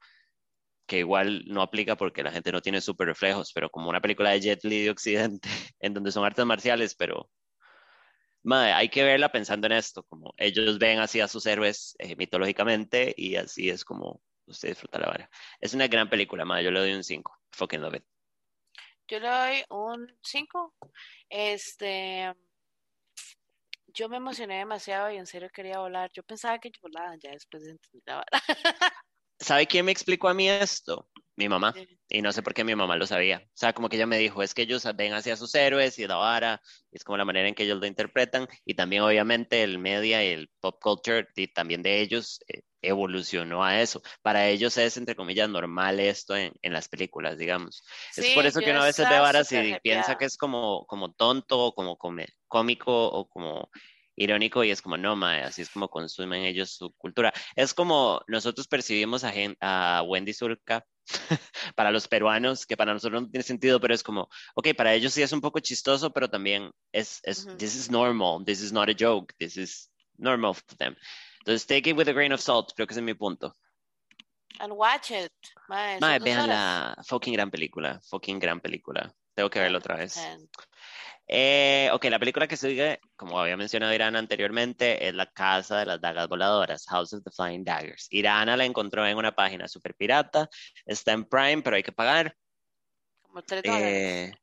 que 0.88 1.00
igual 1.00 1.43
no 1.48 1.62
aplica 1.62 1.98
porque 1.98 2.24
la 2.24 2.32
gente 2.32 2.54
no 2.54 2.62
tiene 2.62 2.80
súper 2.80 3.08
reflejos, 3.08 3.52
pero 3.54 3.70
como 3.70 3.89
una 3.89 4.00
película 4.00 4.30
de 4.30 4.39
Jet 4.39 4.64
Li 4.64 4.84
de 4.84 4.89
Occidente, 4.91 5.50
en 5.82 5.93
donde 5.93 6.14
son 6.14 6.24
artes 6.24 6.45
marciales, 6.45 6.95
pero, 6.95 7.30
madre, 8.41 8.72
hay 8.72 8.88
que 8.88 9.04
verla 9.04 9.34
pensando 9.34 9.68
en 9.68 9.74
esto, 9.74 10.04
como 10.04 10.34
ellos 10.38 10.80
ven 10.80 11.00
así 11.00 11.20
a 11.20 11.28
sus 11.28 11.45
héroes 11.45 11.98
eh, 12.00 12.16
mitológicamente 12.16 13.14
y 13.18 13.36
así 13.36 13.70
es 13.70 13.84
como 13.84 14.22
usted 14.45 14.70
disfruta 14.70 14.98
la 14.98 15.08
vara. 15.08 15.30
Es 15.60 15.74
una 15.74 15.89
gran 15.89 16.10
película, 16.10 16.45
madre, 16.45 16.64
yo 16.64 16.72
le 16.72 16.80
doy 16.80 16.93
un 16.93 17.04
5, 17.04 17.38
fucking 17.52 17.82
love 17.82 17.95
it. 17.95 18.04
Yo 19.10 19.20
le 19.20 19.28
doy 19.28 19.66
un 19.72 20.18
5, 20.24 20.74
este 21.28 22.34
yo 23.98 24.08
me 24.10 24.18
emocioné 24.18 24.60
demasiado 24.60 25.12
y 25.12 25.18
en 25.18 25.26
serio 25.26 25.50
quería 25.52 25.80
volar. 25.80 26.12
Yo 26.14 26.22
pensaba 26.22 26.60
que 26.60 26.70
yo 26.70 26.80
volaba 26.84 27.16
ya 27.20 27.32
después 27.32 27.64
de 27.64 27.72
entender 27.72 28.04
la 28.06 28.16
vara. 28.18 28.43
¿Sabe 29.39 29.68
quién 29.68 29.86
me 29.86 29.91
explicó 29.91 30.30
a 30.30 30.34
mí 30.34 30.50
esto? 30.50 31.10
Mi 31.36 31.50
mamá. 31.50 31.74
Sí. 31.74 31.88
Y 32.10 32.22
no 32.22 32.32
sé 32.32 32.41
por 32.43 32.54
qué 32.54 32.64
mi 32.64 32.76
mamá 32.76 32.95
lo 32.95 33.08
sabía. 33.08 33.41
O 33.43 33.58
sea, 33.58 33.74
como 33.74 33.89
que 33.89 33.95
ella 33.95 34.06
me 34.06 34.18
dijo, 34.18 34.41
es 34.41 34.54
que 34.54 34.64
ellos 34.64 34.88
ven 34.95 35.14
hacia 35.14 35.36
sus 35.36 35.54
héroes 35.56 35.98
y 36.00 36.08
la 36.08 36.16
vara, 36.16 36.62
es 36.91 37.04
como 37.04 37.18
la 37.18 37.26
manera 37.26 37.48
en 37.48 37.56
que 37.56 37.64
ellos 37.64 37.80
lo 37.80 37.86
interpretan. 37.88 38.48
Y 38.66 38.76
también, 38.76 39.02
obviamente, 39.04 39.64
el 39.64 39.80
media 39.80 40.24
y 40.24 40.30
el 40.30 40.50
pop 40.60 40.80
culture 40.82 41.28
y 41.36 41.48
también 41.48 41.82
de 41.82 42.02
ellos 42.02 42.39
eh, 42.48 42.62
evolucionó 42.88 43.63
a 43.63 43.81
eso. 43.81 44.01
Para 44.21 44.47
ellos 44.47 44.77
es, 44.77 44.97
entre 44.97 45.15
comillas, 45.15 45.49
normal 45.49 45.99
esto 45.99 46.35
en, 46.35 46.53
en 46.61 46.73
las 46.73 46.88
películas, 46.88 47.38
digamos. 47.38 47.83
es 48.15 48.25
Sí, 48.25 48.31
por 48.33 48.45
eso 48.45 48.61
que 48.61 48.71
uno 48.71 48.81
a 48.81 48.85
veces 48.85 49.09
ve 49.09 49.19
varas 49.19 49.51
y 49.51 49.77
piensa 49.81 50.15
que 50.15 50.25
es 50.25 50.38
como, 50.38 50.85
como 50.88 51.11
tonto 51.13 51.59
o 51.59 51.73
como 51.73 51.97
cómico 52.47 53.07
o 53.09 53.27
como 53.27 53.69
irónico 54.15 54.63
y 54.63 54.71
es 54.71 54.81
como, 54.81 54.97
no, 54.97 55.15
mae, 55.15 55.43
así 55.43 55.61
es 55.61 55.69
como 55.69 55.89
consumen 55.89 56.43
ellos 56.43 56.71
su 56.71 56.91
cultura. 56.93 57.31
Es 57.55 57.73
como 57.73 58.21
nosotros 58.27 58.67
percibimos 58.67 59.23
a, 59.23 59.31
a 59.61 60.01
Wendy 60.03 60.33
Zulka 60.33 60.85
para 61.75 61.91
los 61.91 62.07
peruanos, 62.07 62.65
que 62.65 62.75
para 62.75 62.93
nosotros 62.93 63.21
no 63.21 63.29
tiene 63.29 63.43
sentido, 63.43 63.79
pero 63.79 63.93
es 63.93 64.03
como, 64.03 64.27
ok, 64.55 64.69
para 64.75 64.93
ellos 64.93 65.13
sí 65.13 65.21
es 65.21 65.31
un 65.31 65.41
poco 65.41 65.59
chistoso, 65.59 66.11
pero 66.11 66.29
también 66.29 66.71
es, 66.91 67.19
es 67.23 67.45
Ujú. 67.45 67.57
this 67.57 67.75
is 67.75 67.89
normal, 67.89 68.43
this 68.43 68.61
is 68.61 68.73
not 68.73 68.89
a 68.89 68.95
joke, 68.97 69.33
this 69.38 69.55
is 69.55 69.91
normal 70.17 70.53
for 70.55 70.75
them. 70.77 70.95
Entonces, 71.48 71.66
take 71.66 71.89
it 71.89 71.95
with 71.95 72.10
a 72.10 72.14
grain 72.14 72.34
of 72.34 72.41
salt, 72.41 72.74
creo 72.76 72.86
que 72.86 72.93
ese 72.93 73.00
es 73.00 73.06
mi 73.06 73.14
punto. 73.14 73.56
And 74.60 74.74
watch 74.74 75.12
it. 75.12 75.32
Mae, 75.70 75.98
Mae, 76.02 76.20
vean 76.20 76.50
la 76.50 76.93
fucking 77.08 77.34
gran 77.34 77.50
película, 77.50 78.02
fucking 78.10 78.38
gran 78.38 78.60
película. 78.60 79.16
Tengo 79.34 79.50
que 79.50 79.62
verla 79.62 79.78
otra 79.78 79.95
vez. 79.95 80.18
100%. 80.18 80.50
Eh, 81.26 81.89
ok, 81.93 82.04
la 82.06 82.20
película 82.20 82.50
que 82.50 82.58
sigue, 82.58 83.00
como 83.16 83.39
había 83.39 83.56
mencionado 83.56 83.93
Irana 83.93 84.20
anteriormente, 84.20 85.08
es 85.08 85.14
La 85.14 85.32
Casa 85.32 85.80
de 85.80 85.86
las 85.86 86.02
Dagas 86.02 86.28
Voladoras, 86.28 86.86
House 86.88 87.14
of 87.14 87.24
the 87.24 87.32
Flying 87.32 87.64
Daggers. 87.64 88.08
Irana 88.10 88.58
la 88.58 88.66
encontró 88.66 89.08
en 89.08 89.16
una 89.16 89.34
página 89.34 89.70
super 89.70 89.95
pirata, 89.95 90.50
está 90.86 91.14
en 91.14 91.24
Prime, 91.24 91.62
pero 91.62 91.78
hay 91.78 91.84
que 91.84 91.93
pagar. 91.93 92.36
Como 93.22 93.41
tres 93.41 93.64
dólares. 93.64 93.88
Eh, 93.88 94.34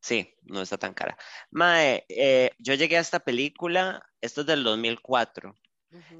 sí, 0.00 0.34
no 0.44 0.62
está 0.62 0.78
tan 0.78 0.94
cara. 0.94 1.18
Mae, 1.50 2.06
eh, 2.08 2.52
yo 2.58 2.72
llegué 2.72 2.96
a 2.96 3.00
esta 3.00 3.20
película, 3.20 4.02
esto 4.22 4.40
es 4.40 4.46
del 4.46 4.64
2004. 4.64 5.54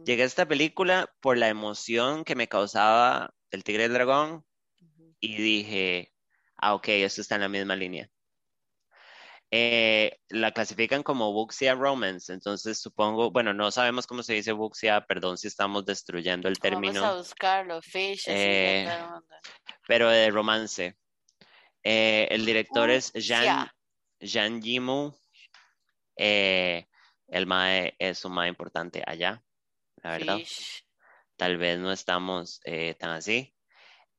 Llegué 0.05 0.23
a 0.23 0.27
esta 0.27 0.47
película 0.47 1.13
por 1.21 1.37
la 1.37 1.49
emoción 1.49 2.25
que 2.25 2.35
me 2.35 2.49
causaba 2.49 3.35
El 3.51 3.65
Tigre 3.65 3.83
y 3.83 3.87
el 3.87 3.93
Dragón 3.93 4.45
y 5.21 5.37
dije, 5.37 6.13
ah, 6.57 6.75
ok, 6.75 6.89
esto 6.89 7.21
está 7.21 7.35
en 7.37 7.41
la 7.43 7.49
misma 7.49 7.77
línea. 7.77 8.09
Eh, 9.51 10.19
la 10.29 10.51
clasifican 10.53 11.03
como 11.05 11.31
Wuxia 11.31 11.75
Romance, 11.75 12.33
entonces 12.33 12.81
supongo, 12.81 13.31
bueno, 13.31 13.55
no 13.55 13.71
sabemos 13.71 14.07
cómo 14.07 14.23
se 14.25 14.35
dice 14.35 14.53
Wuxia, 14.53 15.07
perdón 15.07 15.39
si 15.39 15.47
estamos 15.47 15.85
destruyendo 15.87 16.49
el 16.49 16.55
Vamos 16.55 16.59
a 16.59 16.63
término, 16.63 17.17
buscarlo. 17.17 17.81
Fish, 17.81 18.25
Eh, 18.27 18.89
pero 19.87 20.11
de 20.11 20.31
romance. 20.31 20.97
Eh, 21.85 22.27
el 22.31 22.45
director 22.45 22.91
es 22.91 23.13
Jan, 23.15 23.45
Wuxia. 23.45 23.75
Jan 24.21 24.61
Yimou. 24.61 25.17
Eh, 26.17 26.87
el 27.29 27.47
MAE 27.47 27.95
es 27.99 28.25
un 28.25 28.33
MAE 28.33 28.49
importante 28.49 29.03
allá, 29.07 29.43
la 30.07 30.19
verdad. 30.19 30.39
Fish. 30.39 30.85
Tal 31.37 31.59
vez 31.59 31.79
no 31.79 31.93
estamos 31.93 32.61
eh, 32.65 32.95
tan 32.95 33.11
así. 33.11 33.53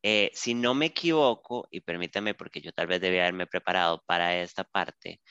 Eh, 0.04 0.30
si 0.34 0.54
no 0.54 0.74
me 0.76 0.88
equivoco, 0.88 1.68
y 1.72 1.82
permítame 1.82 2.36
porque 2.36 2.62
yo 2.62 2.72
tal 2.72 2.88
vez 2.88 3.02
debía 3.02 3.24
haberme 3.24 3.48
preparado 3.48 4.04
para 4.06 4.42
esta 4.42 4.64
parte, 4.64 5.22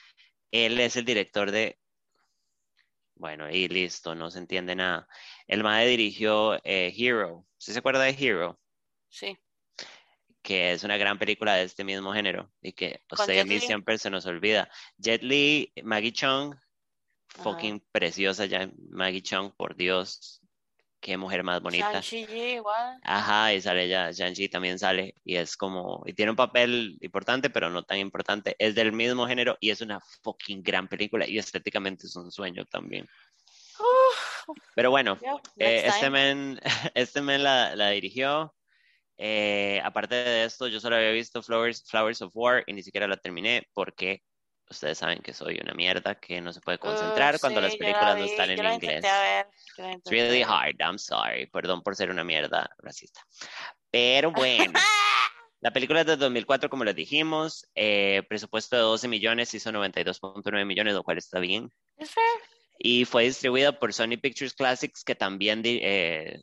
él 0.50 0.80
es 0.80 0.96
el 0.96 1.04
director 1.04 1.50
de... 1.50 1.78
Bueno, 3.14 3.48
y 3.50 3.68
listo, 3.68 4.14
no 4.14 4.30
se 4.30 4.38
entiende 4.40 4.74
nada. 4.74 5.08
El 5.46 5.62
MAE 5.62 5.86
dirigió 5.86 6.56
eh, 6.64 6.92
Hero. 6.94 7.46
¿Sí 7.56 7.72
se 7.72 7.78
acuerda 7.78 8.02
de 8.02 8.10
Hero? 8.18 8.60
Sí. 9.08 9.38
que 10.42 10.72
es 10.72 10.84
una 10.84 10.96
gran 10.96 11.18
película 11.18 11.54
de 11.54 11.64
este 11.64 11.82
mismo 11.82 12.12
género 12.12 12.52
y 12.60 12.72
que 12.72 13.02
sea, 13.24 13.42
a 13.42 13.44
mí 13.44 13.58
siempre 13.58 13.98
se 13.98 14.10
nos 14.10 14.26
olvida. 14.26 14.68
Jet 14.98 15.22
Li, 15.22 15.72
Maggie 15.82 16.12
Chung, 16.12 16.54
fucking 17.28 17.84
preciosa 17.90 18.46
ya, 18.46 18.70
Maggie 18.90 19.22
Chung, 19.22 19.52
por 19.56 19.74
Dios, 19.74 20.40
qué 21.06 21.16
mujer 21.16 21.44
más 21.44 21.62
bonita. 21.62 22.02
Igual. 22.10 22.98
Ajá, 23.04 23.54
y 23.54 23.60
sale 23.60 23.88
ya, 23.88 24.10
Shang-Chi 24.10 24.48
también 24.48 24.76
sale 24.76 25.14
y 25.24 25.36
es 25.36 25.56
como, 25.56 26.02
y 26.04 26.12
tiene 26.14 26.30
un 26.30 26.36
papel 26.36 26.98
importante, 27.00 27.48
pero 27.48 27.70
no 27.70 27.84
tan 27.84 27.98
importante. 27.98 28.56
Es 28.58 28.74
del 28.74 28.90
mismo 28.90 29.24
género 29.28 29.56
y 29.60 29.70
es 29.70 29.80
una 29.80 30.00
fucking 30.00 30.64
gran 30.64 30.88
película 30.88 31.24
y 31.24 31.38
estéticamente 31.38 32.08
es 32.08 32.16
un 32.16 32.32
sueño 32.32 32.64
también. 32.64 33.08
Pero 34.74 34.90
bueno, 34.90 35.16
yeah, 35.20 35.36
eh, 35.58 35.82
este 35.86 36.10
men, 36.10 36.58
este 36.94 37.22
men 37.22 37.44
la, 37.44 37.76
la 37.76 37.90
dirigió. 37.90 38.52
Eh, 39.16 39.80
aparte 39.84 40.16
de 40.16 40.44
esto, 40.44 40.66
yo 40.66 40.80
solo 40.80 40.96
había 40.96 41.12
visto 41.12 41.40
Flowers, 41.40 41.84
Flowers 41.88 42.20
of 42.20 42.32
War 42.34 42.64
y 42.66 42.72
ni 42.72 42.82
siquiera 42.82 43.06
la 43.06 43.16
terminé 43.16 43.68
porque 43.74 44.24
ustedes 44.68 44.98
saben 44.98 45.20
que 45.20 45.32
soy 45.32 45.58
una 45.62 45.74
mierda 45.74 46.14
que 46.14 46.40
no 46.40 46.52
se 46.52 46.60
puede 46.60 46.78
concentrar 46.78 47.38
cuando 47.40 47.60
sí, 47.60 47.64
las 47.64 47.72
la 47.72 47.78
películas 47.78 48.18
no 48.18 48.24
están 48.24 48.50
en 48.50 48.72
inglés. 48.72 49.02
ver, 49.02 49.46
It's 49.96 50.10
really 50.10 50.42
hard, 50.42 50.76
I'm 50.80 50.98
sorry. 50.98 51.46
Perdón 51.46 51.82
por 51.82 51.96
ser 51.96 52.10
una 52.10 52.24
mierda 52.24 52.68
racista. 52.78 53.20
Pero 53.90 54.30
bueno, 54.32 54.78
la 55.60 55.72
película 55.72 56.00
es 56.00 56.06
de 56.06 56.16
2004, 56.16 56.68
como 56.68 56.84
les 56.84 56.94
dijimos. 56.94 57.66
eh, 57.74 58.22
presupuesto 58.28 58.76
de 58.76 58.82
12 58.82 59.08
millones, 59.08 59.54
hizo 59.54 59.70
92.9 59.70 60.64
millones, 60.64 60.94
lo 60.94 61.02
cual 61.02 61.18
está 61.18 61.38
bien. 61.38 61.70
Y 62.78 63.04
fue 63.04 63.24
distribuida 63.24 63.78
por 63.78 63.92
Sony 63.92 64.18
Pictures 64.20 64.54
Classics, 64.54 65.02
que 65.02 65.14
también 65.14 65.62
eh, 65.64 66.40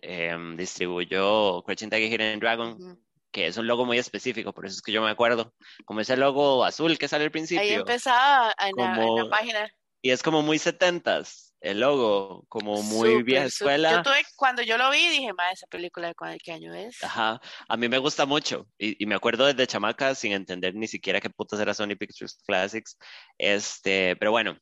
em, 0.00 0.56
distribuyó 0.56 1.62
Crouching 1.62 1.90
Tiger, 1.90 2.10
Hidden 2.12 2.40
Dragon. 2.40 2.98
Que 3.32 3.46
es 3.46 3.56
un 3.56 3.66
logo 3.66 3.84
muy 3.86 3.98
específico, 3.98 4.52
por 4.52 4.66
eso 4.66 4.74
es 4.76 4.82
que 4.82 4.92
yo 4.92 5.02
me 5.02 5.10
acuerdo. 5.10 5.54
Como 5.84 6.00
ese 6.00 6.16
logo 6.16 6.64
azul 6.64 6.98
que 6.98 7.08
sale 7.08 7.24
al 7.24 7.28
Ahí 7.28 7.30
principio. 7.30 7.80
empezaba 7.80 8.54
en 8.60 8.72
la, 8.76 8.84
en 8.84 8.90
la 9.00 9.06
Como- 9.06 9.28
página. 9.30 9.68
Y 10.04 10.10
es 10.10 10.22
como 10.22 10.42
muy 10.42 10.58
setentas, 10.58 11.54
el 11.60 11.78
logo, 11.78 12.44
como 12.48 12.82
muy 12.82 13.10
Súper, 13.10 13.24
vieja 13.24 13.44
escuela. 13.44 13.92
Yo 13.92 14.02
tuve, 14.02 14.22
cuando 14.36 14.60
yo 14.62 14.76
lo 14.76 14.90
vi, 14.90 15.08
dije, 15.08 15.32
ma, 15.32 15.48
esa 15.52 15.66
película 15.68 16.08
de 16.08 16.14
cuál- 16.16 16.38
qué 16.42 16.50
año 16.52 16.74
es. 16.74 17.02
Ajá, 17.04 17.40
a 17.68 17.76
mí 17.76 17.88
me 17.88 17.98
gusta 17.98 18.26
mucho 18.26 18.66
y, 18.78 19.00
y 19.00 19.06
me 19.06 19.14
acuerdo 19.14 19.46
desde 19.46 19.66
chamaca 19.68 20.14
sin 20.16 20.32
entender 20.32 20.74
ni 20.74 20.88
siquiera 20.88 21.20
qué 21.20 21.30
putas 21.30 21.60
era 21.60 21.72
Sony 21.72 21.94
Pictures 21.96 22.42
Classics. 22.46 22.98
Este, 23.38 24.16
pero 24.16 24.32
bueno, 24.32 24.58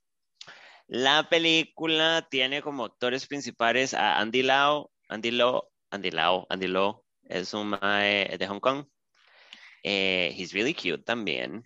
la 0.89 1.29
película 1.29 2.27
tiene 2.31 2.61
como 2.62 2.85
actores 2.85 3.27
principales 3.27 3.95
a 3.95 4.18
Andy 4.18 4.43
Lau, 4.43 4.91
Andy 5.09 5.31
Lau, 5.31 5.62
Andy 5.91 6.11
Lau, 6.11 6.47
Andy 6.51 6.66
Lau 6.68 7.03
es 7.31 7.55
un 7.55 7.68
mae 7.68 8.37
de 8.37 8.47
Hong 8.47 8.61
Kong. 8.61 8.85
Eh, 9.83 10.35
he's 10.37 10.53
really 10.53 10.74
cute 10.74 11.05
también. 11.05 11.64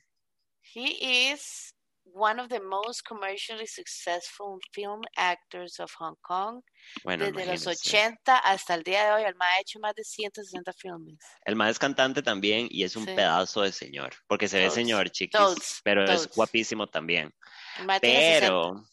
He 0.62 1.30
is 1.30 1.74
one 2.04 2.38
of 2.40 2.48
the 2.48 2.60
most 2.60 3.02
commercially 3.04 3.66
successful 3.66 4.58
film 4.72 5.00
actors 5.16 5.80
of 5.80 5.90
Hong 5.98 6.16
Kong. 6.20 6.62
Bueno, 7.02 7.24
Desde 7.24 7.46
los 7.46 7.62
imagínense. 7.62 7.70
80 7.88 8.38
hasta 8.38 8.74
el 8.74 8.82
día 8.82 9.06
de 9.06 9.12
hoy, 9.12 9.22
el 9.24 9.34
ma 9.36 9.46
ha 9.46 9.60
hecho 9.60 9.78
más 9.80 9.94
de 9.94 10.04
160 10.04 10.72
filmes. 10.74 11.18
El 11.44 11.56
mae 11.56 11.70
es 11.70 11.78
cantante 11.78 12.22
también 12.22 12.68
y 12.70 12.84
es 12.84 12.94
un 12.94 13.06
Sí. 13.06 13.12
pedazo 13.14 13.62
de 13.62 13.72
señor, 13.72 14.12
porque 14.28 14.48
se 14.48 14.58
ve 14.58 14.70
señor, 14.70 15.10
chiquis, 15.10 15.80
pero 15.82 16.04
es 16.04 16.28
guapísimo 16.28 16.86
también. 16.86 17.32
El 17.78 17.86
ma 17.86 17.98
tiene 17.98 18.20
60. 18.20 18.46
Pero, 18.46 18.84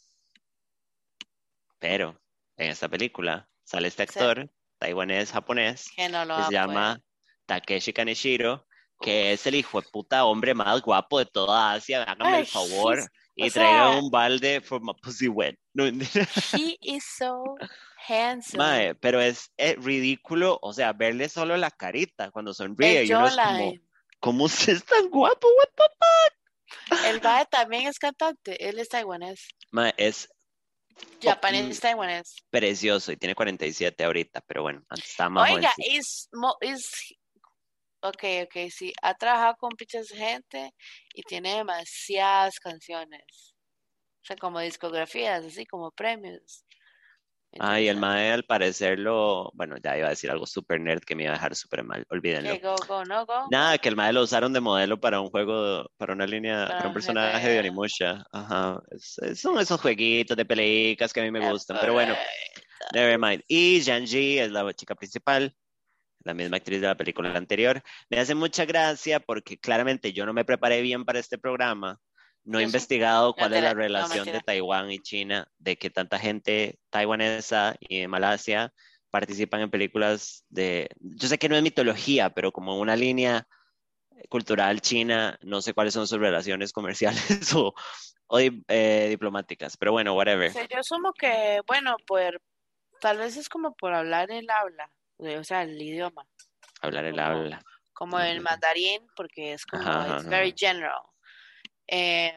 pero, 1.79 2.21
en 2.57 2.69
esta 2.69 2.87
película 2.89 3.49
sale 3.63 3.87
este 3.87 4.07
Sí. 4.07 4.19
Taiwanés 4.81 5.31
japonés 5.31 5.89
Que 5.95 6.09
no 6.09 6.25
lo 6.25 6.35
que 6.35 6.41
va 6.41 6.47
se 6.47 6.53
llama 6.53 7.01
Takeshi 7.45 7.93
Kaneshiro, 7.93 8.65
que 8.99 9.31
es 9.33 9.45
el 9.47 9.55
hijo 9.55 9.79
de 9.81 9.87
puta 9.91 10.25
hombre 10.25 10.53
más 10.53 10.81
guapo 10.81 11.19
de 11.19 11.25
toda 11.25 11.73
Asia. 11.73 12.03
Hágame 12.03 12.33
Ay, 12.35 12.41
el 12.41 12.47
favor 12.47 12.99
y 13.35 13.47
o 13.47 13.51
traiga 13.51 13.89
sea- 13.91 13.99
un 13.99 14.09
balde 14.09 14.61
for 14.61 14.81
my 14.81 14.93
pussy 15.01 15.27
wet. 15.27 15.55
No, 15.73 15.85
He 15.85 16.77
is 16.81 17.05
so 17.05 17.43
handsome. 18.07 18.57
Mae, 18.57 18.95
pero 18.95 19.21
es, 19.21 19.51
es 19.55 19.77
ridículo, 19.81 20.59
o 20.61 20.73
sea, 20.73 20.91
verle 20.93 21.29
solo 21.29 21.55
la 21.55 21.71
carita 21.71 22.29
cuando 22.31 22.53
sonríe 22.53 23.01
El 23.01 23.07
y 23.09 23.13
uno 23.13 23.27
es 23.27 23.35
como, 23.35 23.45
jawline. 23.45 23.87
¿cómo 24.19 24.43
usted 24.45 24.73
es 24.73 24.83
tan 24.85 25.09
guapo? 25.09 25.47
What 25.47 25.69
the-" 25.77 27.09
El 27.09 27.21
ma 27.21 27.45
también 27.45 27.87
es 27.87 27.99
cantante. 27.99 28.67
Él 28.67 28.79
es 28.79 28.89
taiwanés. 28.89 29.47
Mae, 29.71 29.93
es 29.97 30.27
Japonés 31.21 31.79
taiwanés. 31.79 32.35
precioso 32.49 33.11
y 33.11 33.17
tiene 33.17 33.35
47 33.35 34.03
ahorita, 34.03 34.41
pero 34.41 34.63
bueno, 34.63 34.83
antes 34.89 35.09
estaba 35.09 35.29
más 35.29 35.51
Oiga, 35.51 35.73
es, 35.77 36.29
es, 36.61 37.15
ok, 38.01 38.23
ok, 38.43 38.69
sí, 38.69 38.93
ha 39.01 39.13
trabajado 39.13 39.55
con 39.57 39.71
mucha 39.79 40.03
gente 40.03 40.73
y 41.13 41.21
tiene 41.23 41.57
demasiadas 41.57 42.59
canciones. 42.59 43.55
O 44.21 44.25
sea, 44.25 44.35
como 44.35 44.59
discografías, 44.59 45.45
así 45.45 45.65
como 45.65 45.91
premios. 45.91 46.65
Ay, 47.59 47.87
el 47.87 47.97
Entonces, 47.97 47.99
mae 47.99 48.31
al 48.31 48.43
parecer 48.43 48.99
lo, 48.99 49.51
bueno, 49.53 49.75
ya 49.83 49.97
iba 49.97 50.07
a 50.07 50.11
decir 50.11 50.31
algo 50.31 50.45
super 50.45 50.79
nerd 50.79 51.01
que 51.01 51.15
me 51.15 51.23
iba 51.23 51.31
a 51.33 51.35
dejar 51.35 51.55
súper 51.55 51.83
mal, 51.83 52.05
olvídenlo. 52.09 52.57
Go, 52.59 52.75
go, 52.87 53.05
no 53.05 53.25
go. 53.25 53.47
Nada, 53.49 53.77
que 53.77 53.89
el 53.89 53.95
mae 53.95 54.13
lo 54.13 54.23
usaron 54.23 54.53
de 54.53 54.61
modelo 54.61 54.99
para 54.99 55.19
un 55.19 55.29
juego, 55.29 55.89
para 55.97 56.13
una 56.13 56.25
línea, 56.25 56.65
Para 56.67 56.77
para 56.77 56.87
un 56.87 56.93
personaje 56.93 57.49
de. 57.49 57.59
Onimusha. 57.59 58.23
Ajá, 58.31 58.81
es- 58.91 59.17
es- 59.21 59.41
son 59.41 59.59
esos 59.59 59.81
jueguitos 59.81 60.37
de 60.37 60.45
pelicas 60.45 61.11
que 61.11 61.19
a 61.19 61.23
mí 61.23 61.31
me 61.31 61.51
gustan, 61.51 61.77
pero 61.81 61.93
bueno, 61.93 62.15
Nevermind. 62.93 63.43
Y 63.47 63.81
Janji 63.83 64.39
es 64.39 64.51
la 64.51 64.73
chica 64.73 64.95
principal, 64.95 65.55
la 66.23 66.33
misma 66.33 66.57
actriz 66.57 66.81
de 66.81 66.87
la 66.87 66.95
película 66.97 67.35
anterior. 67.35 67.81
Me 68.09 68.19
hace 68.19 68.35
mucha 68.35 68.65
gracia 68.65 69.19
porque 69.19 69.57
claramente 69.59 70.13
yo 70.13 70.25
no 70.25 70.33
me 70.33 70.45
preparé 70.45 70.81
bien 70.81 71.05
para 71.05 71.19
este 71.19 71.37
programa. 71.37 71.99
No 72.43 72.59
he 72.59 72.63
investigado 72.63 73.33
cuál 73.33 73.53
es 73.53 73.61
la- 73.63 73.73
relación 73.73 74.25
de. 74.25 74.39
Taiwán 74.41 74.91
y 74.91 74.99
China, 74.99 75.47
de 75.59 75.77
que 75.77 75.89
tanta 75.89 76.17
gente 76.19 76.79
taiwanesa 76.89 77.75
y 77.79 77.99
de 78.01 78.07
Malasia 78.07 78.73
participan 79.11 79.61
en 79.61 79.69
películas 79.69 80.45
de... 80.49 80.89
Yo 80.99 81.27
sé 81.27 81.37
que 81.37 81.49
no 81.49 81.55
es 81.55 81.61
mitología, 81.63 82.29
pero 82.31 82.51
como 82.51 82.79
una 82.79 82.95
línea 82.95 83.47
cultural 84.29 84.81
china, 84.81 85.37
no 85.41 85.61
sé 85.61 85.73
cuáles 85.73 85.93
son 85.93 86.07
sus 86.07 86.19
relaciones 86.19 86.71
comerciales 86.73 87.53
o, 87.55 87.73
o 88.27 88.39
eh, 88.39 89.07
diplomáticas, 89.09 89.77
pero 89.77 89.91
bueno, 89.91 90.13
whatever. 90.13 90.49
O 90.49 90.53
sea, 90.53 90.67
yo 90.67 90.79
asumo 90.79 91.13
que, 91.13 91.61
bueno, 91.67 91.95
por, 92.07 92.41
tal 92.99 93.17
vez 93.17 93.35
es 93.37 93.49
como 93.49 93.73
por 93.75 93.93
hablar 93.93 94.31
el 94.31 94.49
habla, 94.49 94.89
o 95.17 95.43
sea, 95.43 95.63
el 95.63 95.81
idioma, 95.81 96.25
Hablar 96.81 97.05
el 97.05 97.11
como- 97.15 97.25
habla. 97.25 97.61
como 97.93 98.19
el 98.19 98.41
mandarín, 98.41 99.05
porque 99.15 99.53
es 99.53 99.65
como, 99.65 99.83
Ajá, 99.83 100.03
ajá, 100.05 100.15
it's 100.15 100.25
very 100.29 100.49
ajá. 100.49 100.57
general. 100.57 101.01
Eh, 101.91 102.33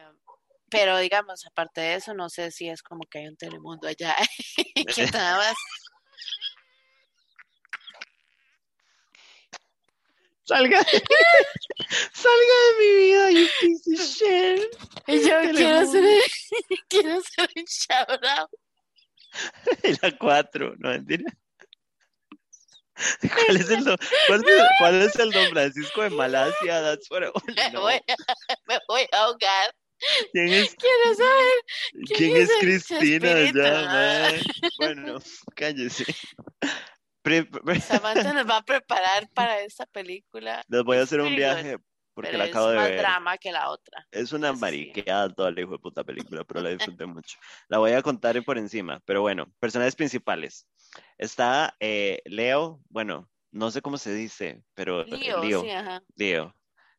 pero 0.69 0.97
digamos, 0.97 1.45
aparte 1.45 1.79
de 1.79 1.95
eso, 1.95 2.13
no 2.13 2.29
sé 2.29 2.51
si 2.51 2.67
es 2.67 2.83
como 2.83 3.03
que 3.09 3.19
hay 3.19 3.27
un 3.27 3.37
telemundo 3.37 3.87
allá 3.87 4.15
que 4.95 5.05
nada 5.07 5.37
más. 5.37 5.55
Salga 10.43 10.79
de, 10.79 10.85
salga 12.13 12.55
de 12.67 12.79
mi 12.79 12.95
vida, 12.97 13.31
you 13.31 13.47
piece 13.61 13.93
of 13.93 13.99
shit. 13.99 14.61
Y 15.07 15.27
yo 15.27 15.39
quiero 15.53 15.77
hacer, 15.79 16.03
quiero 16.89 17.17
hacer 17.17 17.49
un 17.55 17.63
shout 17.63 18.25
out. 18.37 18.49
La 20.01 20.17
4, 20.17 20.75
no 20.77 20.89
mentira. 20.89 21.23
¿Cuál 23.45 23.57
es 23.57 23.69
el 23.69 23.83
don, 23.83 23.97
cuál 24.27 24.43
es 24.47 24.63
cuál 24.79 25.01
es 25.01 25.15
el 25.17 25.31
don 25.31 25.49
Francisco 25.49 26.01
de 26.03 26.09
Malasia? 26.11 26.81
That's 26.81 27.09
what 27.11 27.23
I 27.23 27.69
know. 27.71 27.81
voy, 27.81 27.93
a- 27.95 28.01
me 28.67 28.79
voy 28.87 29.07
a 29.11 29.17
ahogar. 29.23 29.75
¿Quién 30.33 30.51
es, 30.53 30.75
Quiero 30.75 31.15
saber. 31.15 32.07
quién 32.17 32.35
es 32.35 32.49
es 32.49 32.55
el 32.55 32.59
Cristina 32.59 33.51
ya? 33.51 34.31
Bueno, 34.77 35.19
cállese. 35.55 36.05
Pri- 37.21 37.49
Samantha 37.81 38.33
nos 38.33 38.47
va 38.47 38.57
a 38.57 38.63
preparar 38.63 39.27
para 39.33 39.61
esta 39.61 39.85
película. 39.85 40.61
Les 40.67 40.83
voy 40.83 40.97
a 40.97 40.99
Es 41.01 41.05
hacer 41.05 41.21
un 41.21 41.35
viaje 41.35 41.77
porque 42.13 42.29
pero 42.29 42.37
la 42.37 42.45
es 42.45 42.49
acabo 42.51 42.69
de 42.69 42.75
más 42.77 42.89
ver. 42.89 42.99
drama 42.99 43.37
que 43.37 43.51
la 43.51 43.69
otra. 43.69 44.05
Es 44.11 44.31
una 44.31 44.53
sí. 44.53 44.59
mariqueada 44.59 45.29
toda 45.29 45.51
la 45.51 45.61
hijo 45.61 45.71
de 45.71 45.79
puta 45.79 46.03
película, 46.03 46.43
pero 46.43 46.61
la 46.61 46.69
disfruté 46.69 47.05
mucho. 47.05 47.37
La 47.67 47.77
voy 47.79 47.91
a 47.93 48.01
contar 48.01 48.41
por 48.43 48.57
encima, 48.57 49.01
pero 49.05 49.21
bueno, 49.21 49.51
personajes 49.59 49.95
principales. 49.95 50.67
Está 51.17 51.75
eh, 51.79 52.21
Leo, 52.25 52.81
bueno, 52.89 53.29
no 53.51 53.71
sé 53.71 53.81
cómo 53.81 53.97
se 53.97 54.13
dice, 54.13 54.61
pero 54.73 55.03
Leo, 55.05 55.61
sí, 55.61 55.69
ajá. 55.69 56.03
Leo. 56.15 56.53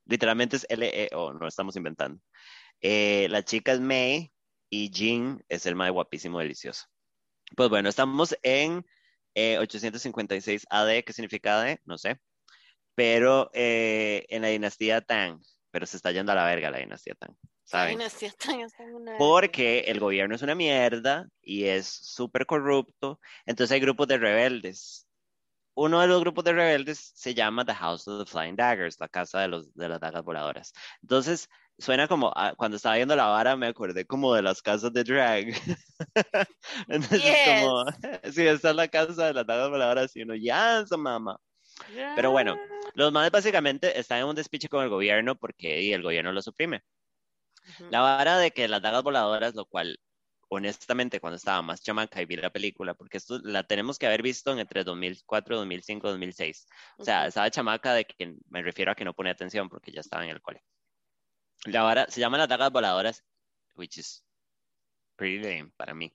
Literalmente 0.06 0.56
es 0.56 0.66
L-E-O, 0.68 1.34
no 1.34 1.46
estamos 1.46 1.76
inventando. 1.76 2.20
Eh, 2.80 3.26
la 3.30 3.42
chica 3.44 3.72
es 3.72 3.80
May 3.80 4.32
y 4.70 4.90
Jean 4.90 5.44
es 5.48 5.66
el 5.66 5.74
más 5.74 5.90
guapísimo, 5.90 6.38
delicioso. 6.38 6.86
Pues 7.56 7.68
bueno, 7.68 7.88
estamos 7.88 8.36
en 8.42 8.84
eh, 9.34 9.58
856 9.58 10.66
AD, 10.70 11.04
¿qué 11.04 11.12
significa 11.12 11.60
AD? 11.60 11.78
No 11.84 11.98
sé. 11.98 12.18
Pero 12.94 13.50
eh, 13.52 14.24
en 14.28 14.42
la 14.42 14.48
dinastía 14.48 15.02
Tang, 15.02 15.40
pero 15.70 15.86
se 15.86 15.96
está 15.96 16.10
yendo 16.10 16.32
a 16.32 16.34
la 16.34 16.46
verga 16.46 16.70
la 16.70 16.78
dinastía 16.78 17.14
Tang, 17.14 17.36
¿saben? 17.66 18.00
está 18.00 18.84
en 18.84 18.94
una- 18.94 19.18
Porque 19.18 19.80
el 19.80 20.00
gobierno 20.00 20.34
es 20.34 20.42
una 20.42 20.54
mierda 20.54 21.28
y 21.42 21.64
es 21.64 21.86
súper 21.86 22.46
corrupto, 22.46 23.20
entonces 23.44 23.74
hay 23.74 23.80
grupos 23.80 24.08
de 24.08 24.18
rebeldes. 24.18 25.06
Uno 25.74 26.00
de 26.00 26.06
los 26.06 26.20
grupos 26.20 26.42
de 26.44 26.54
rebeldes 26.54 27.12
se 27.14 27.34
llama 27.34 27.64
The 27.64 27.74
House 27.74 28.08
of 28.08 28.24
the 28.24 28.30
Flying 28.30 28.56
Daggers, 28.56 28.98
la 28.98 29.08
casa 29.08 29.40
de, 29.40 29.48
los, 29.48 29.74
de 29.74 29.88
las 29.90 30.00
dagas 30.00 30.22
voladoras. 30.24 30.72
Entonces, 31.02 31.48
suena 31.78 32.08
como, 32.08 32.32
ah, 32.34 32.54
cuando 32.56 32.76
estaba 32.78 32.96
viendo 32.96 33.14
la 33.14 33.26
vara 33.26 33.56
me 33.56 33.66
acordé 33.66 34.06
como 34.06 34.32
de 34.34 34.40
las 34.42 34.62
casas 34.62 34.92
de 34.94 35.04
drag. 35.04 35.48
Entonces, 36.88 37.22
es 37.24 37.36
como, 37.60 37.84
sí, 38.32 38.46
esta 38.46 38.70
es 38.70 38.76
la 38.76 38.88
casa 38.88 39.26
de 39.26 39.34
las 39.34 39.46
dagas 39.46 39.68
voladoras 39.68 40.16
y 40.16 40.22
uno, 40.22 40.34
ya, 40.34 40.80
esa 40.80 40.96
mamá. 40.96 41.38
Pero 42.14 42.30
bueno, 42.30 42.56
los 42.94 43.12
más 43.12 43.30
básicamente 43.30 43.98
están 43.98 44.20
en 44.20 44.26
un 44.26 44.34
despiche 44.34 44.68
con 44.68 44.82
el 44.82 44.88
gobierno 44.88 45.34
porque 45.36 45.82
y 45.82 45.92
el 45.92 46.02
gobierno 46.02 46.32
lo 46.32 46.40
suprime. 46.40 46.82
La 47.90 48.00
vara 48.00 48.38
de 48.38 48.50
que 48.50 48.68
las 48.68 48.82
dagas 48.82 49.02
voladoras, 49.02 49.54
lo 49.54 49.64
cual, 49.66 49.98
honestamente, 50.48 51.20
cuando 51.20 51.36
estaba 51.36 51.62
más 51.62 51.82
chamaca 51.82 52.20
y 52.22 52.26
vi 52.26 52.36
la 52.36 52.50
película, 52.50 52.94
porque 52.94 53.18
esto 53.18 53.38
la 53.42 53.64
tenemos 53.64 53.98
que 53.98 54.06
haber 54.06 54.22
visto 54.22 54.52
en 54.52 54.58
entre 54.60 54.84
2004, 54.84 55.56
2005, 55.56 56.08
2006. 56.08 56.66
O 56.98 57.04
sea, 57.04 57.26
estaba 57.26 57.50
chamaca 57.50 57.94
de 57.94 58.04
que 58.04 58.34
me 58.48 58.62
refiero 58.62 58.92
a 58.92 58.94
que 58.94 59.04
no 59.04 59.14
ponía 59.14 59.32
atención 59.32 59.68
porque 59.68 59.92
ya 59.92 60.00
estaba 60.00 60.24
en 60.24 60.30
el 60.30 60.40
cole. 60.40 60.62
La 61.64 61.82
vara 61.82 62.06
se 62.08 62.20
llama 62.20 62.38
las 62.38 62.48
dagas 62.48 62.70
voladoras, 62.70 63.24
which 63.74 63.98
is 63.98 64.24
pretty 65.16 65.38
lame 65.38 65.72
para 65.76 65.94
mí. 65.94 66.14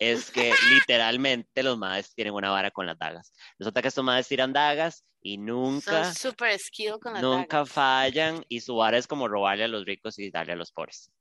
Es 0.00 0.30
que 0.32 0.50
literalmente 0.88 1.62
los 1.62 1.78
madres 1.78 2.12
tienen 2.14 2.34
una 2.34 2.50
vara 2.50 2.72
con 2.72 2.86
las 2.86 2.98
dagas. 2.98 3.32
Resulta 3.58 3.82
que 3.82 3.88
estos 3.88 4.02
madres 4.02 4.26
tiran 4.26 4.52
dagas 4.52 5.04
y 5.20 5.38
nunca 5.38 6.04
Son 6.06 6.14
super 6.14 6.58
skill 6.58 6.98
con 7.00 7.12
las 7.12 7.22
nunca 7.22 7.58
dagas. 7.58 7.70
fallan 7.70 8.44
y 8.48 8.60
su 8.60 8.74
vara 8.74 8.98
es 8.98 9.06
como 9.06 9.28
robarle 9.28 9.64
a 9.64 9.68
los 9.68 9.84
ricos 9.84 10.18
y 10.18 10.30
darle 10.30 10.54
a 10.54 10.56
los 10.56 10.72
pobres. 10.72 11.12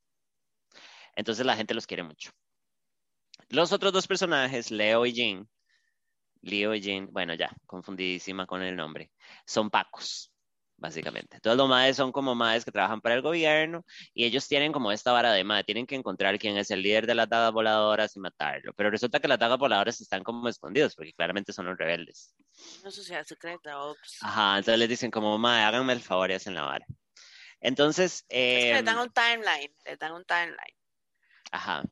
Entonces 1.16 1.46
la 1.46 1.56
gente 1.56 1.74
los 1.74 1.86
quiere 1.86 2.04
mucho. 2.04 2.32
Los 3.50 3.72
otros 3.74 3.92
dos 3.92 4.08
personajes, 4.08 4.72
Leo 4.72 5.06
y 5.06 5.14
Jean, 5.14 5.50
Leo 6.42 6.74
y 6.74 6.82
Jean, 6.82 7.10
bueno 7.12 7.34
ya, 7.34 7.52
confundidísima 7.66 8.46
con 8.46 8.62
el 8.62 8.76
nombre, 8.76 9.12
son 9.46 9.70
pacos, 9.70 10.32
básicamente. 10.80 11.36
Entonces 11.38 11.58
los 11.58 11.70
madres 11.70 11.98
son 11.98 12.12
como 12.12 12.36
madres 12.36 12.66
que 12.66 12.72
trabajan 12.72 13.02
para 13.02 13.16
el 13.16 13.22
gobierno 13.22 13.86
y 14.14 14.26
ellos 14.26 14.48
tienen 14.48 14.72
como 14.72 14.92
esta 14.92 15.12
vara 15.12 15.32
de 15.34 15.44
madre, 15.44 15.64
tienen 15.64 15.86
que 15.86 15.96
encontrar 15.96 16.40
quién 16.40 16.58
es 16.58 16.72
el 16.72 16.82
líder 16.82 17.06
de 17.08 17.16
las 17.16 17.30
dagas 17.30 17.52
voladoras 17.52 18.16
y 18.16 18.20
matarlo. 18.20 18.74
Pero 18.74 18.90
resulta 18.90 19.20
que 19.20 19.28
las 19.28 19.40
dagas 19.40 19.58
voladoras 19.58 20.02
están 20.02 20.24
como 20.24 20.48
escondidos 20.50 20.96
porque 20.96 21.14
claramente 21.14 21.54
son 21.54 21.66
los 21.66 21.78
rebeldes. 21.78 22.36
Una 22.82 22.92
sociedad 22.92 23.24
secreta, 23.26 23.80
ops. 23.80 24.18
Ajá, 24.22 24.58
entonces 24.58 24.80
les 24.80 24.90
dicen 24.90 25.12
como, 25.12 25.38
madre, 25.38 25.64
háganme 25.64 25.94
el 25.94 26.02
favor 26.02 26.32
y 26.32 26.34
hacen 26.34 26.56
la 26.56 26.64
vara. 26.64 26.86
Entonces, 27.62 28.26
Es 28.30 28.64
que 28.64 28.72
les 28.72 28.80
em, 28.80 28.86
dan 28.86 29.00
un 29.00 29.12
timeline, 29.12 29.74
les 29.86 30.00
dan 30.00 30.14
un 30.14 30.26
timeline. 30.26 30.76
Ajá, 31.52 31.84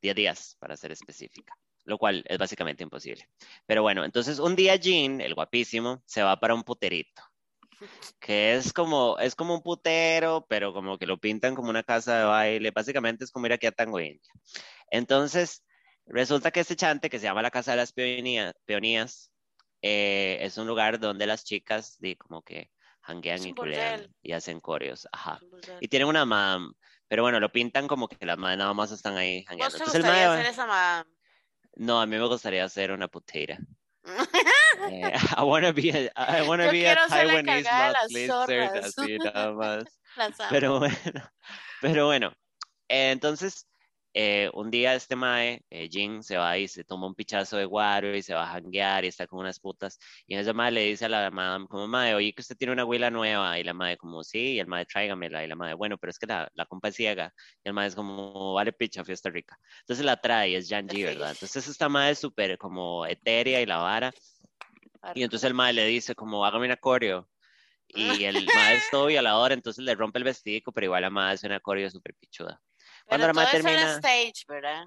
10 0.00 0.14
días 0.14 0.56
para 0.58 0.76
ser 0.76 0.92
específica, 0.92 1.54
lo 1.84 1.98
cual 1.98 2.22
es 2.26 2.38
básicamente 2.38 2.82
imposible. 2.84 3.28
Pero 3.66 3.82
bueno, 3.82 4.04
entonces 4.04 4.38
un 4.38 4.54
día 4.54 4.76
Jean, 4.76 5.20
el 5.20 5.34
guapísimo, 5.34 6.02
se 6.06 6.22
va 6.22 6.38
para 6.38 6.54
un 6.54 6.62
puterito, 6.62 7.22
que 8.20 8.54
es 8.56 8.72
como, 8.72 9.18
es 9.18 9.34
como 9.34 9.54
un 9.54 9.62
putero, 9.62 10.46
pero 10.48 10.72
como 10.72 10.98
que 10.98 11.06
lo 11.06 11.18
pintan 11.18 11.54
como 11.54 11.70
una 11.70 11.82
casa 11.82 12.18
de 12.18 12.24
baile, 12.24 12.70
básicamente 12.70 13.24
es 13.24 13.30
como 13.30 13.46
ir 13.46 13.52
aquí 13.52 13.66
a 13.66 13.72
Tango 13.72 14.00
India. 14.00 14.32
Entonces, 14.90 15.64
resulta 16.06 16.50
que 16.50 16.60
este 16.60 16.76
chante, 16.76 17.10
que 17.10 17.18
se 17.18 17.24
llama 17.24 17.42
la 17.42 17.50
Casa 17.50 17.72
de 17.72 17.78
las 17.78 17.92
Peonías, 17.92 18.54
peonías 18.64 19.32
eh, 19.82 20.38
es 20.40 20.58
un 20.58 20.66
lugar 20.66 20.98
donde 21.00 21.26
las 21.26 21.44
chicas 21.44 21.96
di, 22.00 22.16
como 22.16 22.42
que 22.42 22.70
hanguean 23.02 23.46
y 23.46 23.54
culean 23.54 24.06
y 24.22 24.32
hacen 24.32 24.60
coreos, 24.60 25.08
ajá. 25.12 25.40
Y 25.80 25.88
tienen 25.88 26.08
una 26.08 26.24
mam, 26.24 26.74
pero 27.08 27.22
bueno, 27.22 27.40
lo 27.40 27.52
pintan 27.52 27.86
como 27.88 28.08
que 28.08 28.24
las 28.26 28.38
madres 28.38 28.58
nada 28.58 28.74
más 28.74 28.90
están 28.92 29.16
ahí 29.16 29.38
¿Vos 29.40 29.46
hangueando. 29.48 29.78
te 29.78 29.84
Entonces 29.84 29.94
el 29.94 30.02
gustaría 30.02 30.26
mae 30.26 30.28
va- 30.28 30.34
hacer 30.34 30.46
esa 30.46 30.66
madame? 30.66 31.10
no, 31.76 32.00
a 32.00 32.06
mí 32.06 32.16
me 32.18 32.26
gustaría 32.26 32.64
hacer 32.64 32.90
una 32.90 33.08
putera. 33.08 33.58
Eh, 34.88 35.10
I 35.36 35.42
wanna 35.42 35.72
be 35.72 35.90
a, 35.90 36.10
I 36.16 36.42
wanna 36.46 36.66
Yo 36.66 36.70
be 36.70 36.84
a 36.84 36.96
Taiwanese 36.96 37.64
lot 37.72 38.74
así 38.76 39.18
nada 39.18 39.52
más. 39.52 39.84
Pero 40.50 40.78
bueno, 40.78 41.30
pero 41.82 42.06
bueno. 42.06 42.32
eh, 42.88 43.10
entonces, 43.10 43.66
eh, 44.18 44.50
un 44.54 44.70
día 44.70 44.94
este 44.94 45.14
mae, 45.14 45.62
eh, 45.68 45.90
Jin, 45.90 46.22
se 46.22 46.38
va 46.38 46.56
y 46.56 46.68
se 46.68 46.84
toma 46.84 47.06
un 47.06 47.14
pichazo 47.14 47.58
de 47.58 47.66
guaro 47.66 48.16
y 48.16 48.22
se 48.22 48.32
va 48.32 48.44
a 48.44 48.52
janguear 48.54 49.04
y 49.04 49.08
está 49.08 49.26
con 49.26 49.40
unas 49.40 49.60
putas. 49.60 49.98
Y 50.26 50.36
ese 50.36 50.54
mae 50.54 50.70
le 50.72 50.86
dice 50.86 51.04
a 51.04 51.10
la 51.10 51.30
madame, 51.30 51.66
como 51.68 51.86
mae, 51.86 52.14
oye 52.14 52.32
que 52.32 52.40
usted 52.40 52.56
tiene 52.56 52.72
una 52.72 52.86
huila 52.86 53.10
nueva. 53.10 53.58
Y 53.58 53.62
la 53.62 53.74
madre 53.74 53.98
como, 53.98 54.24
sí, 54.24 54.54
y 54.54 54.58
el 54.58 54.68
mae, 54.68 54.86
tráigamela. 54.86 55.44
Y 55.44 55.48
la 55.48 55.54
madre, 55.54 55.74
bueno, 55.74 55.98
pero 55.98 56.10
es 56.10 56.18
que 56.18 56.26
la, 56.26 56.50
la 56.54 56.64
compa 56.64 56.88
es 56.88 56.94
ciega. 56.96 57.34
Y 57.62 57.68
el 57.68 57.74
mae 57.74 57.88
es 57.88 57.94
como, 57.94 58.54
vale 58.54 58.72
picha, 58.72 59.04
fiesta 59.04 59.28
rica. 59.28 59.58
Entonces 59.80 60.06
la 60.06 60.18
trae, 60.18 60.56
es 60.56 60.66
Jan 60.66 60.88
G, 60.88 61.04
¿verdad? 61.04 61.32
Entonces 61.32 61.68
esta 61.68 61.90
madre 61.90 62.12
es 62.12 62.18
súper 62.18 62.56
como 62.56 63.04
etérea 63.04 63.60
y 63.60 63.66
la 63.66 63.76
vara. 63.76 64.12
Y 65.14 65.24
entonces 65.24 65.46
el 65.46 65.52
mae 65.54 65.74
le 65.74 65.84
dice 65.84 66.14
como, 66.14 66.46
hágame 66.46 66.64
una 66.64 66.78
coreo. 66.78 67.28
Y 67.88 68.24
el 68.24 68.46
mae 68.46 68.76
es 68.76 68.84
todo 68.90 69.06
violador, 69.08 69.52
entonces 69.52 69.84
le 69.84 69.94
rompe 69.94 70.18
el 70.18 70.24
vestido, 70.24 70.72
pero 70.72 70.86
igual 70.86 71.02
la 71.02 71.10
madre 71.10 71.34
hace 71.34 71.46
una 71.48 71.60
coreo 71.60 71.90
súper 71.90 72.14
pichuda. 72.14 72.62
Cuando 73.06 73.26
Pero 73.26 73.26
la 73.28 73.32
madre 73.32 73.60
todo 73.60 73.68
eso 73.68 73.68
era 73.68 73.78
termina... 73.78 73.98
stage, 73.98 74.44
¿verdad? 74.48 74.84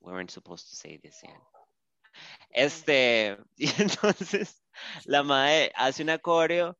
We 0.00 0.12
weren't 0.12 0.30
supposed 0.30 0.68
to 0.68 0.74
say 0.74 0.98
this. 0.98 1.22
Este, 2.50 3.38
y 3.56 3.68
entonces 3.80 4.62
la 5.04 5.22
madre 5.22 5.72
hace 5.76 6.02
una 6.02 6.18
coreo 6.18 6.76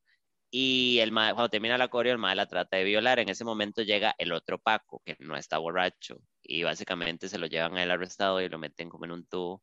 y 0.51 0.99
el 0.99 1.13
mae, 1.13 1.33
cuando 1.33 1.49
termina 1.49 1.79
la 1.79 1.89
coreo, 1.89 2.13
el 2.13 2.19
mae 2.19 2.35
la 2.35 2.47
trata 2.47 2.77
de 2.77 2.85
violar. 2.85 3.19
En 3.21 3.29
ese 3.29 3.45
momento 3.45 3.83
llega 3.83 4.15
el 4.19 4.33
otro 4.33 4.59
Paco, 4.59 5.01
que 5.07 5.17
no 5.21 5.37
está 5.37 5.57
borracho, 5.59 6.19
y 6.43 6.63
básicamente 6.63 7.29
se 7.29 7.39
lo 7.39 7.47
llevan 7.47 7.77
a 7.77 7.83
él 7.83 7.91
arrestado 7.91 8.41
y 8.41 8.49
lo 8.49 8.59
meten 8.59 8.91
como 8.91 9.07
en 9.07 9.13
un 9.13 9.25
tubo. 9.25 9.63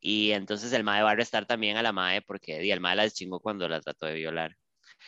Y 0.00 0.32
entonces 0.32 0.72
el 0.72 0.84
mae 0.84 1.02
va 1.02 1.10
a 1.10 1.12
arrestar 1.12 1.46
también 1.46 1.76
a 1.76 1.82
la 1.82 1.92
mae 1.92 2.20
porque 2.20 2.64
y 2.64 2.70
el 2.70 2.80
mae 2.80 2.96
la 2.96 3.04
deschingó 3.04 3.40
cuando 3.40 3.68
la 3.68 3.80
trató 3.80 4.06
de 4.06 4.14
violar. 4.14 4.56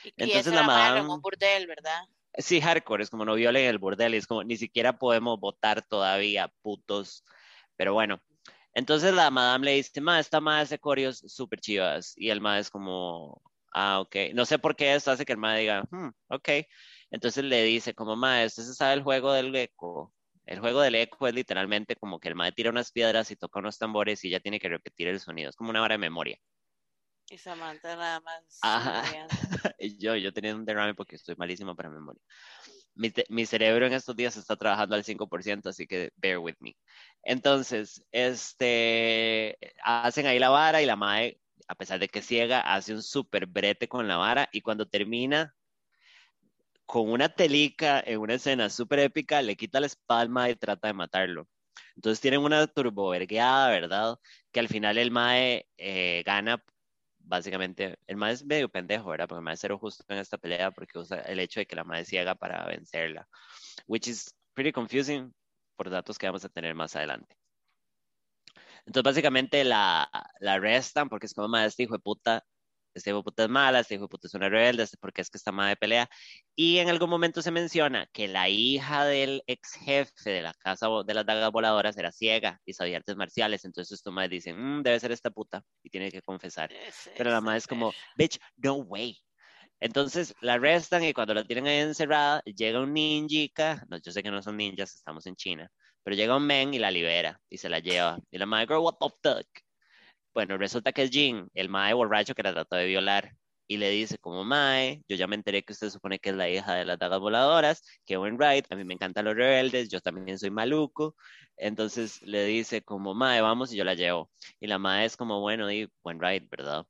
Y, 0.04 0.08
y 0.08 0.12
Entonces 0.16 0.46
eso 0.46 0.54
la 0.54 0.62
malo 0.62 1.00
en 1.00 1.10
un 1.10 1.20
burdel, 1.20 1.66
¿verdad? 1.66 2.02
Sí, 2.34 2.60
hardcore, 2.60 3.02
es 3.02 3.10
como 3.10 3.24
no 3.24 3.34
violen 3.34 3.66
el 3.66 3.78
burdel, 3.78 4.14
es 4.14 4.26
como 4.26 4.44
ni 4.44 4.56
siquiera 4.56 4.98
podemos 4.98 5.38
votar 5.40 5.82
todavía, 5.82 6.48
putos. 6.62 7.24
Pero 7.76 7.92
bueno, 7.94 8.20
entonces 8.74 9.12
la 9.14 9.30
madame 9.30 9.66
le 9.66 9.72
dice, 9.74 10.00
ma, 10.00 10.20
esta 10.20 10.40
madre 10.40 10.62
hace 10.62 10.78
coreos 10.78 11.18
súper 11.26 11.60
chivas. 11.60 12.14
Y 12.16 12.30
el 12.30 12.40
ma 12.40 12.58
es 12.58 12.70
como, 12.70 13.42
ah, 13.72 14.00
ok. 14.00 14.16
No 14.34 14.44
sé 14.46 14.58
por 14.58 14.76
qué 14.76 14.94
esto 14.94 15.10
hace 15.10 15.24
que 15.24 15.32
el 15.32 15.38
ma 15.38 15.56
diga, 15.56 15.82
hmm, 15.90 16.08
ok. 16.28 16.48
Entonces 17.10 17.44
le 17.44 17.64
dice, 17.64 17.94
como, 17.94 18.16
ma, 18.16 18.44
¿usted 18.44 18.62
se 18.62 18.74
sabe 18.74 18.94
el 18.94 19.02
juego 19.02 19.32
del 19.32 19.54
eco? 19.56 20.14
El 20.46 20.60
juego 20.60 20.80
del 20.80 20.94
eco 20.96 21.26
es 21.28 21.34
literalmente 21.34 21.96
como 21.96 22.20
que 22.20 22.28
el 22.28 22.34
ma 22.36 22.50
tira 22.52 22.70
unas 22.70 22.92
piedras 22.92 23.30
y 23.30 23.36
toca 23.36 23.58
unos 23.60 23.78
tambores 23.78 24.24
y 24.24 24.28
ella 24.28 24.40
tiene 24.40 24.60
que 24.60 24.68
repetir 24.68 25.08
el 25.08 25.20
sonido. 25.20 25.50
Es 25.50 25.56
como 25.56 25.70
una 25.70 25.80
vara 25.80 25.94
de 25.94 25.98
memoria. 25.98 26.38
Y 27.30 27.38
Samantha 27.38 27.94
nada 27.94 28.20
más. 28.20 28.58
Ajá. 28.60 29.04
Yo, 29.98 30.16
yo 30.16 30.32
tenía 30.32 30.54
un 30.54 30.64
derrame 30.64 30.94
porque 30.94 31.14
estoy 31.14 31.36
malísimo 31.36 31.76
para 31.76 31.88
memoria. 31.88 32.20
Mi, 32.96 33.12
mi 33.28 33.46
cerebro 33.46 33.86
en 33.86 33.92
estos 33.92 34.16
días 34.16 34.36
está 34.36 34.56
trabajando 34.56 34.96
al 34.96 35.04
5%, 35.04 35.68
así 35.68 35.86
que 35.86 36.10
bear 36.16 36.38
with 36.38 36.56
me. 36.58 36.76
Entonces, 37.22 38.04
este, 38.10 39.56
hacen 39.84 40.26
ahí 40.26 40.40
la 40.40 40.50
vara 40.50 40.82
y 40.82 40.86
la 40.86 40.96
mae, 40.96 41.40
a 41.68 41.76
pesar 41.76 42.00
de 42.00 42.08
que 42.08 42.20
ciega, 42.20 42.60
hace 42.60 42.92
un 42.92 43.02
súper 43.02 43.46
brete 43.46 43.88
con 43.88 44.08
la 44.08 44.16
vara 44.16 44.48
y 44.52 44.60
cuando 44.60 44.88
termina 44.88 45.54
con 46.84 47.10
una 47.10 47.28
telica 47.28 48.02
en 48.04 48.18
una 48.18 48.34
escena 48.34 48.68
súper 48.68 48.98
épica, 48.98 49.40
le 49.40 49.56
quita 49.56 49.78
la 49.78 49.86
espalda 49.86 50.50
y 50.50 50.56
trata 50.56 50.88
de 50.88 50.94
matarlo. 50.94 51.48
Entonces 51.94 52.20
tienen 52.20 52.40
una 52.40 52.66
turbovergueada, 52.66 53.70
¿verdad? 53.70 54.18
Que 54.50 54.58
al 54.58 54.68
final 54.68 54.98
el 54.98 55.12
mae 55.12 55.68
eh, 55.78 56.24
gana 56.26 56.62
básicamente, 57.30 57.96
el 58.06 58.16
mae 58.16 58.32
es 58.32 58.44
medio 58.44 58.68
pendejo, 58.68 59.08
¿verdad? 59.10 59.28
Porque 59.28 59.38
el 59.38 59.44
mae 59.44 59.54
es 59.54 59.60
cero 59.60 59.78
justo 59.78 60.04
en 60.08 60.18
esta 60.18 60.36
pelea 60.36 60.70
porque 60.72 60.98
usa 60.98 61.20
el 61.20 61.38
hecho 61.40 61.60
de 61.60 61.66
que 61.66 61.76
la 61.76 61.84
mae 61.84 62.04
ciega 62.04 62.34
para 62.34 62.66
vencerla, 62.66 63.26
which 63.86 64.08
is 64.08 64.34
pretty 64.52 64.72
confusing 64.72 65.32
por 65.76 65.88
datos 65.90 66.18
que 66.18 66.26
vamos 66.26 66.44
a 66.44 66.48
tener 66.48 66.74
más 66.74 66.96
adelante. 66.96 67.36
Entonces, 68.84 69.04
básicamente 69.04 69.62
la, 69.64 70.10
la 70.40 70.54
arrestan 70.54 71.08
porque 71.08 71.26
es 71.26 71.34
como, 71.34 71.48
mae, 71.48 71.66
este 71.66 71.84
hijo 71.84 71.94
de 71.94 72.00
puta, 72.00 72.44
este 72.94 73.10
hijo 73.10 73.18
de 73.18 73.22
puta 73.24 73.44
es 73.44 73.48
mala, 73.48 73.80
este 73.80 73.94
hijo 73.94 74.04
de 74.04 74.08
puta 74.08 74.26
es 74.28 74.34
una 74.34 74.48
rebelde, 74.48 74.82
este- 74.84 74.96
porque 75.00 75.22
es 75.22 75.30
que 75.30 75.38
está 75.38 75.52
madre 75.52 75.76
pelea. 75.76 76.08
Y 76.56 76.78
en 76.78 76.88
algún 76.88 77.10
momento 77.10 77.42
se 77.42 77.50
menciona 77.50 78.06
que 78.12 78.28
la 78.28 78.48
hija 78.48 79.04
del 79.04 79.42
ex 79.46 79.72
jefe 79.74 80.30
de 80.30 80.42
la 80.42 80.52
casa 80.54 80.88
de 81.06 81.14
las 81.14 81.24
dagas 81.26 81.50
voladoras 81.50 81.96
era 81.96 82.12
ciega 82.12 82.60
y 82.64 82.72
sabía 82.74 82.98
artes 82.98 83.16
marciales, 83.16 83.64
entonces 83.64 83.92
estos 83.98 84.12
madres 84.12 84.30
dicen, 84.30 84.56
"Mm, 84.58 84.82
debe 84.82 85.00
ser 85.00 85.12
esta 85.12 85.30
puta, 85.30 85.62
y 85.82 85.90
tiene 85.90 86.10
que 86.10 86.22
confesar. 86.22 86.70
Pero 87.16 87.30
la 87.30 87.40
madre 87.40 87.58
es 87.58 87.66
como, 87.66 87.92
bitch, 88.16 88.38
no 88.56 88.74
way. 88.76 89.18
Entonces 89.80 90.34
la 90.42 90.54
arrestan 90.54 91.02
y 91.04 91.12
cuando 91.14 91.32
la 91.32 91.44
tienen 91.44 91.66
ahí 91.66 91.78
encerrada, 91.78 92.42
llega 92.44 92.80
un 92.80 92.92
ninjica, 92.92 93.84
no, 93.88 93.96
yo 93.98 94.12
sé 94.12 94.22
que 94.22 94.30
no 94.30 94.42
son 94.42 94.56
ninjas, 94.58 94.94
estamos 94.94 95.24
en 95.26 95.36
China, 95.36 95.70
pero 96.02 96.14
llega 96.16 96.36
un 96.36 96.46
men 96.46 96.74
y 96.74 96.78
la 96.78 96.90
libera 96.90 97.40
y 97.48 97.56
se 97.56 97.68
la 97.70 97.78
lleva. 97.78 98.18
Y 98.30 98.36
la 98.38 98.44
madre, 98.46 98.66
girl, 98.66 98.80
what 98.80 98.94
the 99.00 99.08
fuck? 99.22 99.46
Bueno, 100.34 100.56
resulta 100.58 100.92
que 100.92 101.02
es 101.02 101.10
Jin, 101.10 101.48
el 101.54 101.68
mae 101.68 101.94
borracho 101.94 102.34
que 102.34 102.42
la 102.42 102.52
trató 102.52 102.76
de 102.76 102.86
violar. 102.86 103.32
Y 103.66 103.76
le 103.76 103.90
dice 103.90 104.18
como, 104.18 104.44
mae, 104.44 105.02
yo 105.08 105.16
ya 105.16 105.28
me 105.28 105.36
enteré 105.36 105.62
que 105.62 105.72
usted 105.72 105.90
supone 105.90 106.18
que 106.18 106.30
es 106.30 106.36
la 106.36 106.48
hija 106.48 106.74
de 106.74 106.84
las 106.84 106.98
dagas 106.98 107.20
voladoras, 107.20 107.82
que 108.04 108.16
buen 108.16 108.36
right, 108.38 108.66
a 108.70 108.74
mí 108.74 108.84
me 108.84 108.94
encantan 108.94 109.26
los 109.26 109.36
rebeldes, 109.36 109.88
yo 109.88 110.00
también 110.00 110.38
soy 110.38 110.50
maluco. 110.50 111.14
Entonces 111.56 112.20
le 112.22 112.44
dice 112.46 112.82
como, 112.82 113.14
mae, 113.14 113.40
vamos 113.40 113.72
y 113.72 113.76
yo 113.76 113.84
la 113.84 113.94
llevo. 113.94 114.30
Y 114.58 114.66
la 114.66 114.78
mae 114.78 115.04
es 115.04 115.16
como, 115.16 115.40
bueno, 115.40 115.70
y 115.70 115.88
buen 116.02 116.20
right, 116.20 116.48
¿verdad? 116.50 116.84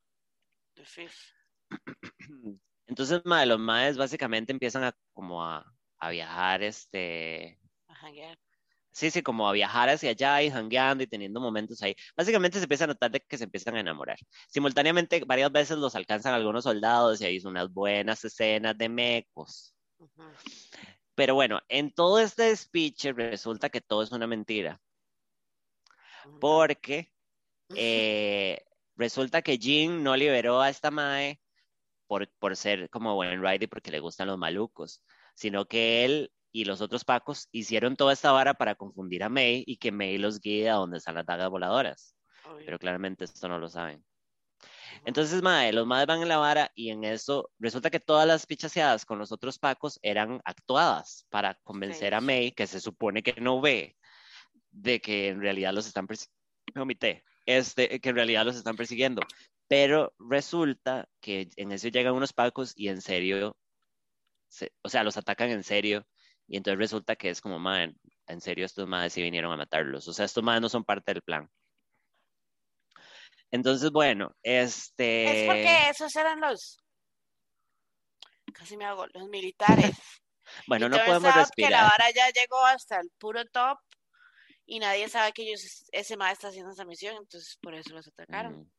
fifth. 0.84 1.34
Entonces, 2.86 3.22
mae, 3.24 3.47
los 3.47 3.61
maes 3.61 3.97
básicamente 3.97 4.53
empiezan 4.53 4.84
a 4.84 4.93
como 5.12 5.45
a, 5.45 5.64
a 5.99 6.11
viajar, 6.11 6.62
este, 6.62 7.59
A 7.88 7.95
janguear. 7.95 8.36
Sí, 8.93 9.11
sí, 9.11 9.22
como 9.22 9.49
a 9.49 9.53
viajar 9.53 9.88
hacia 9.88 10.11
allá 10.11 10.43
y 10.43 10.51
jangueando 10.51 11.05
y 11.05 11.07
teniendo 11.07 11.41
momentos 11.41 11.82
ahí. 11.82 11.95
Básicamente 12.16 12.59
se 12.59 12.64
empieza 12.64 12.84
a 12.84 12.88
notar 12.88 13.11
de 13.11 13.20
que 13.20 13.38
se 13.38 13.45
empiezan 13.45 13.76
a 13.76 13.80
enamorar. 13.80 14.18
Simultáneamente, 14.49 15.22
varias 15.24 15.53
veces 15.53 15.78
los 15.78 15.95
alcanzan 15.95 16.34
algunos 16.34 16.64
soldados 16.64 17.20
y 17.20 17.26
ahí 17.26 17.41
son 17.41 17.53
unas 17.53 17.72
buenas 17.72 18.24
escenas 18.24 18.76
de 18.76 18.88
mecos. 18.88 19.74
Pero 21.14 21.34
bueno, 21.34 21.61
en 21.68 21.93
todo 21.93 22.18
este 22.18 22.55
speech 22.57 23.07
resulta 23.07 23.68
que 23.68 23.80
todo 23.80 24.03
es 24.03 24.12
una 24.12 24.26
mentira, 24.26 24.80
porque 26.41 27.12
eh, 27.74 28.64
resulta 28.97 29.43
que 29.43 29.59
Jin 29.59 30.03
no 30.03 30.16
liberó 30.16 30.61
a 30.61 30.70
esta 30.70 30.91
mae 30.91 31.41
por, 32.07 32.28
por 32.38 32.57
ser 32.57 32.88
como 32.91 33.14
buen 33.14 33.43
rider 33.43 33.64
y 33.64 33.66
porque 33.66 33.91
le 33.91 34.01
gustan 34.01 34.28
los 34.28 34.38
malucos, 34.38 35.03
sino 35.34 35.66
que 35.66 36.05
él 36.05 36.32
y 36.53 36.64
los 36.64 36.80
otros 36.80 37.05
pacos 37.05 37.48
hicieron 37.53 37.96
toda 37.96 38.12
esta 38.12 38.32
vara 38.32 38.55
para 38.55 38.74
confundir 38.74 39.22
a 39.22 39.28
May 39.28 39.62
y 39.66 39.76
que 39.76 39.92
May 39.92 40.18
los 40.18 40.40
guíe 40.40 40.68
a 40.70 40.74
donde 40.74 40.98
están 40.98 41.14
las 41.14 41.26
dagas 41.26 41.48
voladoras. 41.51 42.14
Pero 42.64 42.78
claramente 42.78 43.24
esto 43.24 43.48
no 43.48 43.59
lo 43.59 43.68
saben. 43.68 44.05
Entonces, 45.05 45.40
mae, 45.42 45.72
los 45.72 45.86
madres 45.86 46.07
van 46.09 46.22
en 46.22 46.28
la 46.28 46.36
vara 46.38 46.70
y 46.74 46.90
en 46.90 47.05
eso 47.05 47.51
resulta 47.59 47.90
que 47.90 48.01
todas 48.01 48.26
las 48.26 48.44
pichaseadas 48.46 49.07
con 49.07 49.18
los 49.18 49.32
otros 49.32 49.59
pacos 49.59 49.98
eran 50.03 50.40
actuadas 50.44 51.26
para 51.30 51.55
convencer 51.62 52.14
a. 52.14 52.20
May, 52.20 52.53
que 52.53 52.66
se 52.66 52.80
supone 52.80 53.22
que 53.22 53.40
no 53.40 53.61
ve, 53.61 53.96
de 54.70 55.01
que 55.01 55.28
en 55.28 55.40
realidad 55.40 55.72
los 55.72 55.86
están 55.86 56.07
persiguiendo. 56.07 56.36
Este, 57.46 58.01
que 58.01 58.09
en 58.11 58.14
realidad 58.16 58.44
los 58.44 58.55
están 58.57 58.76
persiguiendo. 58.76 59.22
Pero 59.66 60.12
resulta 60.18 61.09
que 61.20 61.48
en 61.57 61.72
eso 61.72 61.88
llegan 61.88 62.14
unos 62.14 62.32
pacos 62.32 62.72
y 62.76 62.88
en 62.88 63.01
serio, 63.01 63.57
se- 64.48 64.72
o 64.82 64.88
sea, 64.88 65.03
los 65.03 65.16
atacan 65.16 65.51
en 65.51 65.64
serio. 65.64 66.07
Y 66.51 66.57
entonces 66.57 66.78
resulta 66.80 67.14
que 67.14 67.30
es 67.30 67.40
como, 67.40 67.61
man, 67.61 67.96
en 68.26 68.40
serio, 68.40 68.66
estos 68.66 68.88
madres 68.88 69.12
sí 69.12 69.22
vinieron 69.22 69.53
a 69.53 69.57
matarlos. 69.57 70.09
O 70.09 70.12
sea, 70.12 70.24
estos 70.24 70.42
madres 70.42 70.61
no 70.61 70.68
son 70.68 70.84
parte 70.84 71.14
del 71.14 71.22
plan. 71.22 71.48
Entonces, 73.53 73.92
bueno, 73.92 74.34
este. 74.42 75.42
Es 75.42 75.46
porque 75.46 75.90
esos 75.90 76.16
eran 76.16 76.40
los. 76.40 76.76
Casi 78.53 78.76
me 78.76 78.84
hago, 78.84 79.07
los 79.14 79.28
militares. 79.28 79.96
Bueno, 80.66 80.88
no 80.88 80.96
podemos 80.96 81.26
out 81.36 81.51
Que 81.55 81.70
la 81.70 81.82
respirar. 81.82 81.84
vara 81.84 82.11
ya 82.11 82.28
llegó 82.30 82.66
hasta 82.66 82.96
el 82.96 83.09
puro 83.18 83.44
top 83.44 83.78
y 84.66 84.80
nadie 84.80 85.09
sabe 85.09 85.32
que 85.32 85.42
ellos, 85.42 85.84
ese 85.92 86.16
ma 86.16 86.32
está 86.32 86.48
haciendo 86.48 86.72
esa 86.72 86.84
misión, 86.84 87.14
entonces 87.14 87.57
por 87.62 87.72
eso 87.72 87.94
los 87.94 88.09
atacaron. 88.09 88.62
Mm. 88.62 88.70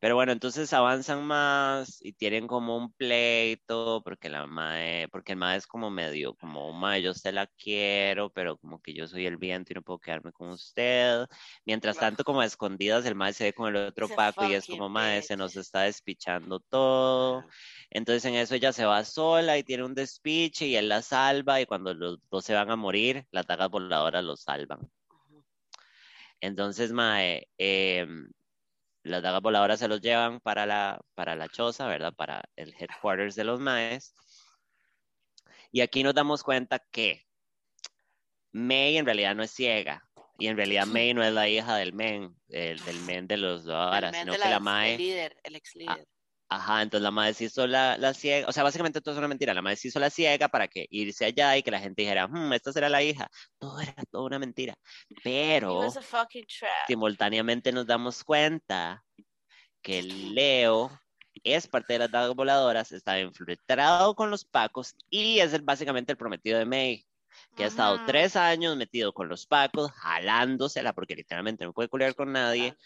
Pero 0.00 0.14
bueno, 0.14 0.30
entonces 0.30 0.72
avanzan 0.72 1.26
más 1.26 1.98
y 2.00 2.12
tienen 2.12 2.46
como 2.46 2.76
un 2.76 2.92
pleito 2.92 4.00
porque 4.04 4.28
la 4.28 4.46
mae, 4.46 5.08
porque 5.08 5.32
el 5.32 5.38
mae 5.38 5.56
es 5.56 5.66
como 5.66 5.90
medio, 5.90 6.34
como 6.36 6.72
mae, 6.72 7.02
yo 7.02 7.10
usted 7.10 7.34
la 7.34 7.48
quiero, 7.48 8.30
pero 8.30 8.56
como 8.58 8.80
que 8.80 8.94
yo 8.94 9.08
soy 9.08 9.26
el 9.26 9.38
viento 9.38 9.72
y 9.72 9.74
no 9.74 9.82
puedo 9.82 9.98
quedarme 9.98 10.32
con 10.32 10.50
usted. 10.50 11.26
Mientras 11.64 11.98
tanto, 11.98 12.22
como 12.22 12.40
a 12.40 12.46
escondidas, 12.46 13.04
el 13.06 13.16
mae 13.16 13.32
se 13.32 13.44
ve 13.44 13.52
con 13.52 13.74
el 13.74 13.88
otro 13.88 14.08
Paco 14.08 14.44
y 14.44 14.54
es 14.54 14.66
como 14.66 14.88
mae, 14.88 15.20
se 15.22 15.36
nos 15.36 15.56
está 15.56 15.82
despichando 15.82 16.60
todo. 16.60 17.44
Entonces 17.90 18.24
en 18.26 18.34
eso 18.34 18.54
ella 18.54 18.72
se 18.72 18.84
va 18.84 19.04
sola 19.04 19.58
y 19.58 19.64
tiene 19.64 19.84
un 19.84 19.94
despiche 19.94 20.66
y 20.66 20.76
él 20.76 20.88
la 20.88 21.02
salva 21.02 21.60
y 21.60 21.66
cuando 21.66 21.92
los 21.94 22.20
dos 22.30 22.44
se 22.44 22.54
van 22.54 22.70
a 22.70 22.76
morir, 22.76 23.26
las 23.32 23.46
dagas 23.46 23.68
voladoras 23.68 24.22
los 24.22 24.42
salvan. 24.42 24.88
Entonces, 26.40 26.92
mae, 26.92 27.48
eh, 27.58 28.06
las 29.08 29.22
dagas 29.22 29.40
voladoras 29.42 29.78
se 29.78 29.88
los 29.88 30.00
llevan 30.00 30.40
para 30.40 30.66
la, 30.66 31.00
para 31.14 31.34
la 31.36 31.48
choza, 31.48 31.86
¿verdad? 31.86 32.12
Para 32.14 32.42
el 32.56 32.74
headquarters 32.78 33.34
de 33.34 33.44
los 33.44 33.60
maes. 33.60 34.14
Y 35.72 35.80
aquí 35.80 36.02
nos 36.02 36.14
damos 36.14 36.42
cuenta 36.42 36.78
que 36.90 37.26
May 38.52 38.96
en 38.96 39.04
realidad 39.06 39.34
no 39.34 39.42
es 39.42 39.50
ciega. 39.50 40.02
Y 40.38 40.46
en 40.46 40.56
realidad 40.56 40.86
May 40.94 41.14
no 41.14 41.22
es 41.24 41.32
la 41.32 41.48
hija 41.48 41.76
del 41.76 41.92
men, 41.92 42.34
el- 42.48 42.82
del 42.84 43.00
men 43.00 43.26
de 43.26 43.36
los 43.36 43.64
men 43.66 44.14
sino 44.14 44.32
de 44.32 44.38
que 44.38 44.48
la 44.48 44.60
mae, 44.60 44.92
El 44.94 44.98
líder, 44.98 45.40
el 45.42 45.56
ex 45.56 45.74
líder. 45.74 46.08
Ajá, 46.48 46.82
entonces 46.82 47.02
la 47.02 47.10
mae 47.10 47.34
se 47.34 47.44
hizo 47.44 47.66
la, 47.66 47.96
la 47.98 48.14
ciega, 48.14 48.48
o 48.48 48.52
sea, 48.52 48.62
básicamente 48.62 49.00
todo 49.00 49.14
es 49.14 49.18
una 49.18 49.28
mentira, 49.28 49.54
la 49.54 49.62
mae 49.62 49.76
se 49.76 49.88
hizo 49.88 50.00
la 50.00 50.10
ciega 50.10 50.48
para 50.48 50.68
que 50.68 50.86
irse 50.90 51.24
allá 51.26 51.56
y 51.56 51.62
que 51.62 51.70
la 51.70 51.80
gente 51.80 52.02
dijera, 52.02 52.26
"Hmm, 52.28 52.52
esta 52.52 52.72
será 52.72 52.88
la 52.88 53.02
hija. 53.02 53.28
Todo 53.58 53.80
era 53.80 53.94
toda 54.10 54.24
una 54.26 54.38
mentira. 54.38 54.74
Pero 55.22 56.00
simultáneamente 56.86 57.72
nos 57.72 57.86
damos 57.86 58.24
cuenta 58.24 59.04
que 59.82 60.02
Leo 60.02 60.90
es 61.44 61.68
parte 61.68 61.94
de 61.94 62.00
las 62.00 62.10
dagas 62.10 62.34
voladoras, 62.36 62.92
está 62.92 63.20
infiltrado 63.20 64.14
con 64.14 64.30
los 64.30 64.44
pacos 64.44 64.94
y 65.10 65.40
es 65.40 65.52
el- 65.54 65.62
básicamente 65.62 66.12
el 66.12 66.18
prometido 66.18 66.58
de 66.58 66.66
May, 66.66 67.06
que 67.56 67.64
ha 67.64 67.66
estado 67.68 68.00
tres 68.00 68.36
años 68.36 68.76
metido 68.76 69.12
con 69.12 69.28
los 69.28 69.46
pacos, 69.46 69.90
jalándosela, 69.92 70.92
porque 70.94 71.16
literalmente 71.16 71.64
no 71.64 71.72
puede 71.72 71.88
culiar 71.88 72.14
con 72.14 72.32
nadie, 72.32 72.76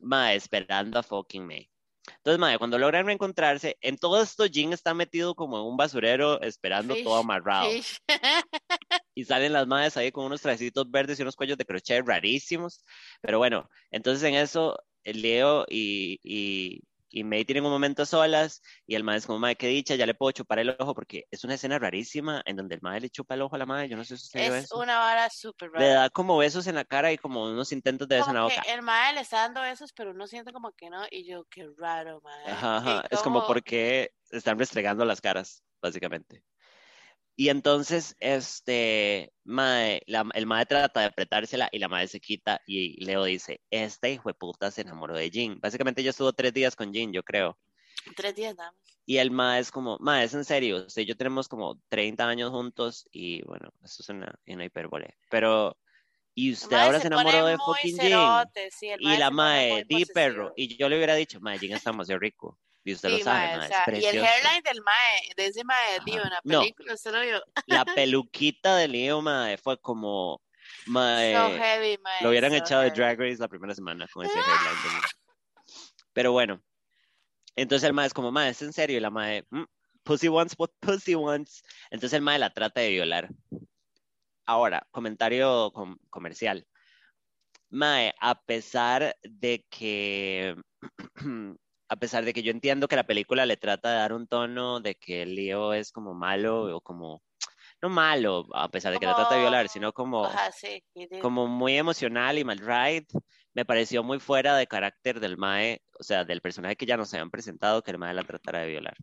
mae, 0.00 0.36
esperando 0.36 0.98
a 1.00 1.02
fucking 1.04 1.46
May. 1.46 1.70
Entonces, 2.06 2.38
mae, 2.38 2.58
cuando 2.58 2.78
logran 2.78 3.06
reencontrarse, 3.06 3.76
en 3.80 3.96
todo 3.96 4.22
esto 4.22 4.44
Jin 4.46 4.72
está 4.72 4.94
metido 4.94 5.34
como 5.34 5.58
en 5.58 5.64
un 5.64 5.76
basurero 5.76 6.40
esperando 6.42 6.94
todo 7.02 7.16
amarrado. 7.16 7.70
fish. 7.70 7.98
Y 9.16 9.24
salen 9.24 9.52
las 9.52 9.68
madres 9.68 9.96
ahí 9.96 10.10
con 10.10 10.24
unos 10.24 10.42
trajecitos 10.42 10.90
verdes 10.90 11.18
y 11.18 11.22
unos 11.22 11.36
cuellos 11.36 11.56
de 11.56 11.64
crochet 11.64 12.04
rarísimos. 12.04 12.84
Pero 13.20 13.38
bueno, 13.38 13.70
entonces 13.92 14.24
en 14.24 14.34
eso 14.34 14.76
el 15.04 15.22
Leo 15.22 15.64
y, 15.68 16.18
y, 16.24 16.82
y 17.16 17.22
May 17.22 17.44
tienen 17.44 17.64
un 17.64 17.70
momento 17.70 18.04
solas 18.04 18.60
y 18.86 18.96
el 18.96 19.04
mae 19.04 19.18
es 19.18 19.26
como, 19.26 19.38
mae, 19.38 19.54
qué 19.54 19.68
dicha, 19.68 19.94
ya 19.94 20.04
le 20.04 20.14
puedo 20.14 20.32
chupar 20.32 20.58
el 20.58 20.74
ojo 20.78 20.94
porque 20.94 21.26
es 21.30 21.44
una 21.44 21.54
escena 21.54 21.78
rarísima 21.78 22.42
en 22.44 22.56
donde 22.56 22.74
el 22.74 22.82
mae 22.82 23.00
le 23.00 23.08
chupa 23.08 23.34
el 23.34 23.42
ojo 23.42 23.54
a 23.54 23.58
la 23.58 23.66
madre, 23.66 23.88
yo 23.88 23.96
no 23.96 24.02
sé 24.04 24.16
si 24.18 24.24
usted 24.24 24.40
vio 24.40 24.54
Es 24.56 24.64
eso. 24.64 24.78
una 24.78 24.98
vara 24.98 25.30
súper 25.30 25.70
Le 25.74 25.78
rara. 25.78 26.00
da 26.00 26.10
como 26.10 26.36
besos 26.36 26.66
en 26.66 26.74
la 26.74 26.84
cara 26.84 27.12
y 27.12 27.18
como 27.18 27.44
unos 27.44 27.70
intentos 27.70 28.08
de 28.08 28.16
beso 28.16 28.30
en 28.30 28.34
la 28.34 28.42
boca. 28.42 28.62
el 28.66 28.82
mae 28.82 29.14
le 29.14 29.20
está 29.20 29.38
dando 29.42 29.60
besos, 29.62 29.92
pero 29.92 30.10
uno 30.10 30.26
siente 30.26 30.52
como 30.52 30.72
que 30.72 30.90
no. 30.90 31.02
Y 31.10 31.24
yo, 31.24 31.44
qué 31.50 31.68
raro, 31.78 32.20
mae. 32.22 32.50
Ajá, 32.50 32.78
ajá. 32.78 33.04
Es 33.10 33.20
como 33.20 33.36
como- 33.40 33.46
porque 33.46 34.10
están 34.30 34.58
restregando 34.58 35.04
las 35.04 35.20
caras, 35.20 35.62
básicamente. 35.80 36.42
Y 37.36 37.48
entonces, 37.48 38.16
este, 38.20 39.32
mae, 39.44 40.02
la- 40.06 40.28
el 40.34 40.46
mae 40.46 40.66
trata 40.66 41.00
de 41.00 41.06
apretársela 41.06 41.68
y 41.72 41.78
la 41.80 41.88
mae 41.88 42.06
se 42.06 42.20
quita 42.20 42.60
y 42.66 43.04
Leo 43.04 43.24
dice, 43.24 43.60
este 43.70 44.12
hijo 44.12 44.28
de 44.28 44.34
puta 44.34 44.70
se 44.70 44.82
enamoró 44.82 45.16
de 45.16 45.30
Jin. 45.30 45.58
Básicamente 45.60 46.00
ella 46.00 46.10
estuvo 46.10 46.32
tres 46.32 46.52
días 46.54 46.76
con 46.76 46.92
Jin, 46.92 47.12
yo 47.12 47.22
creo. 47.24 47.58
Tres 48.16 48.36
días. 48.36 48.54
Y 49.06 49.16
el 49.18 49.30
mae 49.32 49.60
es 49.60 49.70
como, 49.70 49.98
mae, 49.98 50.24
es 50.24 50.34
en 50.34 50.44
serio, 50.44 50.84
usted 50.86 51.02
y 51.02 51.06
yo 51.06 51.16
tenemos 51.16 51.48
como 51.48 51.80
30 51.88 52.26
años 52.28 52.50
juntos 52.50 53.06
y 53.10 53.42
bueno, 53.42 53.70
esto 53.82 54.02
es 54.02 54.08
una, 54.08 54.32
una 54.46 54.64
hipérbole. 54.64 55.16
Pero, 55.28 55.76
y 56.34 56.52
usted 56.52 56.76
ahora 56.76 57.00
se 57.00 57.08
enamoró 57.08 57.46
de 57.46 57.58
fucking 57.58 57.98
Jin. 57.98 58.10
cerote, 58.10 58.70
sí, 58.70 58.88
el 58.88 59.02
Y 59.02 59.16
la 59.16 59.30
mae, 59.30 59.84
di 59.88 60.04
perro. 60.06 60.52
Y 60.56 60.76
yo 60.76 60.88
le 60.88 60.96
hubiera 60.96 61.16
dicho, 61.16 61.40
mae, 61.40 61.58
Jin 61.58 61.72
está 61.72 61.90
demasiado 61.90 62.20
rico. 62.20 62.58
Y 62.86 62.92
usted 62.92 63.08
lo 63.08 63.18
sabe, 63.18 63.46
mae, 63.46 63.54
o 63.54 63.58
mae, 63.60 63.68
sea, 63.68 63.84
es 63.86 64.02
y 64.02 64.06
el 64.06 64.22
hairline 64.24 64.62
del 64.62 64.82
mae, 64.82 65.32
de 65.36 65.46
ese 65.46 65.64
mae, 65.64 66.00
tío, 66.04 66.22
en 66.22 66.28
la 66.30 66.40
No. 66.44 66.60
película, 66.60 66.94
usted 66.94 67.12
lo 67.12 67.20
vio. 67.22 67.42
La 67.66 67.84
peluquita 67.98 68.76
de 68.76 68.88
Leo, 68.88 69.22
mae, 69.22 69.56
fue 69.56 69.78
como, 69.80 70.42
mae, 70.86 71.32
So 71.34 71.48
heavy, 71.56 71.98
mae. 72.02 72.22
lo 72.22 72.28
hubieran 72.28 72.50
so 72.50 72.56
echado 72.58 72.82
de. 72.82 72.90
Drag 72.90 73.18
Race 73.18 73.38
la 73.38 73.48
primera 73.48 73.74
semana 73.74 74.06
con 74.12 74.26
ese 74.26 74.38
hairline 74.38 75.00
de. 75.00 75.08
Pero 76.12 76.32
bueno, 76.32 76.62
entonces 77.56 77.86
el 77.86 77.94
mae 77.94 78.06
es 78.06 78.12
como, 78.14 78.30
mae, 78.30 78.50
es 78.50 78.60
en 78.60 78.72
serio, 78.74 78.98
y 78.98 79.00
la 79.00 79.10
mae, 79.10 79.44
"Mm, 79.50 79.64
pussy 80.02 80.28
wants 80.28 80.54
what 80.58 80.70
pussy 80.80 81.14
wants. 81.14 81.62
Entonces 81.90 82.12
el 82.12 82.22
mae 82.22 82.38
la 82.38 82.50
trata 82.52 82.82
de 82.82 82.90
violar. 82.90 83.30
Ahora, 84.46 84.86
comentario 84.90 85.72
com- 85.72 85.96
comercial. 86.10 86.66
Mae, 87.70 88.12
a 88.20 88.38
pesar 88.42 89.16
de 89.22 89.64
que, 89.70 90.54
a 91.94 91.96
pesar 91.96 92.24
de 92.24 92.32
que 92.32 92.42
yo 92.42 92.50
entiendo 92.50 92.88
que 92.88 92.96
la 92.96 93.06
película 93.06 93.46
le 93.46 93.56
trata 93.56 93.90
de 93.90 93.98
dar 93.98 94.12
un 94.12 94.26
tono 94.26 94.80
de 94.80 94.96
que 94.96 95.24
Leo 95.24 95.72
es 95.72 95.92
como 95.92 96.12
malo 96.12 96.76
o 96.76 96.80
como, 96.80 97.22
no 97.80 97.88
malo, 97.88 98.48
a 98.52 98.68
pesar 98.68 98.92
de 98.92 98.98
que 98.98 99.06
le 99.06 99.14
trata 99.14 99.36
de 99.36 99.42
violar, 99.42 99.68
sino 99.68 99.92
como, 99.92 100.24
Ajá, 100.24 100.50
sí. 100.50 100.82
como 101.22 101.46
muy 101.46 101.76
emocional 101.76 102.36
y 102.36 102.42
mal 102.42 102.58
ride, 102.58 103.06
me 103.52 103.64
pareció 103.64 104.02
muy 104.02 104.18
fuera 104.18 104.56
de 104.56 104.66
carácter 104.66 105.20
del 105.20 105.36
Mae, 105.36 105.82
o 106.00 106.02
sea, 106.02 106.24
del 106.24 106.40
personaje 106.40 106.74
que 106.74 106.84
ya 106.84 106.96
nos 106.96 107.14
habían 107.14 107.30
presentado, 107.30 107.80
que 107.80 107.92
el 107.92 107.98
Mae 107.98 108.12
la 108.12 108.24
tratara 108.24 108.58
de 108.58 108.70
violar. 108.70 108.96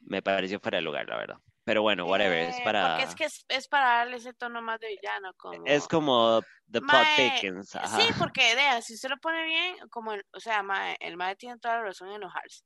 Me 0.00 0.22
pareció 0.22 0.60
fuera 0.60 0.78
de 0.78 0.82
lugar, 0.82 1.06
la 1.06 1.18
verdad. 1.18 1.36
Pero 1.64 1.82
bueno, 1.82 2.06
whatever, 2.06 2.38
es 2.38 2.56
Eh, 2.58 2.62
para... 2.64 2.96
Porque 2.96 3.02
es 3.04 3.14
que 3.14 3.24
es, 3.24 3.44
es 3.48 3.68
para 3.68 3.86
darle 3.98 4.16
ese 4.16 4.34
tono 4.34 4.60
más 4.60 4.78
de 4.80 4.88
villano, 4.88 5.32
como... 5.36 5.66
Es 5.66 5.88
como 5.88 6.42
the 6.70 6.80
plot 6.80 6.90
Mae, 6.92 7.40
ajá. 7.74 8.00
Sí, 8.00 8.12
porque, 8.18 8.54
vea, 8.54 8.82
si 8.82 8.94
usted 8.94 9.08
lo 9.08 9.16
pone 9.16 9.44
bien, 9.44 9.76
como, 9.90 10.12
el- 10.12 10.24
o 10.32 10.40
sea, 10.40 10.62
mae, 10.62 10.96
el 11.00 11.16
mae 11.16 11.36
tiene 11.36 11.58
toda 11.58 11.76
la 11.76 11.82
razón 11.84 12.08
en 12.08 12.16
enojarse. 12.16 12.64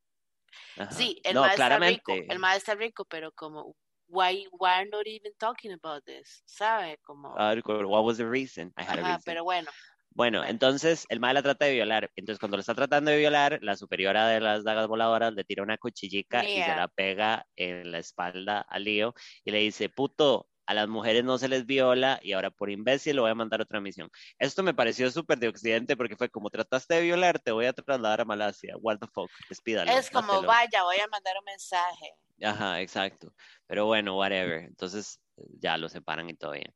ajá. 0.77 0.91
Sí, 0.93 1.21
el 1.23 1.35
no, 1.35 1.43
mae 1.43 1.51
está 1.51 1.57
claramente. 1.57 2.13
rico, 2.13 2.33
el 2.33 2.39
mae 2.41 2.57
está 2.57 2.75
rico, 2.75 3.05
pero 3.05 3.31
como, 3.33 3.77
why, 4.09 4.49
why 4.53 4.89
not 4.91 5.07
even 5.07 5.33
talking 5.39 5.73
about 5.73 6.05
this? 6.05 6.43
¿Sabe? 6.47 6.99
Como, 7.05 7.35
Ah, 7.39 7.55
what 7.65 8.05
was 8.05 8.17
the 8.17 8.29
reason? 8.29 8.73
I 8.77 8.83
had 8.83 8.99
a 8.99 9.03
ajá, 9.03 9.09
reason. 9.11 9.23
pero 9.25 9.45
bueno, 9.45 9.71
Bueno, 10.19 10.45
entonces 10.45 11.07
el 11.11 11.21
mae 11.21 11.33
la 11.33 11.45
trata 11.45 11.67
de 11.67 11.75
violar. 11.75 12.11
Entonces, 12.17 12.41
cuando 12.41 12.57
lo 12.57 12.61
está 12.63 12.75
tratando 12.75 13.13
de 13.13 13.19
violar, 13.19 13.61
la 13.63 13.77
superiora 13.77 14.27
de 14.27 14.41
las 14.41 14.65
dagas 14.65 14.89
voladoras 14.89 15.33
le 15.33 15.45
tira 15.45 15.63
una 15.63 15.79
cuchillica 15.79 16.45
y 16.53 16.61
se 16.61 16.75
la 16.75 16.89
pega 16.89 17.47
en 17.55 17.93
la 17.93 18.01
espalda 18.01 18.63
a 18.69 18.81
Leo 18.81 19.15
y 19.45 19.53
le 19.53 19.59
dice, 19.61 19.89
puto, 19.89 20.49
a 20.67 20.75
las 20.75 20.89
mujeres 20.89 21.23
no 21.23 21.39
se 21.39 21.47
les 21.47 21.67
viola 21.67 22.19
y 22.21 22.33
ahora 22.33 22.51
por 22.51 22.69
imbécil 22.69 23.15
lo 23.15 23.23
voy 23.23 23.31
a 23.31 23.37
mandar 23.37 23.61
a 23.61 23.63
otra 23.63 23.81
misión. 23.81 24.11
Esto 24.41 24.65
me 24.65 24.75
pareció 24.75 25.09
súper 25.13 25.39
de 25.39 25.47
Occidente 25.47 25.97
porque 25.97 26.17
fue 26.17 26.29
como 26.29 26.51
trataste 26.51 26.95
de 26.95 27.03
violar, 27.03 27.39
te 27.39 27.53
voy 27.53 27.67
a 27.67 27.73
trasladar 27.73 28.21
a 28.21 28.25
Malasia. 28.25 28.77
What 28.77 28.99
the 28.99 29.07
fuck, 29.07 29.31
despídalo. 29.49 29.93
es 29.93 30.11
como, 30.11 30.27
mátelo". 30.27 30.49
vaya, 30.49 30.83
voy 30.83 30.99
a 30.99 31.07
mandar 31.07 31.37
un 31.39 31.45
mensaje. 31.45 32.13
Ajá, 32.43 32.81
exacto. 32.81 33.33
Pero 33.69 33.87
bueno, 33.87 34.17
whatever. 34.19 34.65
Entonces 34.65 35.21
ya 35.61 35.79
lo 35.79 35.89
separan 35.89 36.29
y 36.29 36.35
todo 36.35 36.51
bien. 36.53 36.75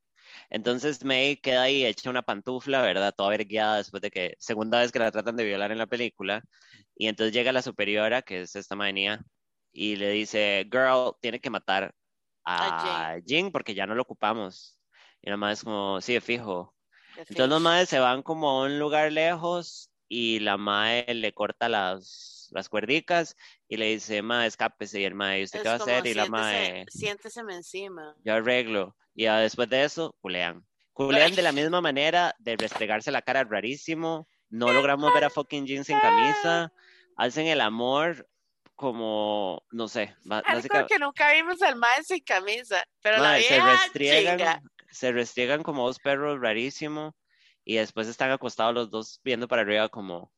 Entonces 0.50 1.04
May 1.04 1.36
queda 1.36 1.62
ahí 1.62 1.84
hecha 1.84 2.10
una 2.10 2.22
pantufla, 2.22 2.82
¿verdad? 2.82 3.14
Toda 3.16 3.30
vergueada 3.30 3.76
después 3.78 4.00
de 4.02 4.10
que, 4.10 4.34
segunda 4.38 4.80
vez 4.80 4.92
que 4.92 4.98
la 4.98 5.10
tratan 5.10 5.36
de 5.36 5.44
violar 5.44 5.72
en 5.72 5.78
la 5.78 5.86
película. 5.86 6.42
Y 6.96 7.08
entonces 7.08 7.32
llega 7.32 7.52
la 7.52 7.62
superiora, 7.62 8.22
que 8.22 8.42
es 8.42 8.56
esta 8.56 8.76
manía, 8.76 9.24
y 9.72 9.96
le 9.96 10.10
dice, 10.10 10.68
girl, 10.70 11.14
tiene 11.20 11.40
que 11.40 11.50
matar 11.50 11.94
A 12.44 13.14
a 13.14 13.20
Jin 13.24 13.52
porque 13.52 13.74
ya 13.74 13.86
no 13.86 13.94
lo 13.94 14.02
ocupamos. 14.02 14.78
Y 15.22 15.30
la 15.30 15.36
madre 15.36 15.54
es 15.54 15.64
como, 15.64 16.00
sí, 16.00 16.18
fijo. 16.20 16.74
de 17.14 17.22
Entonces 17.22 17.48
los 17.48 17.60
madres 17.60 17.88
se 17.88 18.00
van 18.00 18.22
como 18.22 18.50
a 18.50 18.64
un 18.64 18.78
lugar 18.78 19.12
lejos 19.12 19.90
y 20.08 20.40
la 20.40 20.56
mae 20.56 21.14
le 21.14 21.32
corta 21.32 21.68
las, 21.68 22.41
las 22.52 22.68
cuerdicas 22.68 23.36
y 23.68 23.76
le 23.76 23.86
dice, 23.86 24.22
mae, 24.22 24.46
escápese. 24.46 25.00
Y 25.00 25.04
el 25.04 25.14
mae, 25.14 25.40
¿y 25.40 25.44
usted 25.44 25.58
Es 25.58 25.62
qué 25.62 25.68
va 25.68 25.74
a 25.74 25.78
hacer? 25.78 26.06
Y 26.06 26.14
la 26.14 26.26
mae, 26.26 26.84
Siénteseme 26.88 27.54
encima. 27.54 28.14
yo 28.24 28.34
arreglo. 28.34 28.96
Y 29.14 29.24
ya 29.24 29.38
después 29.38 29.68
de 29.68 29.84
eso, 29.84 30.16
culean. 30.20 30.64
Culean 30.92 31.34
de 31.34 31.42
la 31.42 31.52
misma 31.52 31.80
manera 31.80 32.34
de 32.38 32.56
restregarse 32.56 33.10
la 33.10 33.22
cara 33.22 33.44
rarísimo. 33.44 34.28
No 34.50 34.72
logramos 34.72 35.12
ver 35.14 35.24
a 35.24 35.30
fucking 35.30 35.66
Jin 35.66 35.84
sin 35.84 35.98
camisa. 35.98 36.72
Hacen 37.16 37.46
el 37.46 37.60
amor 37.60 38.28
como, 38.74 39.62
no 39.70 39.86
sé, 39.86 40.16
básicamente... 40.24 40.94
que 40.94 40.98
nunca 40.98 41.32
vimos 41.32 41.62
al 41.62 41.76
mae 41.76 42.02
sin 42.02 42.20
camisa, 42.20 42.82
pero 43.00 43.18
la 43.18 43.22
Mae, 43.22 43.42
se 43.42 43.54
vieja 43.54 43.72
restriegan, 43.72 44.62
se 44.90 45.12
restriegan 45.12 45.62
como 45.62 45.86
dos 45.86 46.00
perros 46.00 46.40
rarísimo 46.40 47.14
y 47.64 47.76
después 47.76 48.08
están 48.08 48.32
acostados 48.32 48.74
los 48.74 48.90
dos 48.90 49.20
viendo 49.22 49.46
para 49.46 49.62
arriba 49.62 49.88
como 49.88 50.32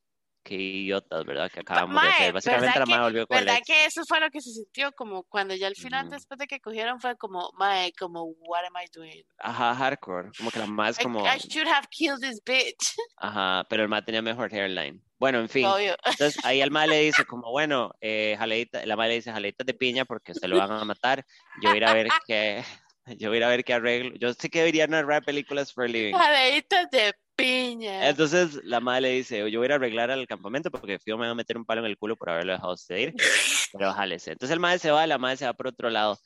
qué 0.44 0.54
idiotas, 0.54 1.24
¿verdad? 1.24 1.50
Que 1.50 1.60
acabamos 1.60 2.00
de 2.00 2.08
mae, 2.08 2.10
hacer. 2.12 2.32
Básicamente 2.32 2.66
¿verdad 2.66 2.80
la 2.80 2.86
madre 2.86 3.02
volvió 3.04 3.26
con 3.26 3.38
¿Verdad 3.38 3.58
que 3.66 3.84
eso 3.86 4.02
fue 4.06 4.20
lo 4.20 4.30
que 4.30 4.40
se 4.40 4.50
sintió? 4.50 4.92
Como 4.92 5.24
cuando 5.24 5.54
ya 5.54 5.66
al 5.66 5.74
final, 5.74 6.04
Ujú. 6.06 6.14
después 6.14 6.38
de 6.38 6.46
que 6.46 6.60
cogieron, 6.60 7.00
fue 7.00 7.16
como, 7.16 7.50
mae, 7.58 7.92
como, 7.98 8.24
what 8.46 8.64
am 8.64 8.74
I 8.80 8.86
doing? 8.94 9.24
Ajá, 9.38 9.74
hardcore. 9.74 10.30
Como 10.38 10.50
que 10.50 10.58
la 10.60 10.66
madre 10.66 10.92
es 10.92 11.00
I- 11.00 11.02
como, 11.02 11.26
I, 11.26 11.38
should 11.48 11.66
have 11.66 11.88
killed 11.90 12.20
this 12.20 12.40
bitch. 12.44 12.94
ajá, 13.16 13.66
pero 13.68 13.82
el 13.82 13.88
madre 13.88 14.06
tenía 14.06 14.22
mejor 14.22 14.52
hairline. 14.54 15.02
Bueno, 15.18 15.40
en 15.40 15.48
fin. 15.48 15.64
Obvio. 15.66 15.96
Entonces 16.04 16.44
ahí 16.44 16.60
el 16.60 16.70
madre 16.70 16.90
le 16.90 17.00
dice 17.00 17.24
como, 17.26 17.50
bueno, 17.50 17.92
eh, 18.00 18.36
jaleita, 18.38 18.84
la 18.84 18.94
madre 18.96 19.10
le 19.10 19.14
dice 19.16 19.32
jaleitas 19.32 19.66
de 19.66 19.74
piña 19.74 20.04
porque 20.04 20.32
usted 20.32 20.48
lo 20.48 20.58
van 20.58 20.70
a 20.70 20.84
matar. 20.84 21.24
Yo 21.62 21.70
voy 21.70 21.74
a 21.74 21.76
ir 21.78 21.84
a 21.86 21.94
ver 21.94 22.08
qué, 22.26 22.62
yo 23.16 23.30
voy 23.30 23.36
a 23.36 23.38
ir 23.38 23.44
a 23.44 23.48
ver 23.48 23.64
qué 23.64 23.72
arreglo. 23.74 24.14
Yo 24.16 24.32
sé 24.34 24.50
que 24.50 24.58
debería 24.58 24.86
narrar 24.86 25.24
películas 25.24 25.72
for 25.72 25.84
a 25.84 25.88
living. 25.88 26.14
Jaleitas 26.14 26.90
de 26.90 27.14
piña. 27.36 28.08
Entonces 28.08 28.60
la 28.64 28.80
madre 28.80 29.02
le 29.02 29.10
dice, 29.10 29.50
yo 29.50 29.58
voy 29.58 29.64
a 29.64 29.66
ir 29.66 29.72
a 29.72 29.74
arreglar 29.76 30.10
al 30.10 30.26
campamento 30.26 30.70
porque 30.70 30.98
fijo 30.98 31.18
me 31.18 31.26
va 31.26 31.32
a 31.32 31.34
meter 31.34 31.56
un 31.56 31.64
palo 31.64 31.80
en 31.80 31.86
el 31.86 31.98
culo 31.98 32.16
por 32.16 32.30
haberlo 32.30 32.52
dejado 32.52 32.74
usted 32.74 32.96
ir, 32.96 33.14
pero 33.72 33.92
jálese. 33.92 34.32
Entonces 34.32 34.52
el 34.52 34.60
madre 34.60 34.78
se 34.78 34.90
va, 34.90 35.06
la 35.06 35.18
madre 35.18 35.36
se 35.36 35.46
va 35.46 35.54
por 35.54 35.68
otro 35.68 35.90
lado. 35.90 36.18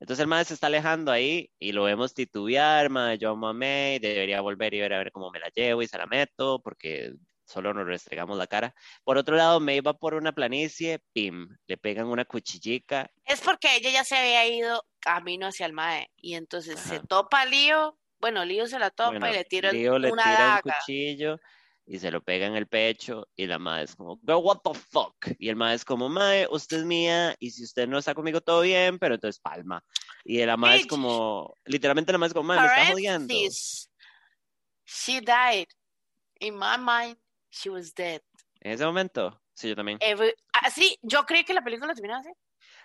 Entonces 0.00 0.22
el 0.22 0.28
madre 0.28 0.46
se 0.46 0.54
está 0.54 0.66
alejando 0.66 1.12
ahí 1.12 1.50
y 1.60 1.72
lo 1.72 1.84
vemos 1.84 2.12
titubear, 2.12 2.90
madre, 2.90 3.18
yo 3.18 3.30
amo 3.30 3.48
a 3.48 3.52
May, 3.52 4.00
debería 4.00 4.40
volver 4.40 4.74
y 4.74 4.80
ver 4.80 4.92
a 4.94 4.98
ver 4.98 5.12
cómo 5.12 5.30
me 5.30 5.38
la 5.38 5.48
llevo 5.54 5.82
y 5.82 5.86
se 5.86 5.96
la 5.96 6.06
meto 6.06 6.60
porque 6.62 7.12
solo 7.44 7.72
nos 7.74 7.86
restregamos 7.86 8.36
la 8.38 8.46
cara. 8.46 8.74
Por 9.04 9.18
otro 9.18 9.36
lado, 9.36 9.60
May 9.60 9.80
va 9.80 9.94
por 9.94 10.14
una 10.14 10.32
planicie, 10.32 11.00
pim, 11.12 11.48
le 11.66 11.76
pegan 11.76 12.06
una 12.06 12.24
cuchillica, 12.24 13.10
Es 13.24 13.40
porque 13.40 13.76
ella 13.76 13.90
ya 13.90 14.04
se 14.04 14.16
había 14.16 14.46
ido 14.46 14.84
camino 14.98 15.46
hacia 15.46 15.66
el 15.66 15.72
mae. 15.72 16.08
Y 16.16 16.34
entonces 16.34 16.80
se 16.80 17.00
topa 17.00 17.44
Lío. 17.44 17.98
Bueno, 18.22 18.44
Lío 18.44 18.66
se 18.68 18.78
la 18.78 18.90
topa 18.90 19.10
bueno, 19.10 19.28
y 19.28 19.32
le 19.32 19.44
tira 19.44 19.72
le 19.72 19.90
una 19.90 20.00
tira 20.00 20.14
un 20.14 20.22
daga. 20.54 20.62
cuchillo 20.62 21.40
y 21.84 21.98
se 21.98 22.12
lo 22.12 22.22
pega 22.22 22.46
en 22.46 22.54
el 22.54 22.68
pecho 22.68 23.26
y 23.34 23.46
la 23.46 23.58
madre 23.58 23.82
es 23.82 23.96
como, 23.96 24.16
girl, 24.20 24.36
what 24.42 24.60
the 24.62 24.72
fuck? 24.72 25.16
Y 25.40 25.48
el 25.48 25.56
madre 25.56 25.74
es 25.74 25.84
como, 25.84 26.08
mae, 26.08 26.46
usted 26.48 26.78
es 26.78 26.84
mía 26.84 27.34
y 27.40 27.50
si 27.50 27.64
usted 27.64 27.88
no 27.88 27.98
está 27.98 28.14
conmigo 28.14 28.40
todo 28.40 28.60
bien, 28.60 29.00
pero 29.00 29.16
entonces 29.16 29.40
palma. 29.40 29.84
Y 30.24 30.42
la 30.46 30.56
madre 30.56 30.76
es 30.76 30.86
como, 30.86 31.58
literalmente 31.64 32.12
la 32.12 32.18
madre 32.18 32.28
es 32.28 32.34
como, 32.34 32.46
mae, 32.46 32.60
me 32.60 32.66
está 32.66 32.86
jodiendo. 32.92 33.34
She 34.86 35.20
died. 35.20 35.66
In 36.38 36.54
my 36.56 36.76
mind, 36.78 37.18
she 37.50 37.70
was 37.70 37.92
dead. 37.92 38.20
En 38.60 38.72
ese 38.72 38.84
momento, 38.84 39.42
sí, 39.52 39.68
yo 39.68 39.74
también. 39.74 39.98
Every- 40.00 40.34
Así, 40.52 40.96
yo 41.02 41.24
creí 41.24 41.44
que 41.44 41.54
la 41.54 41.62
película 41.62 41.92
terminaba 41.92 42.20
así. 42.20 42.30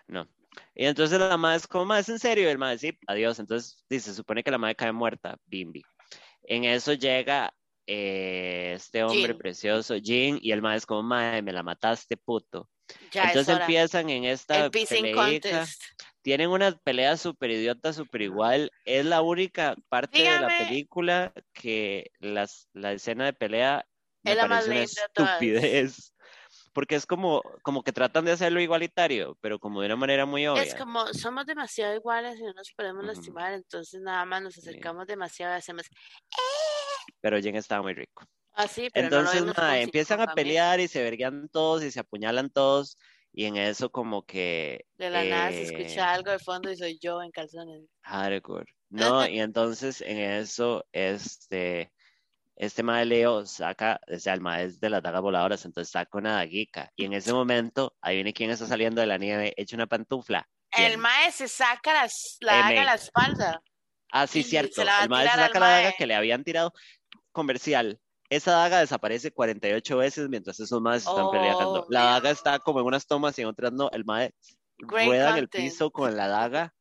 No. 0.08 0.28
Y 0.76 0.86
entonces 0.86 1.20
la 1.20 1.38
madre 1.38 1.58
es 1.58 1.68
como, 1.68 1.86
madre, 1.86 2.02
¿es 2.02 2.10
en 2.10 2.20
serio? 2.20 2.46
Y 2.46 2.52
el 2.52 2.58
madre, 2.58 2.78
sí, 2.78 2.98
adiós. 3.08 3.40
Entonces 3.40 3.86
dice, 3.90 4.10
se 4.10 4.16
supone 4.16 4.44
que 4.44 4.52
la 4.52 4.58
madre 4.58 4.76
cae 4.76 4.92
muerta, 4.92 5.38
bimbi. 5.46 5.84
En 6.44 6.64
eso 6.64 6.94
llega 6.94 7.54
eh, 7.86 8.74
este 8.76 9.04
hombre 9.04 9.34
precioso, 9.36 9.96
Jin, 9.96 10.40
y 10.42 10.52
el 10.52 10.62
madre 10.62 10.78
es 10.78 10.86
como, 10.86 11.04
madre, 11.04 11.42
me 11.42 11.54
la 11.54 11.64
mataste, 11.64 12.18
puto. 12.18 12.70
Ya 13.12 13.26
Entonces 13.26 13.60
empiezan 13.60 14.10
en 14.10 14.26
esta 14.26 14.70
contest. 14.70 15.82
Tienen 16.22 16.50
unas 16.50 16.76
peleas 16.84 17.22
súper 17.22 17.52
idiotas, 17.52 17.96
súper 17.96 18.24
igual. 18.24 18.70
Es 18.84 19.06
la 19.06 19.22
única 19.22 19.76
parte 19.88 20.24
de 20.24 20.40
la 20.40 20.48
película 20.48 21.34
que 21.54 22.12
las, 22.20 22.68
la 22.74 22.92
escena 22.92 23.26
de 23.26 23.34
pelea 23.34 23.86
me 24.24 24.32
Es 24.32 24.38
la 24.38 24.48
más 24.48 24.66
una 24.66 24.76
linda 24.76 25.02
estupidez. 25.06 26.14
Porque 26.78 26.94
es 26.94 27.08
como, 27.08 27.42
como 27.64 27.82
que 27.82 27.92
tratan 27.92 28.26
de 28.26 28.34
hacerlo 28.34 28.62
igualitario, 28.62 29.36
pero 29.42 29.58
como 29.58 29.82
de 29.82 29.88
una 29.88 29.96
manera 29.96 30.28
muy 30.28 30.46
obvia. 30.46 30.62
Es 30.62 30.76
como 30.76 31.08
somos 31.12 31.48
demasiado 31.48 31.96
iguales 31.96 32.38
y 32.40 32.44
no 32.44 32.54
nos 32.54 32.72
podemos 32.72 33.04
lastimar, 33.04 33.52
entonces 33.54 34.00
nada 34.00 34.24
más 34.26 34.44
nos 34.44 34.54
Sí. 34.54 34.60
acercamos 34.60 35.08
demasiado 35.08 35.56
y 35.56 35.58
hacemos 35.58 35.88
Pero 37.20 37.42
Jen 37.42 37.56
estaba 37.56 37.82
muy 37.82 37.96
rico. 37.96 38.26
así, 38.54 38.92
pero 38.94 39.10
no 39.10 39.18
Entonces, 39.18 39.44
mae, 39.44 39.54
con 39.56 39.84
empiezan 39.86 40.22
a 40.22 40.36
pelear 40.36 40.80
y 40.80 40.88
se 40.88 41.02
verguían 41.02 41.50
todos 41.50 41.84
y 41.84 41.90
se 41.90 42.00
apuñalan 42.00 42.52
todos. 42.52 42.96
Y 43.34 43.46
en 43.46 43.58
eso 43.58 43.90
como 43.90 44.24
que... 44.24 44.86
De 45.00 45.10
la 45.10 45.24
nada 45.24 45.50
se 45.50 45.62
eh, 45.62 45.64
escucha 45.64 46.14
algo 46.14 46.30
de 46.30 46.38
fondo 46.38 46.72
y 46.72 46.78
soy 46.78 47.00
yo 47.02 47.24
en 47.24 47.32
calzones. 47.32 47.86
Hardcore. 48.04 48.72
No, 48.90 49.28
y 49.28 49.40
entonces 49.40 50.02
en 50.02 50.20
eso, 50.20 50.86
este, 50.92 51.92
este 52.60 52.84
mae 52.84 53.06
Leo 53.06 53.46
saca, 53.46 54.00
o 54.12 54.18
sea, 54.20 54.34
el 54.34 54.42
mae 54.42 54.66
es 54.66 54.80
de 54.80 54.90
las 54.90 55.02
dagas 55.04 55.22
voladoras, 55.22 55.64
entonces 55.66 55.92
saca 55.92 56.18
una 56.18 56.34
daguica. 56.36 56.92
Y 56.96 57.06
en 57.06 57.14
ese 57.14 57.32
momento, 57.32 57.96
ahí 58.02 58.16
viene 58.16 58.34
quien 58.34 58.50
está 58.50 58.66
saliendo 58.66 59.00
de 59.02 59.08
la 59.08 59.18
nieve, 59.18 59.54
echa 59.58 59.76
una 59.76 59.88
pantufla. 59.88 60.48
El 60.72 60.98
mae 60.98 61.32
se 61.32 61.48
saca 61.48 61.94
las- 61.94 62.38
la 62.42 62.54
daga 62.58 62.82
a 62.82 62.86
la 62.86 62.94
espalda. 62.96 63.62
Ah, 64.12 64.28
sí, 64.28 64.44
cierto. 64.44 64.82
El 64.82 65.10
mae 65.10 65.28
se 65.28 65.36
saca 65.36 65.60
la 65.60 65.68
daga 65.70 65.92
que 65.94 66.08
le 66.08 66.16
habían 66.16 66.44
tirado 66.44 66.74
comercial. 67.32 68.00
Esa 68.30 68.52
daga 68.52 68.80
desaparece 68.80 69.32
48 69.32 69.98
veces 69.98 70.28
mientras 70.28 70.60
esos 70.60 70.82
maes 70.82 71.06
están 71.08 71.30
peleando. 71.32 71.82
Oh, 71.84 71.86
La 71.90 72.02
Dios. 72.02 72.12
daga 72.14 72.30
está 72.32 72.60
como 72.60 72.82
en 72.82 72.86
unas 72.88 73.08
tomas 73.08 73.38
y 73.40 73.42
en 73.44 73.48
otras 73.48 73.72
no. 73.72 73.90
El 73.92 74.04
mae 74.04 74.34
rueda 74.80 75.32
en 75.32 75.38
el 75.38 75.50
piso 75.50 75.92
con 75.92 76.16
la 76.18 76.28
daga. 76.28 76.74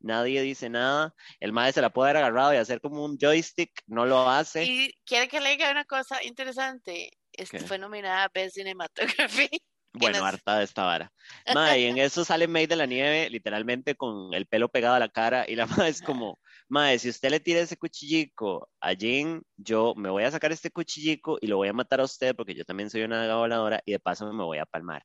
Nadie 0.00 0.42
dice 0.42 0.68
nada. 0.68 1.14
El 1.38 1.52
mae 1.52 1.72
se 1.72 1.82
la 1.82 1.90
puede 1.90 2.10
haber 2.10 2.22
agarrado 2.22 2.54
y 2.54 2.56
hacer 2.56 2.80
como 2.80 3.04
un 3.04 3.18
joystick. 3.18 3.70
No 3.86 4.06
lo 4.06 4.28
hace. 4.28 4.64
Y 4.64 4.94
quiere 5.04 5.28
que 5.28 5.40
le 5.40 5.50
diga 5.50 5.70
una 5.70 5.84
cosa 5.84 6.22
interesante. 6.24 7.10
Este 7.32 7.58
¿Qué? 7.58 7.64
fue 7.64 7.78
nominada 7.78 8.24
a 8.24 8.30
Best 8.32 8.56
Cinematography. 8.56 9.48
Bueno, 9.92 10.18
nos- 10.18 10.28
harta 10.28 10.58
de 10.58 10.64
esta 10.64 10.84
vara. 10.84 11.12
Mae, 11.54 11.80
y 11.80 11.84
en 11.86 11.98
eso 11.98 12.24
sale 12.24 12.46
May 12.46 12.66
de 12.66 12.76
la 12.76 12.86
nieve, 12.86 13.28
literalmente 13.28 13.96
con 13.96 14.32
el 14.34 14.46
pelo 14.46 14.68
pegado 14.68 14.94
a 14.94 15.00
la 15.00 15.08
cara, 15.08 15.44
y 15.48 15.56
la 15.56 15.66
mae 15.88 15.90
es 15.90 16.00
como, 16.00 16.38
mae, 16.68 16.96
si 17.00 17.08
usted 17.08 17.30
le 17.30 17.40
tira 17.40 17.58
ese 17.58 17.76
cuchillico 17.76 18.68
a 18.80 18.92
Jean, 18.92 19.42
yo 19.56 19.94
me 19.96 20.08
voy 20.08 20.22
a 20.22 20.30
sacar 20.30 20.52
este 20.52 20.70
cuchillico 20.70 21.38
y 21.40 21.48
lo 21.48 21.56
voy 21.56 21.68
a 21.68 21.72
matar 21.72 22.00
a 22.00 22.04
usted 22.04 22.36
porque 22.36 22.54
yo 22.54 22.64
también 22.64 22.88
soy 22.88 23.02
una 23.02 23.34
voladora 23.34 23.82
y 23.84 23.90
de 23.90 23.98
paso 23.98 24.32
me 24.32 24.44
voy 24.44 24.58
a 24.58 24.66
palmar. 24.66 25.02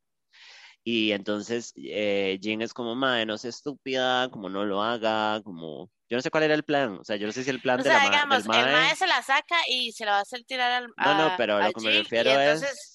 Y 0.88 1.14
entonces 1.14 1.74
eh, 1.78 2.38
Jean 2.40 2.62
es 2.62 2.72
como, 2.72 2.94
mae, 2.94 3.26
no 3.26 3.40
sea 3.40 3.50
estúpida, 3.50 4.30
como 4.30 4.50
no 4.50 4.66
lo 4.66 4.84
haga, 4.84 5.42
como, 5.44 5.90
yo 6.08 6.16
no 6.16 6.22
sé 6.22 6.30
cuál 6.30 6.44
era 6.44 6.54
el 6.54 6.64
plan, 6.64 7.00
o 7.00 7.04
sea, 7.04 7.16
yo 7.16 7.26
no 7.26 7.34
sé 7.34 7.44
si 7.44 7.50
el 7.50 7.60
plan 7.60 7.80
O 7.80 7.84
de 7.84 7.90
sea, 7.90 7.98
la 7.98 8.04
digamos, 8.06 8.44
del 8.44 8.48
mae... 8.48 8.62
el 8.62 8.72
mae 8.72 8.96
se 8.96 9.08
la 9.08 9.24
saca 9.24 9.58
y 9.68 9.92
se 9.94 10.06
la 10.06 10.12
va 10.12 10.18
a 10.20 10.22
hacer 10.22 10.44
tirar 10.44 10.72
al 10.72 10.94
No, 10.96 11.18
no, 11.18 11.34
pero 11.38 11.60
lo 11.60 11.74
que 11.74 11.82
me 11.82 11.92
Jill, 11.92 12.00
y 12.00 12.04
refiero 12.04 12.30
entonces, 12.40 12.72
es... 12.72 12.92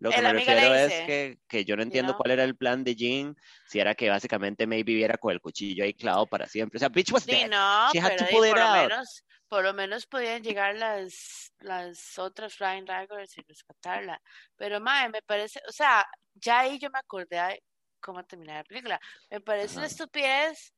Lo 0.00 0.10
que 0.10 0.20
me 0.22 0.32
refiero 0.32 0.74
es 0.74 0.92
que, 1.06 1.38
que 1.48 1.64
yo 1.64 1.76
no 1.76 1.82
entiendo 1.84 2.12
know? 2.12 2.16
cuál 2.18 2.32
era 2.32 2.44
el 2.44 2.56
plan 2.56 2.82
de 2.84 2.96
Jean, 2.96 3.36
si 3.66 3.80
era 3.80 3.94
que 3.94 4.08
básicamente 4.10 4.66
May 4.66 4.82
viviera 4.82 5.16
con 5.16 5.32
el 5.32 5.40
cuchillo 5.40 5.84
ahí 5.84 5.94
clavado 5.94 6.26
para 6.26 6.46
siempre. 6.48 6.78
O 6.78 6.80
sea, 6.80 6.88
bitch 6.88 7.12
was 7.12 7.24
Sí, 7.24 7.30
dead. 7.30 7.48
no, 7.48 7.92
She 7.92 7.98
had 8.00 8.14
pero 8.16 8.16
to 8.16 8.26
pull 8.26 8.44
it 8.44 8.50
por 8.50 8.58
lo 8.58 8.64
out. 8.64 8.90
menos, 8.90 9.24
por 9.48 9.64
lo 9.64 9.74
menos 9.74 10.06
podían 10.06 10.42
llegar 10.42 10.76
las, 10.76 11.52
las 11.58 12.18
otras 12.18 12.54
Flying 12.54 12.84
Daggers 12.84 13.36
y 13.38 13.42
rescatarla. 13.42 14.20
Pero 14.56 14.80
mae, 14.80 15.08
me 15.08 15.22
parece, 15.22 15.60
o 15.68 15.72
sea, 15.72 16.06
ya 16.40 16.60
ahí 16.60 16.78
yo 16.78 16.90
me 16.90 16.98
acordé 16.98 17.36
de 17.36 17.62
cómo 18.00 18.24
terminar 18.24 18.56
la 18.58 18.64
película. 18.64 19.00
Me 19.30 19.40
parece 19.40 19.76
una 19.76 19.86
Ajá. 19.86 19.86
estupidez 19.86 20.72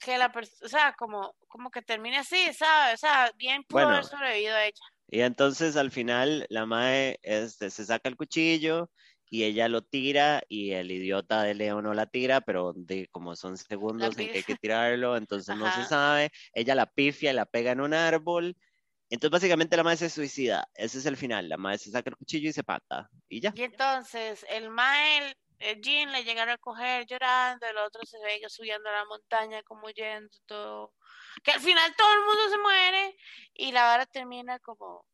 que 0.00 0.16
la 0.18 0.30
persona, 0.30 0.66
o 0.66 0.68
sea, 0.68 0.92
como, 0.98 1.34
como 1.48 1.70
que 1.70 1.82
termine 1.82 2.18
así, 2.18 2.52
¿sabes? 2.54 2.94
O 2.94 2.98
sea, 2.98 3.30
bien 3.36 3.64
pudo 3.64 3.82
Bueno. 3.82 3.94
haber 3.94 4.04
sobrevivido 4.04 4.54
a 4.54 4.64
ella. 4.64 4.84
Y 5.10 5.20
entonces 5.20 5.76
al 5.76 5.90
final 5.90 6.46
la 6.50 6.66
Mae 6.66 7.18
este, 7.22 7.70
se 7.70 7.84
saca 7.86 8.08
el 8.08 8.16
cuchillo 8.16 8.90
y 9.30 9.44
ella 9.44 9.68
lo 9.68 9.82
tira 9.82 10.42
y 10.48 10.72
el 10.72 10.90
idiota 10.90 11.42
de 11.42 11.54
Leo 11.54 11.82
no 11.82 11.94
la 11.94 12.06
tira, 12.06 12.40
pero 12.42 12.72
de, 12.74 13.08
como 13.10 13.34
son 13.36 13.56
segundos 13.56 14.18
en 14.18 14.28
que 14.28 14.38
hay 14.38 14.44
que 14.44 14.54
tirarlo, 14.56 15.16
entonces 15.16 15.56
no 15.56 15.70
se 15.70 15.80
Ajá. 15.80 15.88
sabe. 15.88 16.30
Ella 16.52 16.74
la 16.74 16.86
pifia 16.86 17.30
y 17.32 17.34
la 17.34 17.46
pega 17.46 17.72
en 17.72 17.80
un 17.80 17.94
árbol. 17.94 18.56
Entonces 19.10 19.30
básicamente 19.30 19.76
la 19.76 19.82
Mae 19.84 19.96
se 19.96 20.10
suicida. 20.10 20.68
Ese 20.74 20.98
es 20.98 21.06
el 21.06 21.16
final. 21.16 21.48
La 21.48 21.56
Mae 21.56 21.78
se 21.78 21.90
saca 21.90 22.10
el 22.10 22.16
cuchillo 22.16 22.50
y 22.50 22.52
se 22.52 22.64
pata. 22.64 23.08
Y 23.28 23.40
ya. 23.40 23.52
Y 23.54 23.62
entonces 23.62 24.44
el 24.50 24.68
Mael, 24.70 25.34
el 25.58 25.80
Jean 25.80 26.12
le 26.12 26.24
llega 26.24 26.42
a 26.42 26.46
recoger 26.46 27.06
llorando, 27.06 27.66
el 27.66 27.78
otro 27.78 28.04
se 28.04 28.18
ve 28.18 28.40
subiendo 28.48 28.88
a 28.88 28.92
la 28.92 29.04
montaña 29.06 29.62
como 29.62 29.86
huyendo, 29.86 30.28
todo. 30.46 30.92
Que 31.42 31.52
al 31.52 31.60
final 31.60 31.94
todo 31.96 32.12
el 32.12 32.20
mundo 32.20 32.48
se 32.50 32.58
muere 32.58 33.16
y 33.54 33.72
la 33.72 33.84
vara 33.84 34.06
termina 34.06 34.58
como 34.58 35.06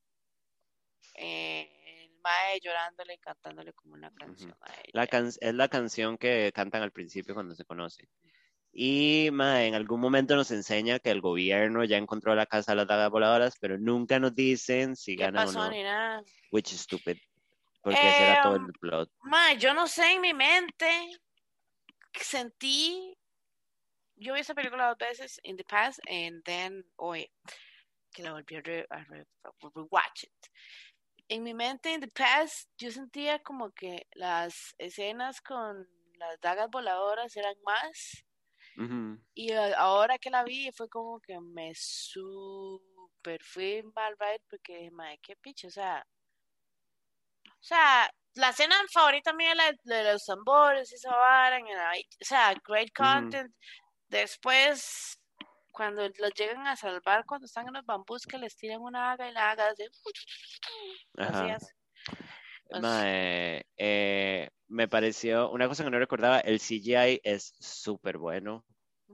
eh, 1.14 2.04
el 2.04 2.10
Mae 2.22 2.58
llorándole, 2.60 3.18
cantándole 3.18 3.72
como 3.74 3.94
una 3.94 4.10
canción 4.12 4.56
a 4.62 4.72
ella. 4.72 4.90
La 4.92 5.06
can- 5.06 5.26
es 5.40 5.54
la 5.54 5.68
canción 5.68 6.16
que 6.18 6.50
cantan 6.54 6.82
al 6.82 6.90
principio 6.92 7.34
cuando 7.34 7.54
se 7.54 7.64
conocen. 7.64 8.08
Y 8.76 9.28
mae, 9.30 9.68
en 9.68 9.74
algún 9.76 10.00
momento 10.00 10.34
nos 10.34 10.50
enseña 10.50 10.98
que 10.98 11.10
el 11.10 11.20
gobierno 11.20 11.84
ya 11.84 11.96
encontró 11.96 12.34
la 12.34 12.46
casa 12.46 12.72
de 12.72 12.76
las 12.76 12.88
dagas 12.88 13.08
voladoras, 13.10 13.54
pero 13.60 13.78
nunca 13.78 14.18
nos 14.18 14.34
dicen 14.34 14.96
si 14.96 15.14
¿Qué 15.14 15.22
ganan 15.22 15.48
o 15.48 15.52
no. 15.52 15.70
ni 15.70 15.84
nada? 15.84 16.22
Which 16.50 16.72
is 16.72 16.80
stupid. 16.80 17.18
Porque 17.82 17.98
ese 18.00 18.22
era 18.24 18.42
todo 18.42 18.56
el 18.56 18.72
plot. 18.80 19.10
Mae, 19.22 19.56
yo 19.58 19.74
no 19.74 19.86
sé 19.86 20.14
en 20.14 20.20
mi 20.22 20.34
mente 20.34 20.88
sentí 22.12 23.16
yo 24.16 24.34
vi 24.34 24.40
esa 24.40 24.54
película 24.54 24.88
dos 24.88 24.98
veces 24.98 25.40
in 25.42 25.56
the 25.56 25.64
past 25.64 25.98
and 26.08 26.42
then 26.44 26.84
hoy 26.96 27.28
que 28.12 28.22
la 28.22 28.32
volví 28.32 28.56
a, 28.56 28.60
re, 28.60 28.86
a 28.90 29.04
re- 29.04 29.26
a 29.44 29.50
rewatch 29.74 30.22
it. 30.24 30.50
En 31.28 31.42
mi 31.42 31.52
mente 31.52 31.92
in 31.92 32.00
the 32.00 32.08
past 32.08 32.68
yo 32.78 32.90
sentía 32.90 33.40
como 33.40 33.72
que 33.72 34.06
las 34.14 34.74
escenas 34.78 35.40
con 35.40 35.86
las 36.18 36.40
dagas 36.40 36.70
voladoras 36.70 37.36
eran 37.36 37.54
más 37.64 38.24
Y 39.34 39.52
a- 39.52 39.76
ahora 39.78 40.18
que 40.18 40.30
la 40.30 40.44
vi 40.44 40.70
fue 40.72 40.88
como 40.88 41.20
que 41.20 41.38
me 41.40 41.72
super 41.74 43.42
fui 43.42 43.82
mal 43.94 44.16
ride 44.18 44.42
porque 44.48 44.76
dije, 44.78 44.90
madre, 44.90 45.18
qué 45.22 45.36
picho, 45.36 45.68
o 45.68 45.70
sea, 45.70 46.06
o 47.46 47.66
sea, 47.66 48.10
la 48.34 48.50
escena 48.50 48.76
favorita 48.92 49.32
mía 49.32 49.52
es 49.52 49.56
la 49.84 49.96
de 49.96 50.12
los 50.12 50.24
tambores, 50.24 50.92
esa 50.92 51.10
vara, 51.16 51.58
o 51.60 52.24
sea, 52.24 52.54
great 52.66 52.90
content. 52.94 53.54
Después, 54.08 55.18
cuando 55.72 56.02
los 56.18 56.34
llegan 56.34 56.66
a 56.66 56.76
salvar, 56.76 57.24
cuando 57.26 57.46
están 57.46 57.66
en 57.68 57.74
los 57.74 57.84
bambús, 57.86 58.26
que 58.26 58.38
les 58.38 58.56
tiran 58.56 58.80
una 58.82 59.12
haga 59.12 59.28
y 59.28 59.32
la 59.32 59.50
haga 59.52 59.72
así, 61.22 61.48
Mae, 62.80 63.64
eh, 63.76 64.50
me 64.68 64.88
pareció 64.88 65.50
una 65.50 65.68
cosa 65.68 65.84
que 65.84 65.90
no 65.90 65.98
recordaba, 65.98 66.40
el 66.40 66.58
CGI 66.60 67.20
es 67.22 67.54
súper 67.58 68.18
bueno 68.18 68.64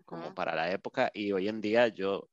como 0.05 0.27
Ujú. 0.27 0.35
para 0.35 0.55
la 0.55 0.71
época 0.71 1.11
y 1.15 1.33
hoy 1.33 1.49
en 1.49 1.61
día 1.61 1.89
yo, 1.89 2.29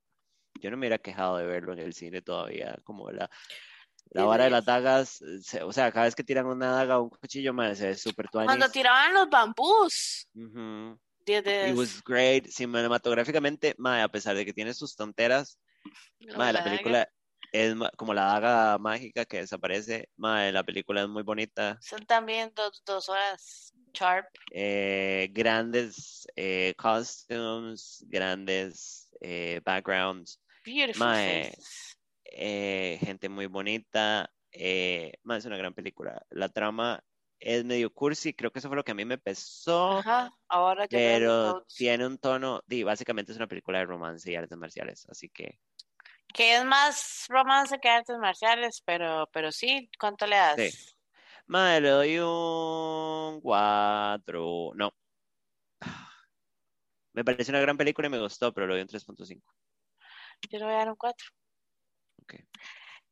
yo 0.60 0.72
no 0.72 0.78
me 0.78 0.82
hubiera 0.82 0.98
quejado 0.98 1.38
de 1.38 1.46
verlo 1.46 1.74
en 1.74 1.80
el 1.80 1.94
cine 1.94 2.22
todavía, 2.22 2.78
como 2.84 3.12
la, 3.12 3.30
la 4.12 4.26
vara 4.26 4.46
de 4.46 4.50
las 4.52 4.66
dagas, 4.66 5.20
se- 5.42 5.64
o 5.64 5.72
sea, 5.74 5.92
cada 5.92 6.06
vez 6.06 6.16
que 6.16 6.24
tiran 6.24 6.46
una 6.46 6.72
daga 6.72 7.00
o 7.00 7.04
un 7.04 7.10
cuchillo, 7.10 7.54
mae, 7.54 7.76
se 7.76 7.88
ve 7.88 7.96
súper 7.96 8.28
Cuando 8.32 8.70
tiraban 8.70 9.14
los 9.14 9.30
bambús, 9.30 10.28
de- 10.34 11.42
de- 11.42 11.70
It 11.70 11.76
was 11.76 12.02
great, 12.04 12.48
cinematográficamente, 12.48 13.76
mae, 13.78 14.02
a 14.02 14.08
pesar 14.08 14.36
de 14.36 14.46
que 14.46 14.54
tiene 14.54 14.74
sus 14.74 14.96
tonteras, 14.96 15.60
lo 16.20 16.38
mae, 16.38 16.54
la 16.54 16.64
película 16.64 17.10
es 17.66 17.76
como 17.98 18.14
la 18.14 18.26
daga 18.26 18.78
mágica 18.78 19.26
que 19.26 19.38
desaparece, 19.40 20.10
mae, 20.18 20.52
la 20.52 20.64
película 20.64 21.02
es 21.04 21.08
muy 21.10 21.24
bonita, 21.24 21.78
Son 21.82 22.06
también 22.06 22.52
dos, 22.56 22.84
dos 22.86 23.10
horas 23.10 23.74
sharp. 23.94 24.28
eh, 24.54 25.30
grandes 25.32 26.28
eh, 26.36 26.74
costumes, 26.78 28.06
grandes 28.08 29.10
eh, 29.22 29.62
backgrounds, 29.66 30.40
Beautiful 30.66 31.00
Mae, 31.00 31.46
faces. 31.52 31.98
eh, 32.26 33.00
gente 33.02 33.30
muy 33.30 33.48
bonita, 33.48 34.30
eh, 34.52 35.14
mae, 35.24 35.40
es 35.40 35.46
una 35.46 35.58
gran 35.58 35.74
película. 35.74 36.22
La 36.30 36.50
trama 36.50 37.04
es 37.40 37.64
medio 37.66 37.94
cursi, 37.94 38.34
creo 38.34 38.52
que 38.52 38.60
eso 38.60 38.68
fue 38.68 38.78
lo 38.78 38.84
que 38.84 38.92
a 38.92 38.96
mí 38.96 39.06
me 39.06 39.18
pesó, 39.18 40.00
Ajá, 40.00 40.32
ahora 40.48 40.86
yo 40.86 40.98
pero 40.98 41.64
tiene 41.76 42.06
un 42.08 42.18
tono, 42.18 42.62
di, 42.68 42.84
básicamente 42.84 43.32
es 43.32 43.38
una 43.38 43.48
película 43.48 43.80
de 43.80 43.86
romance 43.86 44.32
y 44.32 44.36
artes 44.36 44.58
marciales, 44.58 45.06
así 45.10 45.30
que 45.30 45.60
Que 46.38 46.56
es 46.58 46.64
más 46.64 47.26
romance 47.30 47.80
que 47.80 47.90
artes 47.90 48.16
marciales, 48.20 48.84
pero, 48.86 49.28
pero 49.34 49.52
sí, 49.52 49.90
¿cuánto 50.00 50.28
le 50.28 50.36
das? 50.36 50.56
Sí. 50.56 50.70
Mae, 51.48 51.82
le 51.82 51.90
doy 51.90 52.20
un 52.20 53.42
4. 53.42 54.72
No. 54.76 54.94
Me 57.14 57.26
pareció 57.26 57.54
una 57.54 57.62
gran 57.62 57.76
película 57.76 58.08
y 58.08 58.12
me 58.12 58.20
gustó, 58.20 58.54
pero 58.54 58.68
le 58.68 58.74
doy 58.74 58.82
un 58.84 58.88
3.5. 58.88 59.42
Yo 60.52 60.60
le 60.60 60.66
voy 60.66 60.74
a 60.76 60.78
dar 60.78 60.90
un 60.90 60.96
4. 60.96 61.28
Ok. 62.22 62.36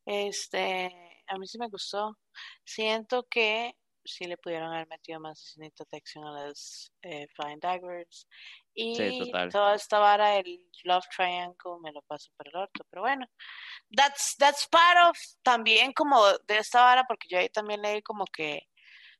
Este, 0.05 1.23
a 1.25 1.39
mí 1.39 1.47
sí 1.47 1.57
me 1.57 1.67
gustó. 1.67 2.19
Siento 2.63 3.25
que 3.27 3.75
sí 4.05 4.25
le 4.25 4.37
pudieron 4.37 4.71
haber 4.73 4.87
metido 4.87 5.19
más 5.19 5.41
escenitas 5.41 5.87
de 5.89 5.97
acción 5.97 6.25
a 6.25 6.31
las 6.31 6.91
eh, 7.01 7.27
Flying 7.35 7.59
Daggers. 7.59 8.27
Y 8.73 8.95
Sí, 8.95 9.31
toda 9.51 9.75
esta 9.75 9.99
vara, 9.99 10.37
el 10.37 10.59
Love 10.83 11.05
Triangle, 11.15 11.79
me 11.81 11.91
lo 11.91 12.01
paso 12.03 12.31
por 12.37 12.47
el 12.47 12.55
orto. 12.55 12.85
Pero 12.89 13.01
bueno, 13.01 13.25
that's, 13.95 14.35
that's 14.37 14.67
part 14.67 14.97
of 15.09 15.17
también 15.43 15.93
como 15.93 16.23
de 16.47 16.57
esta 16.57 16.81
vara, 16.81 17.03
porque 17.07 17.27
yo 17.29 17.37
ahí 17.39 17.49
también 17.49 17.81
leí 17.81 18.01
como 18.01 18.25
que, 18.25 18.61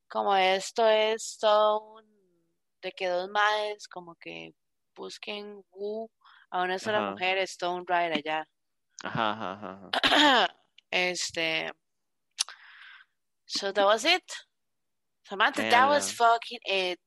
como 0.08 0.36
esto 0.36 0.88
es 0.88 1.38
todo 1.40 1.96
un, 1.96 2.06
de 2.82 2.92
que 2.92 3.08
dos 3.08 3.30
madres 3.30 3.88
como 3.88 4.16
que 4.16 4.54
busquen 4.96 5.64
woo 5.72 6.12
a 6.52 6.62
una 6.64 6.80
sola 6.80 7.00
Ajá. 7.00 7.12
mujer, 7.12 7.38
es 7.38 7.58
todo 7.58 7.74
un 7.74 7.88
ride 7.88 8.14
allá. 8.14 8.48
Ajá, 9.04 9.32
ajá, 9.32 9.92
ajá. 10.04 10.56
este. 10.92 11.72
So 13.48 13.72
that 13.72 13.86
was 13.86 14.06
it. 14.06 14.24
Samantha, 15.28 15.70
that 15.70 15.90
was 15.90 16.12
fucking 16.14 16.60
it. 16.66 17.00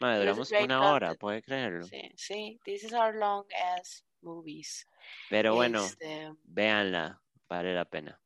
Madre, 0.00 0.20
duramos 0.20 0.50
una 0.52 0.90
hora, 0.92 1.14
puede 1.14 1.42
creerlo. 1.42 1.84
Sí, 1.86 2.10
sí. 2.16 2.58
This 2.64 2.84
is 2.84 2.92
our 2.92 3.14
long 3.14 3.44
ass 3.76 4.04
movies. 4.22 4.86
Pero 5.28 5.54
bueno, 5.54 5.84
Este, 5.84 6.32
véanla, 6.44 7.20
vale 7.48 7.74
la 7.74 7.84
pena. 7.84 8.18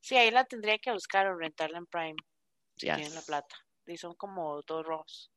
sí, 0.00 0.16
ahí 0.16 0.30
la 0.30 0.44
tendría 0.44 0.78
que 0.78 0.90
buscar 0.92 1.26
o 1.28 1.36
rentarla 1.36 1.78
en 1.78 1.86
Prime. 1.86 2.16
Si 2.76 2.86
Yes. 2.86 2.96
tienen 2.96 3.14
la 3.14 3.22
plata. 3.22 3.56
Y 3.86 3.96
son 3.96 4.14
como 4.14 4.60
dos 4.62 4.84
ROS. 4.86 5.30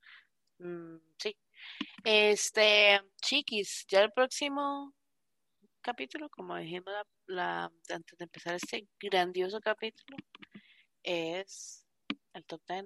Mm, 0.59 0.97
sí. 1.17 1.37
Este, 2.03 2.99
chiquis, 3.21 3.85
ya 3.87 4.01
el 4.01 4.11
próximo 4.11 4.93
capítulo, 5.81 6.29
como 6.29 6.55
dijimos 6.57 6.85
la, 6.93 7.05
la- 7.27 7.71
antes 7.95 8.17
de 8.17 8.23
empezar 8.25 8.55
este 8.55 8.87
grandioso 8.99 9.59
capítulo, 9.61 10.17
es 11.03 11.85
el 12.33 12.43
top 12.45 12.61
10. 12.67 12.85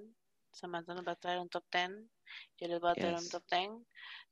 Samantha 0.56 0.94
nos 0.94 1.06
va 1.06 1.12
a 1.12 1.16
traer 1.16 1.38
un 1.38 1.48
top 1.48 1.64
10. 1.70 1.90
Yo 2.58 2.68
les 2.68 2.80
voy 2.80 2.90
a 2.90 2.94
traer 2.94 3.14
un 3.14 3.20
Yes. 3.20 3.28
top 3.30 3.44
10. 3.50 3.70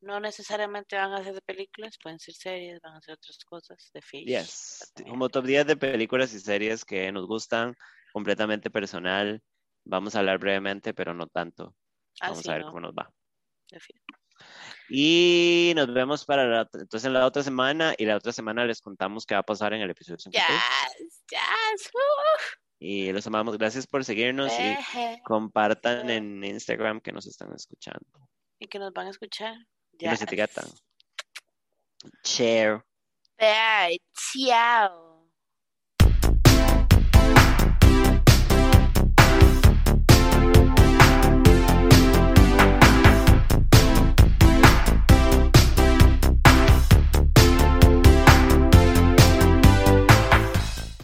No 0.01 0.21
necesariamente 0.21 0.97
van 0.97 1.13
a 1.13 1.23
ser 1.23 1.35
de 1.35 1.43
películas, 1.43 1.99
pueden 2.03 2.19
ser 2.19 2.35
series, 2.35 2.81
van 2.81 2.97
a 2.97 3.01
ser 3.03 3.15
otras 3.15 3.39
cosas, 3.45 3.91
de 3.93 4.01
fish. 4.01 4.27
Yes. 4.27 4.93
Como 5.07 5.29
top 5.29 5.45
10 5.45 5.67
de 5.67 5.77
películas 5.77 6.33
y 6.33 6.41
series 6.41 6.85
que 6.85 7.13
nos 7.13 7.27
gustan, 7.27 7.75
completamente 8.13 8.71
personal. 8.71 9.43
Vamos 9.85 10.15
a 10.15 10.21
hablar 10.21 10.39
brevemente, 10.39 10.95
pero 10.95 11.13
no 11.13 11.27
tanto. 11.27 11.75
Ah, 12.21 12.31
Vamos 12.31 12.43
sí, 12.45 12.51
a 12.51 12.55
ver 12.55 12.63
no, 12.63 12.69
cómo 12.69 12.81
nos 12.81 12.95
va. 12.95 13.13
Y 14.89 15.73
nos 15.77 15.93
vemos 15.93 16.25
para 16.25 16.47
la, 16.47 16.69
entonces 16.75 17.11
la 17.11 17.27
otra 17.27 17.43
semana 17.43 17.95
y 17.99 18.07
la 18.07 18.17
otra 18.17 18.33
semana 18.33 18.65
les 18.65 18.81
contamos 18.81 19.27
qué 19.27 19.35
va 19.35 19.41
a 19.41 19.45
pasar 19.45 19.73
en 19.75 19.83
el 19.83 19.91
episodio 19.91 20.19
53. 20.19 20.61
Yes, 20.99 21.25
yes, 21.31 21.91
woo. 21.93 22.64
Y 22.87 23.11
los 23.13 23.27
amamos. 23.27 23.57
Gracias 23.57 23.87
por 23.87 24.05
seguirnos 24.05 24.53
y 24.61 25.23
compartan 25.23 26.11
en 26.11 26.45
Instagram 26.45 27.01
que 27.01 27.13
nos 27.13 27.27
están 27.27 27.51
escuchando. 27.55 28.05
Y 28.59 28.67
que 28.67 28.79
nos 28.79 28.93
van 28.93 29.07
a 29.07 29.11
escuchar. 29.11 29.57
Y 29.99 30.05
nos 30.07 30.21
etiquetan. 30.21 30.67
Share. 32.23 32.85
Bye, 33.39 33.99
chao. 34.13 35.04